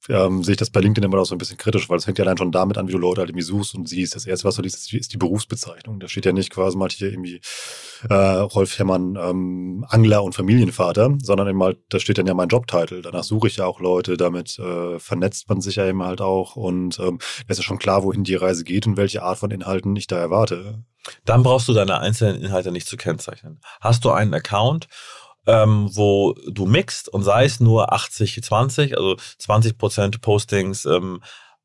ähm, 0.09 0.43
sehe 0.43 0.53
ich 0.53 0.59
das 0.59 0.71
bei 0.71 0.81
LinkedIn 0.81 1.05
immer 1.05 1.17
noch 1.17 1.27
so 1.27 1.35
ein 1.35 1.39
bisschen 1.39 1.59
kritisch, 1.59 1.89
weil 1.89 1.99
es 1.99 2.05
fängt 2.05 2.19
ja 2.19 2.25
allein 2.25 2.39
schon 2.39 2.53
damit 2.53 2.79
an, 2.79 2.89
wie 2.89 2.93
du 2.93 2.99
Leute 2.99 3.21
halt 3.21 3.31
irgendwie 3.31 3.45
suchst 3.45 3.75
und 3.75 3.89
siehst. 3.89 4.15
Das 4.15 4.27
erste, 4.27 4.47
was 4.47 4.57
du 4.57 4.63
liest, 4.63 4.93
ist 4.93 5.13
die 5.13 5.17
Berufsbezeichnung. 5.17 6.01
Da 6.01 6.09
steht 6.09 6.27
ja 6.27 6.33
nicht 6.33 6.51
quasi 6.51 6.77
mal 6.77 6.89
hier 6.91 7.11
irgendwie 7.11 7.41
äh, 8.09 8.15
Rolf 8.15 8.79
Herrmann 8.79 9.17
ähm, 9.21 9.87
Angler 9.89 10.23
und 10.23 10.35
Familienvater, 10.35 11.17
sondern 11.23 11.49
eben 11.49 11.63
halt, 11.63 11.79
da 11.89 11.99
steht 11.99 12.19
dann 12.19 12.27
ja 12.27 12.35
mein 12.35 12.49
Jobtitel. 12.49 13.03
Danach 13.03 13.25
suche 13.25 13.49
ich 13.49 13.57
ja 13.57 13.67
auch 13.67 13.81
Leute, 13.81 14.17
damit 14.17 14.59
äh, 14.59 14.99
vernetzt 14.99 15.49
man 15.49 15.61
sich 15.61 15.77
ja 15.77 15.87
eben 15.87 16.03
halt 16.03 16.21
auch 16.21 16.57
und 16.57 16.99
ähm, 16.99 17.19
es 17.47 17.59
ist 17.59 17.65
schon 17.65 17.79
klar, 17.79 18.03
wohin 18.03 18.25
die 18.25 18.35
Reise 18.35 18.65
geht 18.65 18.87
und 18.87 18.97
welche 18.97 19.23
Art 19.23 19.39
von 19.39 19.51
Inhalten 19.51 19.95
ich 19.97 20.07
da 20.07 20.19
erwarte. 20.19 20.85
Dann 21.25 21.43
brauchst 21.43 21.69
du 21.69 21.73
deine 21.73 21.99
einzelnen 21.99 22.43
Inhalte 22.43 22.71
nicht 22.71 22.87
zu 22.87 22.97
kennzeichnen. 22.97 23.61
Hast 23.81 24.05
du 24.05 24.11
einen 24.11 24.35
Account, 24.35 24.89
ähm, 25.47 25.89
wo 25.93 26.35
du 26.51 26.67
mixt 26.67 27.09
und 27.09 27.23
sei 27.23 27.45
es 27.45 27.61
nur 27.61 27.93
80, 27.93 28.43
20, 28.43 28.97
also 28.97 29.17
20 29.39 29.79
Prozent 29.79 30.21
Postings 30.21 30.85
ähm, 30.85 31.21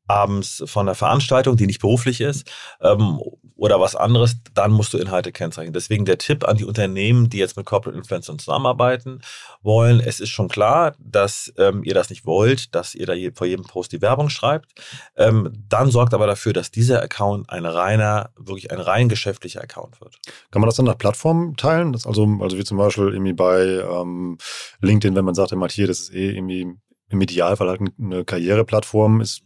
abends 0.06 0.62
von 0.66 0.86
der 0.86 0.94
Veranstaltung, 0.94 1.56
die 1.56 1.66
nicht 1.66 1.80
beruflich 1.80 2.20
ist, 2.20 2.50
ähm, 2.80 3.20
oder 3.58 3.80
was 3.80 3.96
anderes, 3.96 4.36
dann 4.54 4.70
musst 4.70 4.94
du 4.94 4.98
Inhalte 4.98 5.32
kennzeichnen. 5.32 5.72
Deswegen 5.72 6.04
der 6.04 6.16
Tipp 6.16 6.46
an 6.46 6.56
die 6.56 6.64
Unternehmen, 6.64 7.28
die 7.28 7.38
jetzt 7.38 7.56
mit 7.56 7.66
Corporate 7.66 7.98
Influencern 7.98 8.38
zusammenarbeiten 8.38 9.20
wollen, 9.62 9.98
es 9.98 10.20
ist 10.20 10.28
schon 10.28 10.46
klar, 10.46 10.94
dass 11.00 11.52
ähm, 11.58 11.82
ihr 11.82 11.92
das 11.92 12.08
nicht 12.08 12.24
wollt, 12.24 12.72
dass 12.76 12.94
ihr 12.94 13.04
da 13.04 13.14
je, 13.14 13.32
vor 13.34 13.48
jedem 13.48 13.64
Post 13.64 13.90
die 13.90 14.00
Werbung 14.00 14.30
schreibt. 14.30 14.70
Ähm, 15.16 15.52
dann 15.68 15.90
sorgt 15.90 16.14
aber 16.14 16.28
dafür, 16.28 16.52
dass 16.52 16.70
dieser 16.70 17.02
Account 17.02 17.50
ein 17.50 17.66
reiner, 17.66 18.30
wirklich 18.36 18.70
ein 18.70 18.78
rein 18.78 19.08
geschäftlicher 19.08 19.60
Account 19.60 20.00
wird. 20.00 20.18
Kann 20.52 20.62
man 20.62 20.68
das 20.68 20.76
dann 20.76 20.86
nach 20.86 20.96
Plattformen 20.96 21.56
teilen? 21.56 21.92
Also, 21.94 22.38
also 22.40 22.56
wie 22.56 22.64
zum 22.64 22.78
Beispiel 22.78 23.08
irgendwie 23.08 23.32
bei 23.32 23.64
ähm, 23.64 24.38
LinkedIn, 24.82 25.16
wenn 25.16 25.24
man 25.24 25.34
sagt, 25.34 25.50
immer 25.50 25.68
hier, 25.68 25.88
das 25.88 25.98
ist 25.98 26.14
eh 26.14 26.30
irgendwie 26.30 26.74
im 27.08 27.20
Idealfall 27.20 27.68
halt 27.68 27.80
eine 28.00 28.24
Karriereplattform, 28.24 29.20
ist 29.20 29.42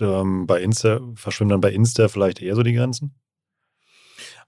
ähm, 0.00 0.48
bei 0.48 0.60
Insta, 0.60 0.98
verschwimmen 1.14 1.50
dann 1.50 1.60
bei 1.60 1.70
Insta 1.70 2.08
vielleicht 2.08 2.42
eher 2.42 2.56
so 2.56 2.64
die 2.64 2.72
Grenzen? 2.72 3.14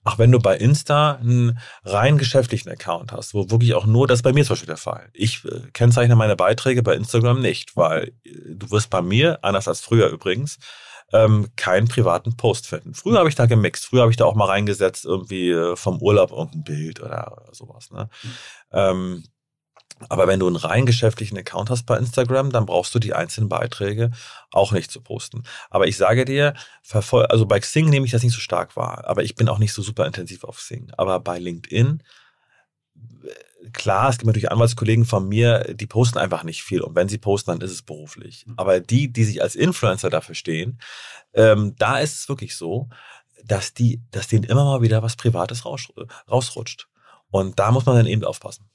Ach, 0.05 0.19
wenn 0.19 0.31
du 0.31 0.39
bei 0.39 0.57
Insta 0.57 1.13
einen 1.13 1.59
rein 1.85 2.19
geschäftlichen 2.19 2.69
Account 2.69 3.13
hast, 3.13 3.33
wo 3.33 3.51
wirklich 3.51 3.75
auch 3.75 3.87
nur, 3.87 4.07
das 4.07 4.19
ist 4.19 4.23
bei 4.23 4.35
mir 4.35 4.45
zum 4.45 4.53
Beispiel 4.55 4.67
der 4.67 4.77
Fall. 4.77 5.09
Ich 5.15 5.45
äh, 5.47 5.63
kennzeichne 5.73 6.15
meine 6.15 6.37
Beiträge 6.37 6.83
bei 6.83 6.95
Instagram 6.95 7.41
nicht, 7.41 7.77
weil 7.77 8.13
äh, 8.25 8.31
du 8.55 8.71
wirst 8.71 8.91
bei 8.91 9.01
mir, 9.01 9.39
anders 9.43 9.67
als 9.67 9.81
früher 9.81 10.09
übrigens, 10.09 10.59
ähm, 11.13 11.49
keinen 11.57 11.89
privaten 11.89 12.37
Post 12.37 12.67
finden. 12.67 12.95
Früher 12.95 13.19
habe 13.19 13.29
ich 13.29 13.35
da 13.35 13.47
gemixt, 13.47 13.87
früher 13.87 14.03
habe 14.03 14.11
ich 14.11 14.17
da 14.17 14.25
auch 14.25 14.35
mal 14.35 14.47
reingesetzt, 14.47 15.05
irgendwie 15.05 15.51
äh, 15.51 15.77
vom 15.77 16.03
Urlaub 16.03 16.33
irgendein 16.33 16.65
Bild 16.65 17.01
oder 17.01 17.47
sowas. 17.53 17.91
Ne? 17.91 18.09
Mhm. 18.23 18.31
Ähm, 18.73 19.25
aber 20.09 20.27
wenn 20.27 20.41
du 20.41 20.47
einen 20.47 20.57
rein 20.57 20.87
geschäftlichen 20.87 21.39
Account 21.39 21.71
hast 21.71 21.85
bei 21.85 21.97
Instagram, 21.97 22.51
dann 22.51 22.67
brauchst 22.67 22.95
du 22.95 22.99
die 22.99 23.15
einzelnen 23.15 23.49
Beiträge 23.49 24.11
auch 24.51 24.73
nicht 24.73 24.91
zu 24.91 25.01
posten. 25.01 25.45
Aber 25.71 25.87
ich 25.87 25.97
sage 25.97 26.25
dir, 26.25 26.55
also 26.93 27.47
bei 27.47 27.61
Xing 27.61 27.89
nehme 27.89 28.05
ich 28.07 28.13
das 28.13 28.23
nicht 28.23 28.35
so 28.35 28.41
stark 28.41 28.77
wahr, 28.77 29.05
aber 29.07 29.23
ich 29.23 29.35
bin 29.35 29.49
auch 29.49 29.59
nicht 29.59 29.73
so 29.73 29.83
super 29.83 30.07
intensiv 30.07 30.45
auf 30.45 30.59
Xing. 30.59 30.91
Aber 30.97 31.21
bei 31.21 31.39
LinkedIn, 31.39 32.03
klar, 33.73 34.11
es 34.11 34.19
gibt 34.19 34.27
natürlich 34.27 34.51
Anwaltskollegen 34.51 35.05
von 35.05 35.29
mir, 35.29 35.75
die 35.75 35.87
posten 35.87 36.19
einfach 36.19 36.43
nicht 36.43 36.63
viel. 36.63 36.83
Und 36.83 36.95
wenn 36.95 37.09
sie 37.09 37.19
posten, 37.19 37.53
dann 37.53 37.61
ist 37.61 37.73
es 37.73 37.83
beruflich. 37.83 38.47
Mhm. 38.47 38.55
Aber 38.57 38.81
die, 38.81 39.13
die 39.13 39.25
sich 39.25 39.43
als 39.43 39.55
Influencer 39.55 40.11
dafür 40.11 40.35
stehen, 40.35 40.81
ähm, 41.33 41.75
da 41.79 41.99
ist 41.99 42.19
es 42.19 42.29
wirklich 42.29 42.57
so, 42.57 42.89
dass 43.45 43.75
die, 43.75 44.03
dass 44.11 44.29
denen 44.29 44.45
immer 44.45 44.65
mal 44.65 44.83
wieder 44.83 45.03
was 45.03 45.17
Privates 45.17 45.65
raus, 45.65 45.89
rausrutscht. 46.31 46.89
Und 47.31 47.59
da 47.59 47.71
muss 47.73 47.87
man 47.87 47.97
dann 47.97 48.07
eben 48.07 48.25
aufpassen. 48.25 48.69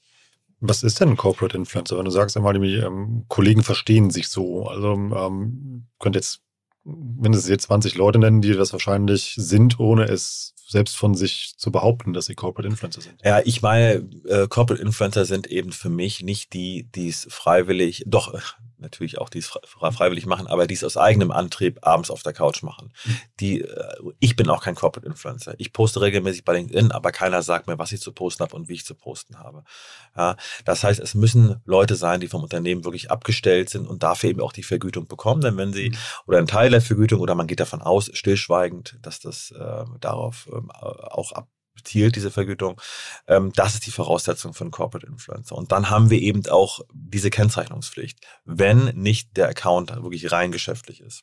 Was 0.60 0.82
ist 0.82 1.00
denn 1.00 1.10
ein 1.10 1.16
Corporate 1.16 1.56
Influencer? 1.56 1.96
Wenn 1.96 2.04
du 2.04 2.10
sagst 2.10 2.36
einmal, 2.36 2.58
die 2.58 2.76
ähm, 2.76 3.24
Kollegen 3.28 3.62
verstehen 3.62 4.10
sich 4.10 4.28
so. 4.28 4.66
Also 4.66 4.92
ähm, 4.92 5.86
könnt 5.98 6.16
jetzt 6.16 6.42
mindestens 6.84 7.48
jetzt 7.50 7.64
20 7.64 7.96
Leute 7.96 8.18
nennen, 8.18 8.42
die 8.42 8.52
das 8.52 8.72
wahrscheinlich 8.72 9.34
sind, 9.36 9.78
ohne 9.80 10.04
es 10.04 10.54
selbst 10.70 10.96
von 10.96 11.14
sich 11.14 11.54
zu 11.56 11.72
behaupten, 11.72 12.12
dass 12.12 12.26
sie 12.26 12.36
Corporate 12.36 12.68
Influencer 12.68 13.00
sind. 13.00 13.20
Ja, 13.24 13.40
ich 13.44 13.60
meine, 13.60 14.08
äh, 14.28 14.46
Corporate 14.46 14.82
Influencer 14.82 15.24
sind 15.24 15.48
eben 15.48 15.72
für 15.72 15.90
mich 15.90 16.22
nicht 16.22 16.52
die, 16.52 16.84
die 16.94 17.08
es 17.08 17.26
freiwillig, 17.28 18.04
doch 18.06 18.32
natürlich 18.80 19.18
auch 19.18 19.28
dies 19.28 19.50
freiwillig 19.64 20.26
machen, 20.26 20.46
aber 20.46 20.66
dies 20.66 20.84
aus 20.84 20.96
eigenem 20.96 21.30
Antrieb 21.30 21.78
abends 21.82 22.10
auf 22.10 22.22
der 22.22 22.32
Couch 22.32 22.62
machen. 22.62 22.92
Die, 23.38 23.62
äh, 23.62 23.94
ich 24.18 24.36
bin 24.36 24.48
auch 24.48 24.62
kein 24.62 24.74
Corporate 24.74 25.06
Influencer. 25.06 25.54
Ich 25.58 25.72
poste 25.72 26.00
regelmäßig 26.00 26.44
bei 26.44 26.54
LinkedIn, 26.54 26.92
aber 26.92 27.12
keiner 27.12 27.42
sagt 27.42 27.66
mir, 27.66 27.78
was 27.78 27.92
ich 27.92 28.00
zu 28.00 28.12
posten 28.12 28.42
habe 28.42 28.56
und 28.56 28.68
wie 28.68 28.74
ich 28.74 28.84
zu 28.84 28.94
posten 28.94 29.38
habe. 29.38 29.64
Ja, 30.16 30.36
das 30.64 30.84
heißt, 30.84 31.00
es 31.00 31.14
müssen 31.14 31.60
Leute 31.64 31.94
sein, 31.94 32.20
die 32.20 32.28
vom 32.28 32.42
Unternehmen 32.42 32.84
wirklich 32.84 33.10
abgestellt 33.10 33.70
sind 33.70 33.86
und 33.86 34.02
dafür 34.02 34.30
eben 34.30 34.40
auch 34.40 34.52
die 34.52 34.62
Vergütung 34.62 35.06
bekommen. 35.06 35.40
Denn 35.40 35.56
wenn 35.56 35.72
sie, 35.72 35.90
mhm. 35.90 35.96
oder 36.26 36.38
ein 36.38 36.46
Teil 36.46 36.70
der 36.70 36.80
Vergütung, 36.80 37.20
oder 37.20 37.34
man 37.34 37.46
geht 37.46 37.60
davon 37.60 37.82
aus, 37.82 38.10
stillschweigend, 38.12 38.98
dass 39.02 39.20
das 39.20 39.50
äh, 39.52 39.84
darauf 40.00 40.48
ähm, 40.52 40.59
auch 40.68 41.32
ab, 41.32 41.48
zielt, 41.84 42.16
diese 42.16 42.30
Vergütung. 42.30 42.80
Ähm, 43.26 43.52
das 43.54 43.74
ist 43.74 43.86
die 43.86 43.90
Voraussetzung 43.90 44.54
einen 44.60 44.70
Corporate 44.70 45.06
Influencer. 45.06 45.56
Und 45.56 45.72
dann 45.72 45.88
haben 45.90 46.10
wir 46.10 46.20
eben 46.20 46.46
auch 46.48 46.80
diese 46.92 47.30
Kennzeichnungspflicht, 47.30 48.18
wenn 48.44 48.86
nicht 48.96 49.36
der 49.36 49.48
Account 49.48 49.90
wirklich 49.90 50.30
rein 50.30 50.52
geschäftlich 50.52 51.00
ist. 51.00 51.22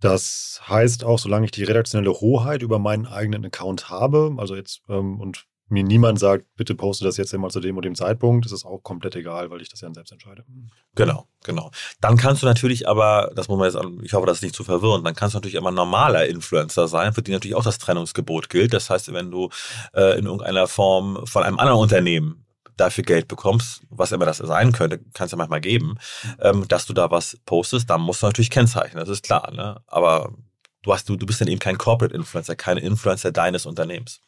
Das 0.00 0.60
heißt 0.68 1.04
auch, 1.04 1.18
solange 1.18 1.46
ich 1.46 1.50
die 1.50 1.64
redaktionelle 1.64 2.12
Hoheit 2.12 2.62
über 2.62 2.78
meinen 2.78 3.06
eigenen 3.06 3.44
Account 3.46 3.88
habe, 3.88 4.34
also 4.38 4.54
jetzt 4.56 4.82
ähm, 4.88 5.20
und 5.20 5.46
mir 5.68 5.82
niemand 5.82 6.18
sagt, 6.18 6.44
bitte 6.56 6.74
poste 6.74 7.04
das 7.04 7.16
jetzt 7.16 7.32
immer 7.32 7.48
zu 7.48 7.60
dem 7.60 7.76
und 7.76 7.84
dem 7.84 7.94
Zeitpunkt, 7.94 8.44
ist 8.46 8.52
es 8.52 8.64
auch 8.64 8.82
komplett 8.82 9.16
egal, 9.16 9.50
weil 9.50 9.62
ich 9.62 9.70
das 9.70 9.80
ja 9.80 9.92
selbst 9.92 10.12
entscheide. 10.12 10.44
Genau, 10.94 11.26
genau. 11.42 11.70
Dann 12.00 12.16
kannst 12.16 12.42
du 12.42 12.46
natürlich 12.46 12.86
aber, 12.86 13.32
das 13.34 13.48
muss 13.48 13.58
man 13.58 13.70
jetzt, 13.70 14.04
ich 14.04 14.12
hoffe, 14.12 14.26
das 14.26 14.38
ist 14.38 14.42
nicht 14.42 14.54
zu 14.54 14.64
verwirren, 14.64 15.04
dann 15.04 15.14
kannst 15.14 15.34
du 15.34 15.38
natürlich 15.38 15.56
immer 15.56 15.70
normaler 15.70 16.26
Influencer 16.26 16.86
sein, 16.86 17.14
für 17.14 17.22
die 17.22 17.32
natürlich 17.32 17.54
auch 17.54 17.64
das 17.64 17.78
Trennungsgebot 17.78 18.50
gilt. 18.50 18.74
Das 18.74 18.90
heißt, 18.90 19.12
wenn 19.12 19.30
du 19.30 19.48
äh, 19.94 20.18
in 20.18 20.26
irgendeiner 20.26 20.66
Form 20.66 21.26
von 21.26 21.42
einem 21.42 21.58
anderen 21.58 21.80
Unternehmen 21.80 22.44
dafür 22.76 23.04
Geld 23.04 23.28
bekommst, 23.28 23.82
was 23.88 24.12
immer 24.12 24.26
das 24.26 24.38
sein 24.38 24.72
könnte, 24.72 24.98
kann 25.14 25.26
es 25.26 25.32
ja 25.32 25.38
manchmal 25.38 25.60
geben, 25.60 25.96
ähm, 26.40 26.66
dass 26.68 26.86
du 26.86 26.92
da 26.92 27.10
was 27.10 27.38
postest, 27.46 27.88
dann 27.88 28.00
musst 28.00 28.22
du 28.22 28.26
natürlich 28.26 28.50
kennzeichnen, 28.50 29.00
das 29.00 29.08
ist 29.08 29.22
klar. 29.22 29.50
Ne? 29.52 29.80
Aber 29.86 30.34
du, 30.82 30.92
hast, 30.92 31.08
du, 31.08 31.16
du 31.16 31.24
bist 31.24 31.40
dann 31.40 31.48
eben 31.48 31.60
kein 31.60 31.78
Corporate 31.78 32.14
Influencer, 32.14 32.56
kein 32.56 32.76
Influencer 32.76 33.32
deines 33.32 33.64
Unternehmens. 33.64 34.20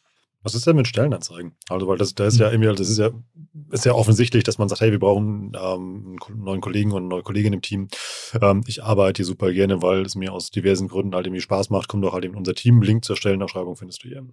Was 0.47 0.55
ist 0.55 0.65
denn 0.65 0.77
mit 0.77 0.87
Stellenanzeigen? 0.87 1.57
Also, 1.67 1.89
weil 1.89 1.97
das, 1.97 2.15
da 2.15 2.25
ist 2.25 2.39
ja 2.39 2.49
irgendwie, 2.49 2.73
das 2.73 2.87
ist 2.87 2.99
ja, 2.99 3.09
ist 3.69 3.83
ja 3.83 3.91
offensichtlich, 3.91 4.45
dass 4.45 4.57
man 4.57 4.69
sagt, 4.69 4.79
hey, 4.79 4.91
wir 4.91 4.99
brauchen 4.99 5.51
ähm, 5.61 6.17
einen 6.25 6.41
neuen 6.41 6.61
Kollegen 6.61 6.93
und 6.93 6.99
eine 6.99 7.09
neue 7.09 7.21
Kollegin 7.21 7.51
im 7.51 7.61
Team. 7.61 7.89
Ähm, 8.41 8.63
ich 8.65 8.81
arbeite 8.81 9.17
hier 9.17 9.25
super 9.25 9.51
gerne, 9.51 9.81
weil 9.81 10.03
es 10.03 10.15
mir 10.15 10.31
aus 10.31 10.49
diversen 10.49 10.87
Gründen 10.87 11.13
halt 11.15 11.27
irgendwie 11.27 11.41
Spaß 11.41 11.69
macht. 11.69 11.89
Komm 11.89 12.01
doch 12.01 12.13
halt 12.13 12.23
in 12.23 12.33
unser 12.33 12.53
Team. 12.53 12.81
Link 12.81 13.03
zur 13.03 13.17
Stellenausschreibung 13.17 13.75
findest 13.75 14.05
du 14.05 14.07
hier. 14.07 14.25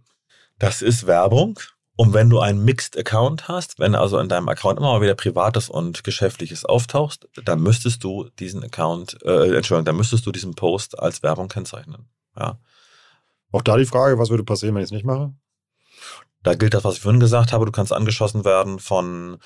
Das 0.61 0.83
ist 0.83 1.09
Werbung. 1.09 1.59
Und 1.96 2.14
wenn 2.14 2.31
du 2.31 2.38
einen 2.38 2.64
Mixed 2.64 2.96
Account 2.96 3.48
hast, 3.48 3.81
wenn 3.81 3.96
also 3.96 4.20
in 4.20 4.29
deinem 4.29 4.48
Account 4.48 4.79
immer 4.79 4.92
mal 4.92 5.00
wieder 5.03 5.16
Privates 5.16 5.68
und 5.68 6.05
Geschäftliches 6.05 6.64
auftauchst, 6.64 7.29
dann 7.44 7.61
müsstest 7.61 8.05
du 8.05 8.29
diesen 8.38 8.62
Account, 8.62 9.18
äh, 9.24 9.57
Entschuldigung, 9.57 9.87
dann 9.87 9.96
müsstest 9.96 10.27
du 10.27 10.31
diesen 10.31 10.55
Post 10.55 10.96
als 10.96 11.24
Werbung 11.24 11.48
kennzeichnen. 11.48 12.09
Ja. 12.38 12.61
Auch 13.50 13.62
da 13.62 13.77
die 13.77 13.85
Frage, 13.85 14.16
was 14.20 14.31
würde 14.31 14.44
passieren, 14.44 14.77
wenn 14.77 14.83
ich 14.83 14.90
es 14.90 14.92
nicht 14.92 15.05
mache? 15.05 15.35
Da 16.45 16.55
gilt 16.55 16.75
das, 16.75 16.85
was 16.85 16.97
ich 16.97 17.01
vorhin 17.01 17.21
gesagt 17.21 17.53
habe. 17.53 17.65
Du 17.65 17.73
kannst 17.73 17.93
angeschossen 17.93 18.45
werden 18.45 18.79
von 18.79 19.39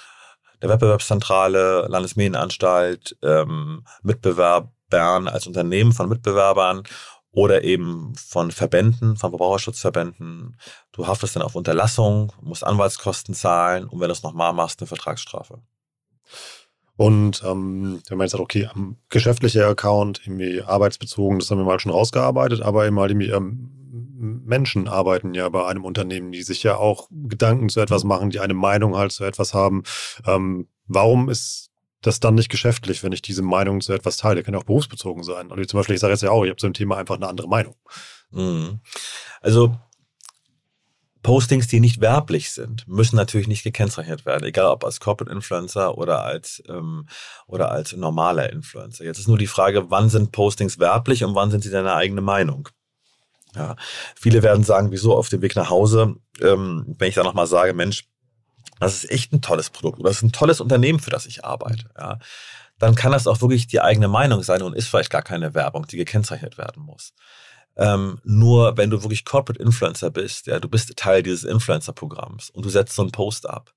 der 0.60 0.68
Wettbewerbszentrale, 0.68 1.86
Landesmedienanstalt, 1.88 3.16
ähm, 3.22 3.84
Mitbewerbern 4.02 5.28
als 5.28 5.46
Unternehmen 5.46 5.92
von 5.92 6.08
Mitbewerbern 6.08 6.82
oder 7.30 7.62
eben 7.62 8.14
von 8.16 8.50
Verbänden, 8.50 9.16
von 9.16 9.30
Verbraucherschutzverbänden. 9.30 10.58
Du 10.92 11.06
haftest 11.06 11.36
dann 11.36 11.42
auf 11.42 11.54
Unterlassung, 11.54 12.32
musst 12.40 12.64
Anwaltskosten 12.64 13.34
zahlen 13.34 13.84
und 13.86 14.00
wenn 14.00 14.08
du 14.08 14.12
es 14.12 14.24
nochmal 14.24 14.52
machst, 14.52 14.80
eine 14.80 14.88
Vertragsstrafe. 14.88 15.62
Und 16.98 17.44
ähm, 17.46 18.00
wenn 18.08 18.18
man 18.18 18.24
jetzt 18.24 18.32
sagt, 18.32 18.42
okay, 18.42 18.68
geschäftlicher 19.08 19.68
Account, 19.68 20.20
irgendwie 20.24 20.62
arbeitsbezogen, 20.62 21.38
das 21.38 21.48
haben 21.48 21.58
wir 21.58 21.64
mal 21.64 21.78
schon 21.78 21.92
rausgearbeitet, 21.92 22.60
aber 22.60 22.88
eben 22.88 22.98
halt 22.98 23.12
irgendwie 23.12 23.30
ähm, 23.30 23.70
Menschen 24.44 24.88
arbeiten 24.88 25.32
ja 25.32 25.48
bei 25.48 25.64
einem 25.64 25.84
Unternehmen, 25.84 26.32
die 26.32 26.42
sich 26.42 26.64
ja 26.64 26.76
auch 26.76 27.08
Gedanken 27.12 27.68
zu 27.68 27.78
etwas 27.78 28.02
machen, 28.02 28.30
die 28.30 28.40
eine 28.40 28.54
Meinung 28.54 28.96
halt 28.96 29.12
zu 29.12 29.22
etwas 29.22 29.54
haben. 29.54 29.84
Ähm, 30.26 30.66
warum 30.88 31.28
ist 31.28 31.70
das 32.00 32.18
dann 32.18 32.34
nicht 32.34 32.48
geschäftlich, 32.48 33.04
wenn 33.04 33.12
ich 33.12 33.22
diese 33.22 33.42
Meinung 33.42 33.80
zu 33.80 33.92
etwas 33.92 34.16
teile. 34.16 34.42
Kann 34.42 34.54
ja 34.54 34.60
auch 34.60 34.64
berufsbezogen 34.64 35.22
sein. 35.22 35.52
Also 35.52 35.64
zum 35.64 35.78
Beispiel, 35.78 35.94
ich 35.94 36.00
sage 36.00 36.12
jetzt 36.12 36.22
ja 36.22 36.30
auch, 36.30 36.44
ich 36.44 36.50
habe 36.50 36.56
zu 36.56 36.66
dem 36.66 36.74
Thema 36.74 36.96
einfach 36.96 37.16
eine 37.16 37.28
andere 37.28 37.48
Meinung. 37.48 37.74
Mhm. 38.30 38.80
Also 39.40 39.76
Postings, 41.28 41.66
die 41.66 41.78
nicht 41.80 42.00
werblich 42.00 42.52
sind, 42.52 42.88
müssen 42.88 43.16
natürlich 43.16 43.48
nicht 43.48 43.62
gekennzeichnet 43.62 44.24
werden, 44.24 44.44
egal 44.44 44.64
ob 44.68 44.82
als 44.82 44.98
Corporate 44.98 45.30
Influencer 45.30 45.98
oder 45.98 46.24
als 46.24 46.62
ähm, 46.70 47.06
oder 47.46 47.70
als 47.70 47.94
normaler 47.94 48.50
Influencer. 48.50 49.04
Jetzt 49.04 49.18
ist 49.18 49.28
nur 49.28 49.36
die 49.36 49.46
Frage, 49.46 49.90
wann 49.90 50.08
sind 50.08 50.32
Postings 50.32 50.78
werblich 50.78 51.24
und 51.24 51.34
wann 51.34 51.50
sind 51.50 51.62
sie 51.62 51.70
deine 51.70 51.92
eigene 51.92 52.22
Meinung? 52.22 52.70
Ja, 53.54 53.76
viele 54.16 54.42
werden 54.42 54.64
sagen, 54.64 54.90
wieso 54.90 55.14
auf 55.14 55.28
dem 55.28 55.42
Weg 55.42 55.54
nach 55.54 55.68
Hause, 55.68 56.16
ähm, 56.40 56.94
wenn 56.96 57.10
ich 57.10 57.16
da 57.16 57.22
nochmal 57.24 57.46
sage, 57.46 57.74
Mensch, 57.74 58.08
das 58.80 59.04
ist 59.04 59.10
echt 59.10 59.34
ein 59.34 59.42
tolles 59.42 59.68
Produkt 59.68 60.00
oder 60.00 60.08
das 60.08 60.16
ist 60.16 60.22
ein 60.22 60.32
tolles 60.32 60.62
Unternehmen, 60.62 60.98
für 60.98 61.10
das 61.10 61.26
ich 61.26 61.44
arbeite, 61.44 61.90
ja, 61.98 62.18
dann 62.78 62.94
kann 62.94 63.12
das 63.12 63.26
auch 63.26 63.42
wirklich 63.42 63.66
die 63.66 63.82
eigene 63.82 64.08
Meinung 64.08 64.42
sein 64.42 64.62
und 64.62 64.74
ist 64.74 64.88
vielleicht 64.88 65.10
gar 65.10 65.20
keine 65.20 65.52
Werbung, 65.52 65.86
die 65.88 65.98
gekennzeichnet 65.98 66.56
werden 66.56 66.82
muss. 66.82 67.12
Ähm, 67.78 68.18
nur 68.24 68.76
wenn 68.76 68.90
du 68.90 69.02
wirklich 69.02 69.24
Corporate 69.24 69.62
Influencer 69.62 70.10
bist, 70.10 70.48
ja, 70.48 70.58
du 70.58 70.68
bist 70.68 70.96
Teil 70.96 71.22
dieses 71.22 71.44
Influencer-Programms 71.44 72.50
und 72.50 72.64
du 72.64 72.68
setzt 72.68 72.96
so 72.96 73.02
einen 73.02 73.12
Post 73.12 73.48
ab. 73.48 73.72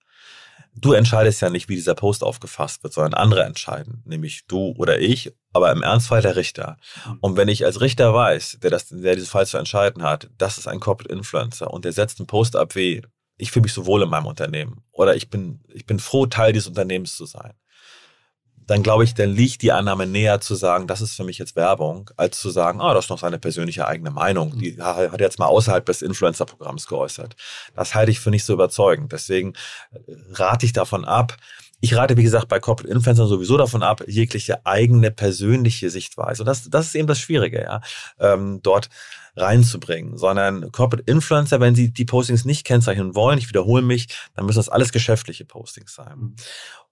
Du 0.74 0.94
entscheidest 0.94 1.42
ja 1.42 1.50
nicht, 1.50 1.70
wie 1.70 1.76
dieser 1.76 1.96
Post 1.96 2.24
aufgefasst 2.24 2.82
wird, 2.82 2.94
sondern 2.94 3.14
andere 3.14 3.44
entscheiden, 3.44 4.02
nämlich 4.06 4.48
du 4.48 4.74
oder 4.78 5.00
ich, 5.00 5.34
aber 5.54 5.72
im 5.72 5.84
Ernstfall 5.84 6.22
der 6.22 6.36
Richter. 6.38 6.78
Mhm. 7.06 7.18
Und 7.22 7.38
wenn 7.38 7.50
ich 7.50 7.66
als 7.66 7.82
Richter 7.82 8.14
weiß, 8.14 8.60
der, 8.64 8.72
das, 8.72 8.88
der 8.88 9.16
diesen 9.16 9.30
Fall 9.30 9.46
zu 9.46 9.58
entscheiden 9.58 10.02
hat, 10.02 10.30
das 10.38 10.58
ist 10.58 10.68
ein 10.68 10.80
Corporate 10.80 11.14
Influencer 11.14 11.72
und 11.72 11.86
der 11.86 11.92
setzt 11.92 12.20
einen 12.20 12.28
Post 12.28 12.56
ab 12.56 12.76
wie, 12.76 13.02
ich 13.38 13.52
fühle 13.52 13.64
mich 13.64 13.74
so 13.74 13.86
wohl 13.86 14.02
in 14.02 14.10
meinem 14.10 14.28
Unternehmen 14.28 14.84
oder 14.92 15.16
ich 15.16 15.30
bin, 15.30 15.62
ich 15.68 15.86
bin 15.86 16.00
froh, 16.00 16.26
Teil 16.26 16.54
dieses 16.54 16.68
Unternehmens 16.68 17.16
zu 17.16 17.26
sein. 17.26 17.54
Dann 18.72 18.84
glaube 18.84 19.04
ich, 19.04 19.14
dann 19.14 19.32
liegt 19.32 19.64
die 19.64 19.74
Annahme 19.74 20.08
näher 20.08 20.40
zu 20.40 20.56
sagen, 20.56 20.88
das 20.88 21.02
ist 21.02 21.14
für 21.14 21.26
mich 21.26 21.38
jetzt 21.38 21.58
Werbung, 21.58 22.10
als 22.16 22.40
zu 22.40 22.50
sagen, 22.50 22.80
ah, 22.80 22.94
das 22.94 23.04
ist 23.04 23.10
noch 23.10 23.20
seine 23.20 23.38
persönliche 23.38 23.86
eigene 23.86 24.12
Meinung. 24.12 24.58
Die 24.58 24.72
mhm. 24.72 24.82
hat 24.82 25.20
er 25.20 25.20
jetzt 25.20 25.40
mal 25.40 25.48
außerhalb 25.48 25.86
des 25.86 26.02
Influencer-Programms 26.02 26.88
geäußert. 26.88 27.36
Das 27.76 27.96
halte 27.96 28.12
ich 28.12 28.22
für 28.22 28.30
nicht 28.30 28.46
so 28.46 28.54
überzeugend. 28.54 29.12
Deswegen 29.12 29.56
äh, 29.92 30.14
rate 30.36 30.66
ich 30.66 30.72
davon 30.72 31.04
ab, 31.04 31.36
ich 31.82 31.96
rate, 31.96 32.16
wie 32.16 32.24
gesagt, 32.24 32.48
bei 32.48 32.62
Corporate 32.62 32.94
Influencern 32.94 33.28
sowieso 33.28 33.58
davon 33.58 33.84
ab, 33.84 34.04
jegliche 34.08 34.66
eigene 34.66 35.12
persönliche 35.12 35.90
Sichtweise. 35.90 36.44
Und 36.44 36.46
das, 36.46 36.70
das 36.70 36.86
ist 36.86 36.96
eben 36.96 37.08
das 37.08 37.20
Schwierige, 37.20 37.62
ja, 37.64 37.82
ähm, 38.20 38.62
dort 38.64 38.88
reinzubringen, 39.36 40.18
sondern 40.18 40.72
Corporate 40.72 41.10
Influencer, 41.10 41.60
wenn 41.60 41.76
sie 41.76 41.92
die 41.92 42.06
Postings 42.06 42.46
nicht 42.46 42.66
kennzeichnen 42.66 43.16
wollen, 43.16 43.38
ich 43.38 43.50
wiederhole 43.50 43.82
mich, 43.82 44.08
dann 44.36 44.46
müssen 44.46 44.60
das 44.60 44.70
alles 44.70 44.92
geschäftliche 44.92 45.46
Postings 45.46 45.94
sein. 45.94 46.18
Mhm. 46.18 46.36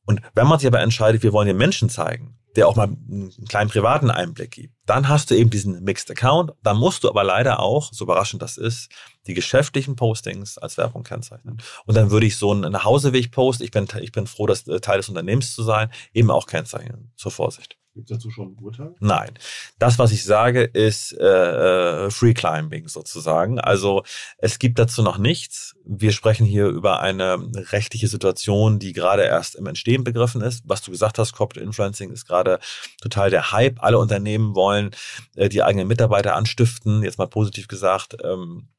Und 0.06 0.22
wenn 0.34 0.48
man 0.48 0.58
sich 0.58 0.68
aber 0.68 0.82
entscheidet, 0.82 1.22
wir 1.22 1.34
wollen 1.34 1.48
den 1.48 1.58
Menschen 1.58 1.88
zeigen, 1.88 2.40
der 2.56 2.68
auch 2.68 2.76
mal 2.76 2.88
einen 2.88 3.32
kleinen 3.48 3.70
privaten 3.70 4.10
Einblick 4.10 4.52
gibt, 4.52 4.74
dann 4.88 5.08
hast 5.08 5.30
du 5.30 5.36
eben 5.36 5.52
diesen 5.52 5.84
Mixed 5.84 6.10
Account. 6.10 6.52
Dann 6.64 6.78
musst 6.78 7.04
du 7.04 7.10
aber 7.10 7.24
leider 7.24 7.60
auch, 7.60 7.94
so 7.94 8.06
überraschend 8.06 8.42
das 8.42 8.58
ist, 8.58 8.90
die 9.28 9.36
geschäftlichen 9.36 9.96
Postings 9.96 10.58
als 10.58 10.78
Werbung 10.78 11.04
kennzeichnen. 11.04 11.62
Und 11.86 11.96
dann 11.96 12.10
würde 12.10 12.26
ich 12.26 12.38
so 12.38 12.52
einen 12.52 12.72
Nachhauseweg-Post, 12.72 13.62
ich 13.62 13.70
bin, 13.70 13.88
ich 14.02 14.12
bin 14.12 14.26
froh, 14.26 14.48
das 14.48 14.64
Teil 14.64 14.98
des 14.98 15.10
Unternehmens 15.10 15.54
zu 15.54 15.62
sein, 15.62 15.92
eben 16.12 16.32
auch 16.32 16.48
kennzeichnen. 16.48 17.12
Zur 17.16 17.32
Vorsicht. 17.32 17.79
Gibt 18.00 18.12
es 18.12 18.18
dazu 18.18 18.32
schon 18.32 18.54
ein 18.54 18.64
Urteil? 18.64 18.96
Nein. 19.02 19.32
Das, 19.78 20.00
was 20.00 20.14
ich 20.14 20.24
sage, 20.24 20.64
ist 20.64 21.12
äh, 21.20 22.06
äh, 22.06 22.10
Free 22.10 22.34
Climbing 22.34 22.88
sozusagen. 22.88 23.60
Also 23.60 24.04
es 24.38 24.58
gibt 24.58 24.80
dazu 24.80 25.04
noch 25.04 25.18
nichts. 25.18 25.76
Wir 25.84 26.14
sprechen 26.14 26.46
hier 26.46 26.68
über 26.68 27.02
eine 27.02 27.52
rechtliche 27.74 28.08
Situation, 28.08 28.80
die 28.80 28.94
gerade 28.94 29.24
erst 29.24 29.56
im 29.56 29.66
Entstehen 29.66 30.06
begriffen 30.06 30.40
ist. 30.42 30.64
Was 30.66 30.82
du 30.82 30.92
gesagt 30.92 31.20
hast, 31.20 31.34
Corporate 31.34 31.60
Influencing 31.60 32.10
ist 32.12 32.26
gerade 32.26 32.60
total 33.02 33.32
der 33.32 33.52
Hype. 33.52 33.84
Alle 33.84 33.98
Unternehmen 33.98 34.56
wollen 34.56 34.92
äh, 35.36 35.50
die 35.50 35.62
eigenen 35.62 35.90
Mitarbeiter 35.90 36.38
anstiften, 36.38 37.04
jetzt 37.04 37.18
mal 37.18 37.28
positiv 37.28 37.68
gesagt. 37.68 38.16
Ähm, 38.24 38.70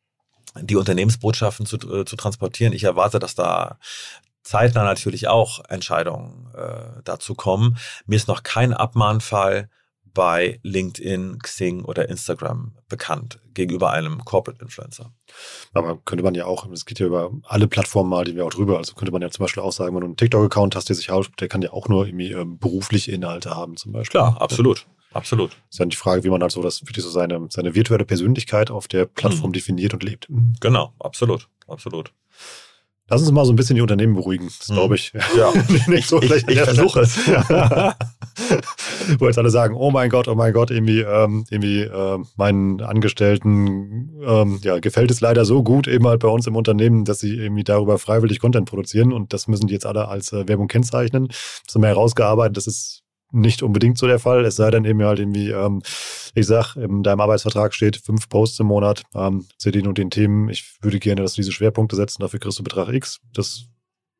die 0.62 0.76
Unternehmensbotschaften 0.76 1.66
zu, 1.66 1.76
äh, 1.76 2.06
zu 2.06 2.16
transportieren. 2.16 2.72
Ich 2.72 2.84
erwarte, 2.84 3.18
dass 3.18 3.34
da 3.34 3.78
zeitnah 4.42 4.84
natürlich 4.84 5.28
auch 5.28 5.64
Entscheidungen 5.68 6.50
äh, 6.54 7.02
dazu 7.04 7.34
kommen. 7.34 7.76
Mir 8.06 8.16
ist 8.16 8.28
noch 8.28 8.42
kein 8.42 8.72
Abmahnfall 8.72 9.68
bei 10.12 10.58
LinkedIn, 10.62 11.38
Xing 11.38 11.84
oder 11.84 12.08
Instagram 12.08 12.72
bekannt 12.88 13.40
gegenüber 13.54 13.90
einem 13.90 14.24
Corporate 14.24 14.60
Influencer. 14.62 15.12
Aber 15.72 15.98
könnte 16.04 16.24
man 16.24 16.34
ja 16.34 16.46
auch, 16.46 16.66
es 16.70 16.84
geht 16.84 16.98
ja 16.98 17.06
über 17.06 17.30
alle 17.44 17.68
Plattformen 17.68 18.10
mal, 18.10 18.24
die 18.24 18.34
wir 18.34 18.44
auch 18.44 18.50
drüber, 18.50 18.78
also 18.78 18.94
könnte 18.94 19.12
man 19.12 19.22
ja 19.22 19.30
zum 19.30 19.44
Beispiel 19.44 19.62
auch 19.62 19.72
sagen, 19.72 19.94
wenn 19.94 20.00
du 20.00 20.06
einen 20.06 20.16
TikTok-Account 20.16 20.74
hast, 20.74 20.88
der 20.88 20.96
sich 20.96 21.10
aus, 21.10 21.30
der 21.38 21.48
kann 21.48 21.62
ja 21.62 21.72
auch 21.72 21.88
nur 21.88 22.06
irgendwie 22.06 22.32
äh, 22.32 22.44
berufliche 22.44 23.12
Inhalte 23.12 23.54
haben 23.54 23.76
zum 23.76 23.92
Beispiel. 23.92 24.20
Klar, 24.20 24.40
absolut. 24.40 24.86
Absolut. 25.12 25.56
Ist 25.68 25.78
ja 25.80 25.86
die 25.86 25.96
Frage, 25.96 26.22
wie 26.22 26.30
man 26.30 26.40
halt 26.40 26.52
so 26.52 26.62
das 26.62 26.82
wirklich 26.82 27.04
so 27.04 27.10
seine, 27.10 27.46
seine 27.50 27.74
virtuelle 27.74 28.04
Persönlichkeit 28.04 28.70
auf 28.70 28.86
der 28.86 29.06
Plattform 29.06 29.50
mhm. 29.50 29.54
definiert 29.54 29.92
und 29.92 30.04
lebt. 30.04 30.28
Genau, 30.60 30.92
absolut, 31.00 31.48
absolut. 31.66 32.12
Lass 33.10 33.20
uns 33.20 33.32
mal 33.32 33.44
so 33.44 33.52
ein 33.52 33.56
bisschen 33.56 33.74
die 33.74 33.82
Unternehmen 33.82 34.14
beruhigen, 34.14 34.46
das 34.46 34.68
hm. 34.68 34.74
glaube 34.76 34.94
ich. 34.94 35.12
Ja, 35.36 35.52
nicht 35.88 36.08
so 36.08 36.22
ich, 36.22 36.30
ich, 36.30 36.48
ich 36.48 36.60
versuche 36.60 37.00
es. 37.00 37.18
Wo 39.18 39.26
jetzt 39.26 39.38
alle 39.38 39.50
sagen, 39.50 39.74
oh 39.76 39.90
mein 39.90 40.08
Gott, 40.10 40.28
oh 40.28 40.34
mein 40.36 40.52
Gott, 40.52 40.70
irgendwie, 40.70 41.00
ähm, 41.00 41.44
irgendwie 41.50 41.80
äh, 41.80 42.18
meinen 42.36 42.80
Angestellten 42.80 44.20
ähm, 44.24 44.60
ja, 44.62 44.78
gefällt 44.78 45.10
es 45.10 45.20
leider 45.20 45.44
so 45.44 45.62
gut 45.62 45.88
eben 45.88 46.06
halt 46.06 46.20
bei 46.20 46.28
uns 46.28 46.46
im 46.46 46.54
Unternehmen, 46.54 47.04
dass 47.04 47.18
sie 47.18 47.34
irgendwie 47.34 47.64
darüber 47.64 47.98
freiwillig 47.98 48.38
Content 48.38 48.68
produzieren 48.68 49.12
und 49.12 49.32
das 49.32 49.48
müssen 49.48 49.66
die 49.66 49.74
jetzt 49.74 49.86
alle 49.86 50.08
als 50.08 50.32
äh, 50.32 50.46
Werbung 50.46 50.68
kennzeichnen. 50.68 51.28
Das 51.66 51.74
haben 51.74 51.82
wir 51.82 51.88
herausgearbeitet, 51.88 52.56
das 52.56 52.68
ist 52.68 52.99
nicht 53.32 53.62
unbedingt 53.62 53.98
so 53.98 54.06
der 54.06 54.18
Fall. 54.18 54.44
Es 54.44 54.56
sei 54.56 54.70
denn 54.70 54.84
eben 54.84 55.02
halt 55.02 55.18
irgendwie, 55.18 55.50
ähm, 55.50 55.82
ich 56.34 56.46
sag, 56.46 56.76
in 56.76 57.02
deinem 57.02 57.20
Arbeitsvertrag 57.20 57.74
steht 57.74 57.96
fünf 57.96 58.28
Posts 58.28 58.60
im 58.60 58.66
Monat 58.66 59.02
ähm, 59.14 59.46
zu 59.58 59.70
den 59.70 59.86
und 59.86 59.98
den 59.98 60.10
Themen. 60.10 60.48
Ich 60.48 60.76
würde 60.80 60.98
gerne, 60.98 61.22
dass 61.22 61.34
du 61.34 61.42
diese 61.42 61.52
Schwerpunkte 61.52 61.96
setzen, 61.96 62.22
dafür 62.22 62.40
kriegst 62.40 62.58
du 62.58 62.62
Betrag 62.62 62.88
X. 62.88 63.20
Das 63.32 63.66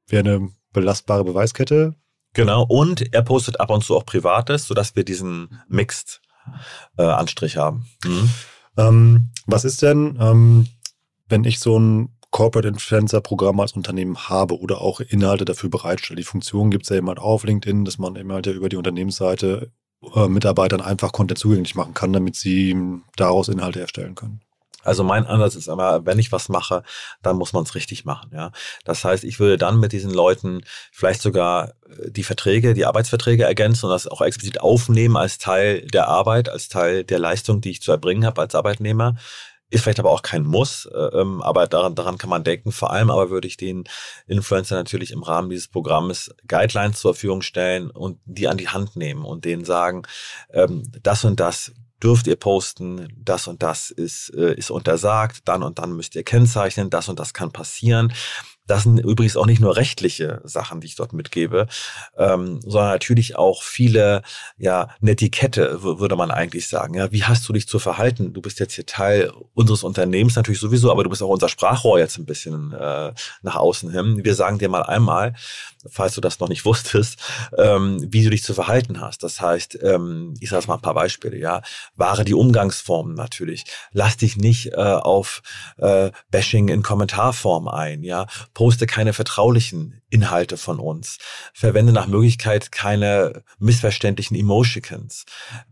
wäre 0.06 0.28
eine 0.28 0.48
belastbare 0.72 1.24
Beweiskette. 1.24 1.94
Genau, 2.32 2.64
und 2.64 3.12
er 3.12 3.22
postet 3.22 3.58
ab 3.58 3.70
und 3.70 3.82
zu 3.82 3.96
auch 3.96 4.06
Privates, 4.06 4.66
sodass 4.66 4.94
wir 4.94 5.04
diesen 5.04 5.60
Mixed 5.68 6.20
äh, 6.96 7.02
Anstrich 7.02 7.56
haben. 7.56 7.86
Mhm. 8.04 8.30
Ähm, 8.76 9.30
was 9.46 9.64
ist 9.64 9.82
denn, 9.82 10.16
ähm, 10.20 10.68
wenn 11.28 11.44
ich 11.44 11.58
so 11.58 11.78
ein 11.78 12.16
Corporate 12.30 12.68
Influencer 12.68 13.20
Programm 13.20 13.60
als 13.60 13.72
Unternehmen 13.72 14.28
habe 14.28 14.58
oder 14.58 14.80
auch 14.80 15.00
Inhalte 15.00 15.44
dafür 15.44 15.70
bereitstelle. 15.70 16.18
Die 16.18 16.24
Funktion 16.24 16.70
gibt 16.70 16.84
es 16.84 16.96
ja 16.96 17.04
halt 17.04 17.18
auf 17.18 17.44
LinkedIn, 17.44 17.84
dass 17.84 17.98
man 17.98 18.16
eben 18.16 18.32
halt 18.32 18.46
ja 18.46 18.52
über 18.52 18.68
die 18.68 18.76
Unternehmensseite 18.76 19.72
äh, 20.14 20.28
Mitarbeitern 20.28 20.80
einfach 20.80 21.12
Content 21.12 21.38
zugänglich 21.38 21.74
machen 21.74 21.94
kann, 21.94 22.12
damit 22.12 22.36
sie 22.36 22.76
daraus 23.16 23.48
Inhalte 23.48 23.80
erstellen 23.80 24.14
können. 24.14 24.40
Also 24.82 25.04
mein 25.04 25.26
Ansatz 25.26 25.56
ist 25.56 25.68
aber, 25.68 26.06
wenn 26.06 26.18
ich 26.18 26.32
was 26.32 26.48
mache, 26.48 26.82
dann 27.22 27.36
muss 27.36 27.52
man 27.52 27.64
es 27.64 27.74
richtig 27.74 28.04
machen. 28.04 28.30
Ja, 28.32 28.50
das 28.84 29.04
heißt, 29.04 29.24
ich 29.24 29.38
würde 29.38 29.58
dann 29.58 29.78
mit 29.78 29.92
diesen 29.92 30.10
Leuten 30.10 30.62
vielleicht 30.90 31.20
sogar 31.20 31.74
äh, 31.86 32.10
die 32.10 32.22
Verträge, 32.22 32.74
die 32.74 32.86
Arbeitsverträge 32.86 33.44
ergänzen 33.44 33.86
und 33.86 33.92
das 33.92 34.06
auch 34.06 34.22
explizit 34.22 34.60
aufnehmen 34.60 35.16
als 35.16 35.38
Teil 35.38 35.86
der 35.88 36.08
Arbeit, 36.08 36.48
als 36.48 36.68
Teil 36.68 37.04
der 37.04 37.18
Leistung, 37.18 37.60
die 37.60 37.70
ich 37.70 37.82
zu 37.82 37.92
erbringen 37.92 38.24
habe 38.24 38.40
als 38.40 38.54
Arbeitnehmer. 38.54 39.16
Ist 39.70 39.82
vielleicht 39.82 40.00
aber 40.00 40.10
auch 40.10 40.22
kein 40.22 40.44
Muss, 40.44 40.86
äh, 40.86 40.98
ähm, 40.98 41.42
aber 41.42 41.66
daran, 41.66 41.94
daran 41.94 42.18
kann 42.18 42.30
man 42.30 42.44
denken. 42.44 42.72
Vor 42.72 42.92
allem 42.92 43.10
aber 43.10 43.30
würde 43.30 43.48
ich 43.48 43.56
den 43.56 43.84
Influencer 44.26 44.74
natürlich 44.74 45.12
im 45.12 45.22
Rahmen 45.22 45.48
dieses 45.48 45.68
Programmes 45.68 46.34
Guidelines 46.46 47.00
zur 47.00 47.14
Verfügung 47.14 47.42
stellen 47.42 47.90
und 47.90 48.18
die 48.24 48.48
an 48.48 48.56
die 48.56 48.68
Hand 48.68 48.96
nehmen 48.96 49.24
und 49.24 49.44
denen 49.44 49.64
sagen, 49.64 50.02
ähm, 50.52 50.90
das 51.02 51.24
und 51.24 51.40
das 51.40 51.72
dürft 52.02 52.26
ihr 52.26 52.36
posten, 52.36 53.08
das 53.16 53.46
und 53.46 53.62
das 53.62 53.90
ist, 53.90 54.30
äh, 54.34 54.54
ist 54.54 54.70
untersagt, 54.70 55.42
dann 55.46 55.62
und 55.62 55.78
dann 55.78 55.92
müsst 55.92 56.14
ihr 56.14 56.24
kennzeichnen, 56.24 56.90
das 56.90 57.08
und 57.08 57.20
das 57.20 57.34
kann 57.34 57.52
passieren. 57.52 58.12
Das 58.66 58.84
sind 58.84 58.98
übrigens 58.98 59.36
auch 59.36 59.46
nicht 59.46 59.60
nur 59.60 59.76
rechtliche 59.76 60.40
Sachen, 60.44 60.80
die 60.80 60.86
ich 60.86 60.94
dort 60.94 61.12
mitgebe, 61.12 61.66
ähm, 62.16 62.60
sondern 62.62 62.90
natürlich 62.90 63.36
auch 63.36 63.62
viele, 63.62 64.22
ja, 64.58 64.88
Netiquette, 65.00 65.82
würde 65.82 66.14
man 66.14 66.30
eigentlich 66.30 66.68
sagen. 66.68 66.94
Ja, 66.94 67.10
wie 67.10 67.24
hast 67.24 67.48
du 67.48 67.52
dich 67.52 67.66
zu 67.66 67.78
verhalten? 67.78 68.32
Du 68.32 68.40
bist 68.40 68.60
jetzt 68.60 68.74
hier 68.74 68.86
Teil 68.86 69.32
unseres 69.54 69.82
Unternehmens 69.82 70.36
natürlich 70.36 70.60
sowieso, 70.60 70.90
aber 70.90 71.02
du 71.02 71.10
bist 71.10 71.22
auch 71.22 71.28
unser 71.28 71.48
Sprachrohr 71.48 71.98
jetzt 71.98 72.18
ein 72.18 72.26
bisschen 72.26 72.72
äh, 72.72 73.12
nach 73.42 73.56
außen 73.56 73.90
hin. 73.90 74.20
Wir 74.22 74.34
sagen 74.34 74.58
dir 74.58 74.68
mal 74.68 74.82
einmal, 74.82 75.34
falls 75.88 76.14
du 76.14 76.20
das 76.20 76.40
noch 76.40 76.48
nicht 76.48 76.64
wusstest, 76.64 77.18
ähm, 77.56 78.06
wie 78.10 78.24
du 78.24 78.30
dich 78.30 78.42
zu 78.42 78.54
verhalten 78.54 79.00
hast. 79.00 79.22
Das 79.22 79.40
heißt, 79.40 79.78
ähm, 79.82 80.34
ich 80.40 80.50
sage 80.50 80.66
mal 80.66 80.74
ein 80.74 80.82
paar 80.82 80.94
Beispiele, 80.94 81.36
ja. 81.38 81.62
Wahre 81.96 82.24
die 82.24 82.34
Umgangsformen 82.34 83.14
natürlich. 83.14 83.64
Lass 83.92 84.16
dich 84.16 84.36
nicht 84.36 84.72
äh, 84.72 84.76
auf 84.76 85.42
äh, 85.78 86.10
Bashing 86.30 86.68
in 86.68 86.82
Kommentarform 86.82 87.68
ein, 87.68 88.02
ja 88.02 88.26
poste 88.54 88.86
keine 88.86 89.12
vertraulichen 89.12 90.02
Inhalte 90.10 90.56
von 90.56 90.78
uns. 90.78 91.18
Verwende 91.54 91.92
nach 91.92 92.06
Möglichkeit 92.06 92.72
keine 92.72 93.42
missverständlichen 93.58 94.36
Emoticons. 94.36 95.24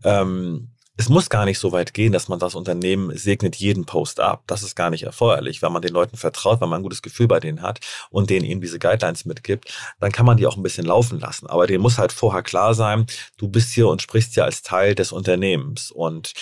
Ähm, 0.03 0.71
es 0.99 1.07
muss 1.07 1.29
gar 1.29 1.45
nicht 1.45 1.59
so 1.59 1.71
weit 1.71 1.93
gehen, 1.93 2.11
dass 2.11 2.27
man 2.27 2.39
das 2.39 2.55
Unternehmen 2.55 3.17
segnet 3.17 3.55
jeden 3.55 3.85
Post 3.85 4.19
ab. 4.19 4.43
Das 4.47 4.63
ist 4.63 4.75
gar 4.75 4.89
nicht 4.89 5.03
erforderlich. 5.03 5.61
Wenn 5.61 5.71
man 5.71 5.81
den 5.81 5.93
Leuten 5.93 6.17
vertraut, 6.17 6.59
wenn 6.59 6.67
man 6.67 6.81
ein 6.81 6.83
gutes 6.83 7.01
Gefühl 7.01 7.29
bei 7.29 7.39
denen 7.39 7.61
hat 7.61 7.79
und 8.09 8.29
denen 8.29 8.43
eben 8.43 8.59
diese 8.59 8.79
Guidelines 8.79 9.23
mitgibt, 9.23 9.73
dann 10.01 10.11
kann 10.11 10.25
man 10.25 10.35
die 10.35 10.45
auch 10.45 10.57
ein 10.57 10.61
bisschen 10.61 10.85
laufen 10.85 11.17
lassen. 11.17 11.47
Aber 11.47 11.67
denen 11.67 11.81
muss 11.81 11.99
halt 11.99 12.11
vorher 12.11 12.43
klar 12.43 12.73
sein, 12.73 13.05
du 13.37 13.47
bist 13.47 13.71
hier 13.71 13.87
und 13.87 14.01
sprichst 14.01 14.33
hier 14.33 14.43
als 14.43 14.61
Teil 14.61 14.93
des 14.93 15.13
Unternehmens. 15.13 15.89
Und 15.89 16.33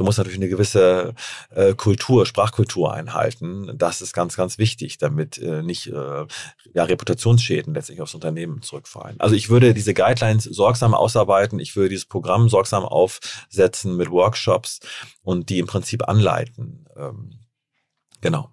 Du 0.00 0.04
musst 0.04 0.16
natürlich 0.16 0.38
eine 0.38 0.48
gewisse 0.48 1.12
äh, 1.50 1.74
Kultur, 1.74 2.24
Sprachkultur 2.24 2.94
einhalten. 2.94 3.70
Das 3.76 4.00
ist 4.00 4.14
ganz, 4.14 4.34
ganz 4.34 4.56
wichtig, 4.56 4.96
damit 4.96 5.36
äh, 5.36 5.62
nicht 5.62 5.88
äh, 5.88 6.24
ja, 6.72 6.84
Reputationsschäden 6.84 7.74
letztlich 7.74 8.00
aufs 8.00 8.14
Unternehmen 8.14 8.62
zurückfallen. 8.62 9.20
Also 9.20 9.34
ich 9.34 9.50
würde 9.50 9.74
diese 9.74 9.92
Guidelines 9.92 10.44
sorgsam 10.44 10.94
ausarbeiten. 10.94 11.58
Ich 11.58 11.76
würde 11.76 11.90
dieses 11.90 12.06
Programm 12.06 12.48
sorgsam 12.48 12.86
aufsetzen 12.86 13.94
mit 13.98 14.10
Workshops 14.10 14.80
und 15.20 15.50
die 15.50 15.58
im 15.58 15.66
Prinzip 15.66 16.08
anleiten. 16.08 16.88
Ähm, 16.96 17.32
genau. 18.22 18.48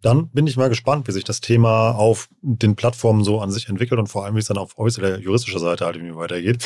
Dann 0.00 0.28
bin 0.28 0.46
ich 0.46 0.56
mal 0.56 0.68
gespannt, 0.68 1.08
wie 1.08 1.12
sich 1.12 1.24
das 1.24 1.40
Thema 1.40 1.96
auf 1.96 2.28
den 2.40 2.76
Plattformen 2.76 3.24
so 3.24 3.40
an 3.40 3.50
sich 3.50 3.68
entwickelt 3.68 3.98
und 3.98 4.06
vor 4.06 4.24
allem, 4.24 4.36
wie 4.36 4.40
es 4.40 4.46
dann 4.46 4.58
auf 4.58 4.78
äußerer 4.78 5.18
juristischer 5.18 5.58
Seite 5.58 5.86
halt 5.86 5.96
irgendwie 5.96 6.14
weitergeht. 6.14 6.64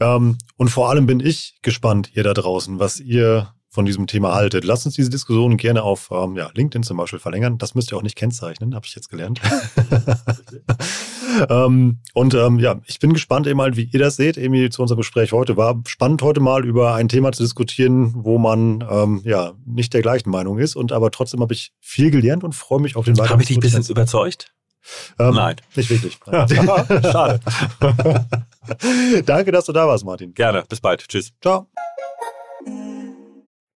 Ähm, 0.00 0.38
und 0.56 0.68
vor 0.68 0.90
allem 0.90 1.06
bin 1.06 1.20
ich 1.20 1.58
gespannt, 1.62 2.10
ihr 2.14 2.22
da 2.22 2.34
draußen, 2.34 2.78
was 2.78 3.00
ihr 3.00 3.52
von 3.72 3.86
diesem 3.86 4.08
Thema 4.08 4.34
haltet. 4.34 4.64
Lasst 4.64 4.84
uns 4.84 4.96
diese 4.96 5.10
Diskussion 5.10 5.56
gerne 5.56 5.84
auf 5.84 6.10
ähm, 6.10 6.36
ja, 6.36 6.50
LinkedIn 6.52 6.82
zum 6.82 6.96
Beispiel 6.96 7.20
verlängern. 7.20 7.56
Das 7.56 7.76
müsst 7.76 7.92
ihr 7.92 7.96
auch 7.96 8.02
nicht 8.02 8.16
kennzeichnen, 8.16 8.74
habe 8.74 8.84
ich 8.84 8.96
jetzt 8.96 9.08
gelernt. 9.08 9.40
ähm, 11.48 12.00
und 12.12 12.34
ähm, 12.34 12.58
ja, 12.58 12.80
ich 12.86 12.98
bin 12.98 13.12
gespannt 13.12 13.46
eben 13.46 13.60
halt, 13.60 13.76
wie 13.76 13.84
ihr 13.84 14.00
das 14.00 14.16
seht. 14.16 14.36
Emi, 14.36 14.70
zu 14.70 14.82
unserem 14.82 14.98
Gespräch 14.98 15.30
heute 15.30 15.56
war 15.56 15.80
spannend 15.86 16.20
heute 16.22 16.40
mal 16.40 16.64
über 16.64 16.94
ein 16.94 17.08
Thema 17.08 17.30
zu 17.30 17.44
diskutieren, 17.44 18.12
wo 18.16 18.38
man 18.38 18.84
ähm, 18.90 19.20
ja 19.24 19.52
nicht 19.64 19.94
der 19.94 20.02
gleichen 20.02 20.30
Meinung 20.30 20.58
ist. 20.58 20.74
Und 20.74 20.90
aber 20.90 21.12
trotzdem 21.12 21.40
habe 21.40 21.54
ich 21.54 21.72
viel 21.78 22.10
gelernt 22.10 22.42
und 22.42 22.56
freue 22.56 22.80
mich 22.80 22.96
auf 22.96 23.04
den 23.04 23.16
weiteren. 23.18 23.30
Habe 23.34 23.42
ich 23.42 23.48
dich 23.48 23.58
ein 23.58 23.60
bisschen 23.60 23.84
überzeugt? 23.84 24.52
Ähm, 25.18 25.34
Nein. 25.34 25.56
Nicht 25.76 25.90
wirklich. 25.90 26.18
Schade. 27.12 27.40
Danke, 29.26 29.52
dass 29.52 29.64
du 29.66 29.72
da 29.72 29.86
warst, 29.86 30.04
Martin. 30.04 30.34
Gerne. 30.34 30.64
Bis 30.68 30.80
bald. 30.80 31.06
Tschüss. 31.06 31.32
Ciao. 31.40 31.68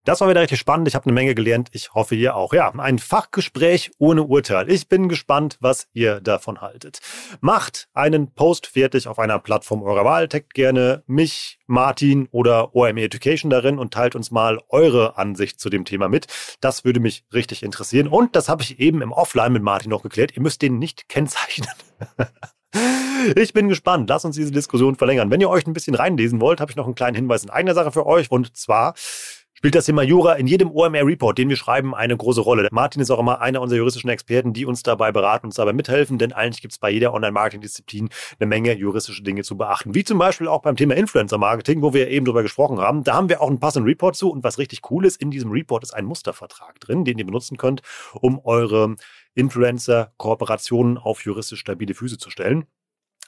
Das 0.05 0.19
war 0.19 0.27
wieder 0.27 0.41
richtig 0.41 0.59
spannend. 0.59 0.89
Ich 0.89 0.95
habe 0.95 1.05
eine 1.05 1.13
Menge 1.13 1.33
gelernt. 1.33 1.69
Ich 1.71 1.93
hoffe, 1.93 2.15
ihr 2.15 2.35
auch. 2.35 2.51
Ja, 2.51 2.69
ein 2.71 2.99
Fachgespräch 2.99 3.91
ohne 3.99 4.23
Urteil. 4.23 4.69
Ich 4.69 4.89
bin 4.89 5.07
gespannt, 5.07 5.57
was 5.61 5.87
ihr 5.93 6.19
davon 6.19 6.59
haltet. 6.59 6.99
Macht 7.39 7.87
einen 7.93 8.33
Post 8.33 8.67
fertig 8.67 9.07
auf 9.07 9.17
einer 9.17 9.39
Plattform 9.39 9.81
eurer 9.81 10.03
Wahl. 10.03 10.27
Taggt 10.27 10.53
gerne 10.53 11.03
mich, 11.07 11.57
Martin 11.67 12.27
oder 12.31 12.75
OME 12.75 13.01
Education 13.01 13.49
darin 13.49 13.79
und 13.79 13.93
teilt 13.93 14.15
uns 14.15 14.29
mal 14.29 14.59
eure 14.67 15.17
Ansicht 15.17 15.61
zu 15.61 15.69
dem 15.69 15.85
Thema 15.85 16.09
mit. 16.09 16.27
Das 16.59 16.83
würde 16.83 16.99
mich 16.99 17.23
richtig 17.33 17.63
interessieren. 17.63 18.09
Und 18.09 18.35
das 18.35 18.49
habe 18.49 18.61
ich 18.61 18.81
eben 18.81 19.01
im 19.01 19.13
Offline 19.13 19.53
mit 19.53 19.63
Martin 19.63 19.89
noch 19.89 20.03
geklärt. 20.03 20.35
Ihr 20.35 20.41
müsst 20.41 20.61
den 20.61 20.79
nicht 20.79 21.07
kennzeichnen. 21.07 21.69
Ich 23.35 23.53
bin 23.53 23.69
gespannt. 23.69 24.09
Lass 24.09 24.25
uns 24.25 24.35
diese 24.35 24.51
Diskussion 24.51 24.95
verlängern. 24.95 25.31
Wenn 25.31 25.39
ihr 25.39 25.49
euch 25.49 25.65
ein 25.65 25.73
bisschen 25.73 25.95
reinlesen 25.95 26.41
wollt, 26.41 26.59
habe 26.59 26.71
ich 26.71 26.75
noch 26.75 26.85
einen 26.85 26.95
kleinen 26.95 27.15
Hinweis 27.15 27.43
in 27.43 27.49
eigener 27.49 27.73
Sache 27.73 27.91
für 27.91 28.05
euch. 28.05 28.29
Und 28.31 28.57
zwar 28.57 28.95
spielt 29.63 29.75
das 29.75 29.85
Thema 29.85 30.03
Jura 30.03 30.33
in 30.33 30.45
jedem 30.45 30.71
OMR-Report, 30.71 31.37
den 31.37 31.47
wir 31.47 31.55
schreiben, 31.55 31.95
eine 31.95 32.17
große 32.17 32.41
Rolle. 32.41 32.67
Martin 32.73 33.01
ist 33.01 33.09
auch 33.09 33.19
immer 33.19 33.39
einer 33.39 33.61
unserer 33.61 33.77
juristischen 33.77 34.09
Experten, 34.09 34.51
die 34.51 34.65
uns 34.65 34.83
dabei 34.83 35.13
beraten, 35.13 35.45
uns 35.45 35.55
dabei 35.55 35.71
mithelfen, 35.71 36.17
denn 36.17 36.33
eigentlich 36.33 36.61
gibt 36.61 36.73
es 36.73 36.79
bei 36.79 36.89
jeder 36.89 37.13
Online-Marketing-Disziplin 37.13 38.09
eine 38.41 38.47
Menge 38.47 38.73
juristische 38.73 39.23
Dinge 39.23 39.43
zu 39.43 39.55
beachten. 39.55 39.95
Wie 39.95 40.03
zum 40.03 40.17
Beispiel 40.17 40.49
auch 40.49 40.63
beim 40.63 40.75
Thema 40.75 40.97
Influencer-Marketing, 40.97 41.81
wo 41.81 41.93
wir 41.93 42.09
eben 42.09 42.25
drüber 42.25 42.43
gesprochen 42.43 42.79
haben. 42.79 43.05
Da 43.05 43.13
haben 43.13 43.29
wir 43.29 43.39
auch 43.39 43.47
einen 43.47 43.61
passenden 43.61 43.87
Report 43.87 44.17
zu 44.17 44.29
und 44.29 44.43
was 44.43 44.57
richtig 44.57 44.81
cool 44.91 45.05
ist, 45.05 45.21
in 45.21 45.31
diesem 45.31 45.49
Report 45.49 45.81
ist 45.81 45.93
ein 45.93 46.03
Mustervertrag 46.03 46.81
drin, 46.81 47.05
den 47.05 47.17
ihr 47.17 47.25
benutzen 47.25 47.55
könnt, 47.55 47.83
um 48.15 48.41
eure 48.43 48.97
Influencer-Kooperationen 49.33 50.97
auf 50.97 51.23
juristisch 51.23 51.61
stabile 51.61 51.93
Füße 51.93 52.17
zu 52.17 52.29
stellen. 52.29 52.65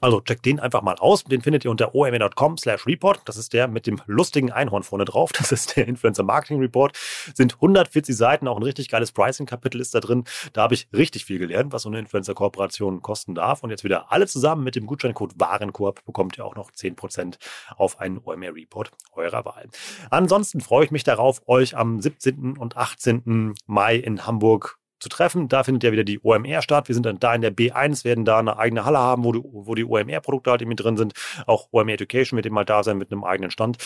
Also 0.02 0.20
checkt 0.20 0.46
den 0.46 0.60
einfach 0.60 0.82
mal 0.82 0.96
aus. 0.96 1.24
Den 1.24 1.42
findet 1.42 1.64
ihr 1.64 1.72
unter 1.72 1.96
omr.com 1.96 2.58
slash 2.58 2.86
report. 2.86 3.22
Das 3.26 3.38
ist 3.38 3.54
der 3.54 3.68
mit 3.68 3.88
dem 3.88 4.02
lustigen 4.08 4.52
Einhorn 4.52 4.84
vorne 4.84 5.06
drauf. 5.06 5.32
Das 5.32 5.52
ist 5.52 5.78
der 5.78 5.88
Influencer 5.88 6.24
Marketing 6.24 6.60
Report. 6.60 6.98
Sind 7.34 7.56
140 7.56 8.16
Seiten, 8.16 8.48
auch 8.48 8.58
ein 8.58 8.64
richtig 8.64 8.90
geiles 8.90 9.12
Pricing-Kapitel 9.12 9.80
ist 9.80 9.96
da 9.96 10.00
drin. 10.00 10.26
Da 10.54 10.64
habe 10.64 10.74
ich 10.74 10.88
richtig 10.94 11.26
viel 11.26 11.40
gelernt, 11.40 11.72
was 11.72 11.84
so 11.84 11.90
eine 11.90 12.00
Influencer-Kooperation 12.00 13.02
kosten 13.02 13.36
darf. 13.36 13.64
Und 13.64 13.70
jetzt 13.70 13.84
wieder 13.84 14.12
alle 14.12 14.28
zusammen 14.28 14.64
mit 14.64 14.76
dem 14.76 14.86
Gutscheincode 14.86 15.34
Warenkorb 15.40 16.04
bekommt 16.06 16.38
ihr 16.38 16.46
auch 16.46 16.56
noch 16.56 16.72
10% 16.72 17.38
auf 17.78 18.00
einen 18.00 18.20
OMR 18.24 18.54
Report 18.54 18.92
eurer 19.14 19.46
Wahl. 19.46 19.70
Ansonsten 20.10 20.62
freue 20.62 20.86
ich 20.86 20.92
mich 20.92 21.04
darauf, 21.04 21.42
euch 21.48 21.78
am 21.78 22.02
17. 22.02 22.58
und 22.58 22.76
18. 22.76 23.54
Mai 23.66 23.96
in 23.96 24.26
Hamburg 24.26 24.78
zu 25.00 25.10
treffen. 25.10 25.48
Da 25.50 25.64
findet 25.64 25.84
ja 25.84 25.92
wieder 25.92 26.04
die 26.04 26.20
OMR 26.24 26.62
statt. 26.62 26.88
Wir 26.88 26.96
sind 26.96 27.06
dann 27.06 27.20
da 27.20 27.34
in 27.36 27.42
der 27.42 27.56
B1, 27.56 28.06
werden 28.06 28.26
da 28.26 28.40
eine 28.40 28.58
eigene 28.58 28.86
Halle 28.86 29.00
haben, 29.00 29.24
wo 29.24 29.32
die, 29.32 29.42
wo 29.44 29.76
die 29.76 29.86
OMR-Produkte 29.86 30.52
halt 30.52 30.66
mit 30.66 30.80
drin 30.80 30.98
sind. 30.98 31.14
Auch 31.46 31.68
OMR 31.72 31.94
Education 31.94 32.38
wird 32.38 32.46
eben 32.46 32.56
mal 32.56 32.66
da 32.66 32.84
sein 32.84 32.98
mit 32.98 33.12
einem 33.12 33.24
eigenen 33.24 33.52
Stand. 33.52 33.78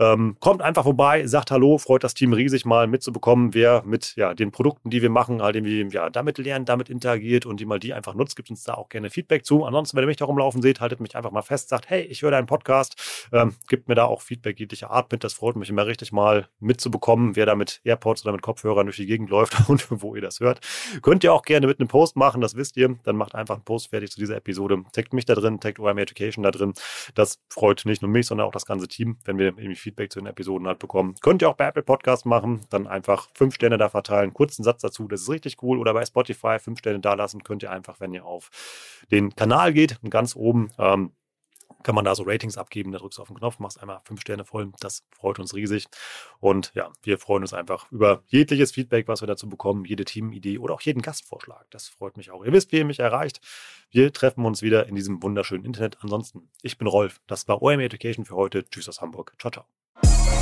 Ähm, 0.00 0.36
kommt 0.40 0.62
einfach 0.62 0.84
vorbei, 0.84 1.26
sagt 1.26 1.50
Hallo, 1.50 1.78
freut 1.78 2.04
das 2.04 2.14
Team 2.14 2.32
riesig 2.32 2.64
mal 2.64 2.86
mitzubekommen, 2.86 3.54
wer 3.54 3.82
mit 3.84 4.14
ja, 4.16 4.32
den 4.32 4.52
Produkten, 4.52 4.90
die 4.90 5.02
wir 5.02 5.10
machen, 5.10 5.42
halt 5.42 5.56
irgendwie 5.56 5.88
ja, 5.90 6.08
damit 6.08 6.38
lernt, 6.38 6.68
damit 6.68 6.88
interagiert 6.88 7.46
und 7.46 7.58
die 7.58 7.66
mal 7.66 7.80
die 7.80 7.92
einfach 7.92 8.14
nutzt, 8.14 8.36
gibt 8.36 8.50
uns 8.50 8.62
da 8.62 8.74
auch 8.74 8.88
gerne 8.88 9.10
Feedback 9.10 9.44
zu. 9.44 9.64
Ansonsten, 9.64 9.96
wenn 9.96 10.04
ihr 10.04 10.08
mich 10.08 10.16
da 10.16 10.26
rumlaufen 10.26 10.62
seht, 10.62 10.80
haltet 10.80 11.00
mich 11.00 11.16
einfach 11.16 11.32
mal 11.32 11.42
fest, 11.42 11.68
sagt, 11.68 11.90
hey, 11.90 12.02
ich 12.02 12.22
höre 12.22 12.30
deinen 12.30 12.46
Podcast, 12.46 13.28
ähm, 13.32 13.54
gibt 13.68 13.88
mir 13.88 13.96
da 13.96 14.04
auch 14.04 14.22
Feedback 14.22 14.60
jeglicher 14.60 14.90
Art 14.90 15.10
mit. 15.10 15.24
Das 15.24 15.32
freut 15.32 15.56
mich 15.56 15.68
immer 15.68 15.86
richtig 15.86 16.12
mal 16.12 16.48
mitzubekommen, 16.60 17.34
wer 17.34 17.46
da 17.46 17.56
mit 17.56 17.80
AirPods 17.84 18.24
oder 18.24 18.32
mit 18.32 18.42
Kopfhörern 18.42 18.86
durch 18.86 18.96
die 18.96 19.06
Gegend 19.06 19.30
läuft 19.30 19.56
und 19.68 19.86
wo 19.90 20.14
ihr 20.14 20.22
das 20.22 20.40
hört. 20.40 20.60
Könnt 21.02 21.24
ihr 21.24 21.32
auch 21.32 21.42
gerne 21.42 21.66
mit 21.66 21.80
einem 21.80 21.88
Post 21.88 22.16
machen, 22.16 22.40
das 22.40 22.54
wisst 22.54 22.76
ihr. 22.76 22.96
Dann 23.04 23.16
macht 23.16 23.34
einfach 23.34 23.56
einen 23.56 23.64
Post 23.64 23.90
fertig 23.90 24.10
zu 24.10 24.20
dieser 24.20 24.36
Episode. 24.36 24.84
Taggt 24.92 25.12
mich 25.12 25.24
da 25.24 25.34
drin, 25.34 25.60
taggt 25.60 25.80
OM 25.80 25.98
Education 25.98 26.44
da 26.44 26.50
drin. 26.50 26.74
Das 27.14 27.40
freut 27.48 27.84
nicht 27.84 28.02
nur 28.02 28.10
mich, 28.10 28.26
sondern 28.26 28.46
auch 28.46 28.52
das 28.52 28.66
ganze 28.66 28.86
Team, 28.86 29.16
wenn 29.24 29.38
wir 29.38 29.46
irgendwie 29.46 29.76
Feedback 29.88 30.12
zu 30.12 30.20
den 30.20 30.26
Episoden 30.26 30.66
halt 30.66 30.78
bekommen. 30.78 31.14
Könnt 31.20 31.42
ihr 31.42 31.48
auch 31.48 31.56
bei 31.56 31.66
Apple 31.66 31.82
Podcast 31.82 32.26
machen, 32.26 32.60
dann 32.70 32.86
einfach 32.86 33.28
fünf 33.34 33.54
Sterne 33.54 33.78
da 33.78 33.88
verteilen, 33.88 34.34
kurzen 34.34 34.62
Satz 34.62 34.82
dazu, 34.82 35.08
das 35.08 35.22
ist 35.22 35.30
richtig 35.30 35.62
cool. 35.62 35.78
Oder 35.78 35.94
bei 35.94 36.04
Spotify 36.04 36.58
fünf 36.58 36.78
Sterne 36.78 37.00
da 37.00 37.14
lassen, 37.14 37.42
könnt 37.42 37.62
ihr 37.62 37.70
einfach, 37.70 38.00
wenn 38.00 38.12
ihr 38.12 38.24
auf 38.24 38.50
den 39.10 39.34
Kanal 39.34 39.72
geht, 39.72 39.98
ganz 40.10 40.36
oben 40.36 40.70
ähm, 40.78 41.12
kann 41.82 41.94
man 41.94 42.04
da 42.04 42.14
so 42.14 42.24
Ratings 42.24 42.58
abgeben. 42.58 42.92
Da 42.92 42.98
drückst 42.98 43.18
du 43.18 43.22
auf 43.22 43.28
den 43.28 43.36
Knopf, 43.36 43.58
machst 43.58 43.80
einmal 43.80 44.00
fünf 44.04 44.20
Sterne 44.20 44.44
voll. 44.44 44.72
Das 44.80 45.04
freut 45.10 45.38
uns 45.38 45.54
riesig. 45.54 45.86
Und 46.40 46.72
ja, 46.74 46.90
wir 47.02 47.18
freuen 47.18 47.42
uns 47.42 47.54
einfach 47.54 47.90
über 47.92 48.22
jegliches 48.26 48.72
Feedback, 48.72 49.08
was 49.08 49.22
wir 49.22 49.26
dazu 49.26 49.48
bekommen, 49.48 49.84
jede 49.84 50.04
Teamidee 50.04 50.58
oder 50.58 50.74
auch 50.74 50.80
jeden 50.80 51.02
Gastvorschlag. 51.02 51.66
Das 51.70 51.88
freut 51.88 52.16
mich 52.16 52.30
auch. 52.30 52.44
Ihr 52.44 52.52
wisst, 52.52 52.72
wie 52.72 52.78
ihr 52.78 52.84
mich 52.84 52.98
erreicht. 52.98 53.40
Wir 53.90 54.12
treffen 54.12 54.44
uns 54.44 54.62
wieder 54.62 54.86
in 54.86 54.96
diesem 54.96 55.22
wunderschönen 55.22 55.64
Internet. 55.64 55.98
Ansonsten, 56.00 56.50
ich 56.62 56.78
bin 56.78 56.88
Rolf. 56.88 57.20
Das 57.26 57.48
war 57.48 57.62
OM 57.62 57.80
Education 57.80 58.24
für 58.24 58.34
heute. 58.34 58.68
Tschüss 58.68 58.88
aus 58.88 59.00
Hamburg. 59.00 59.34
Ciao, 59.38 59.50
ciao. 59.50 59.77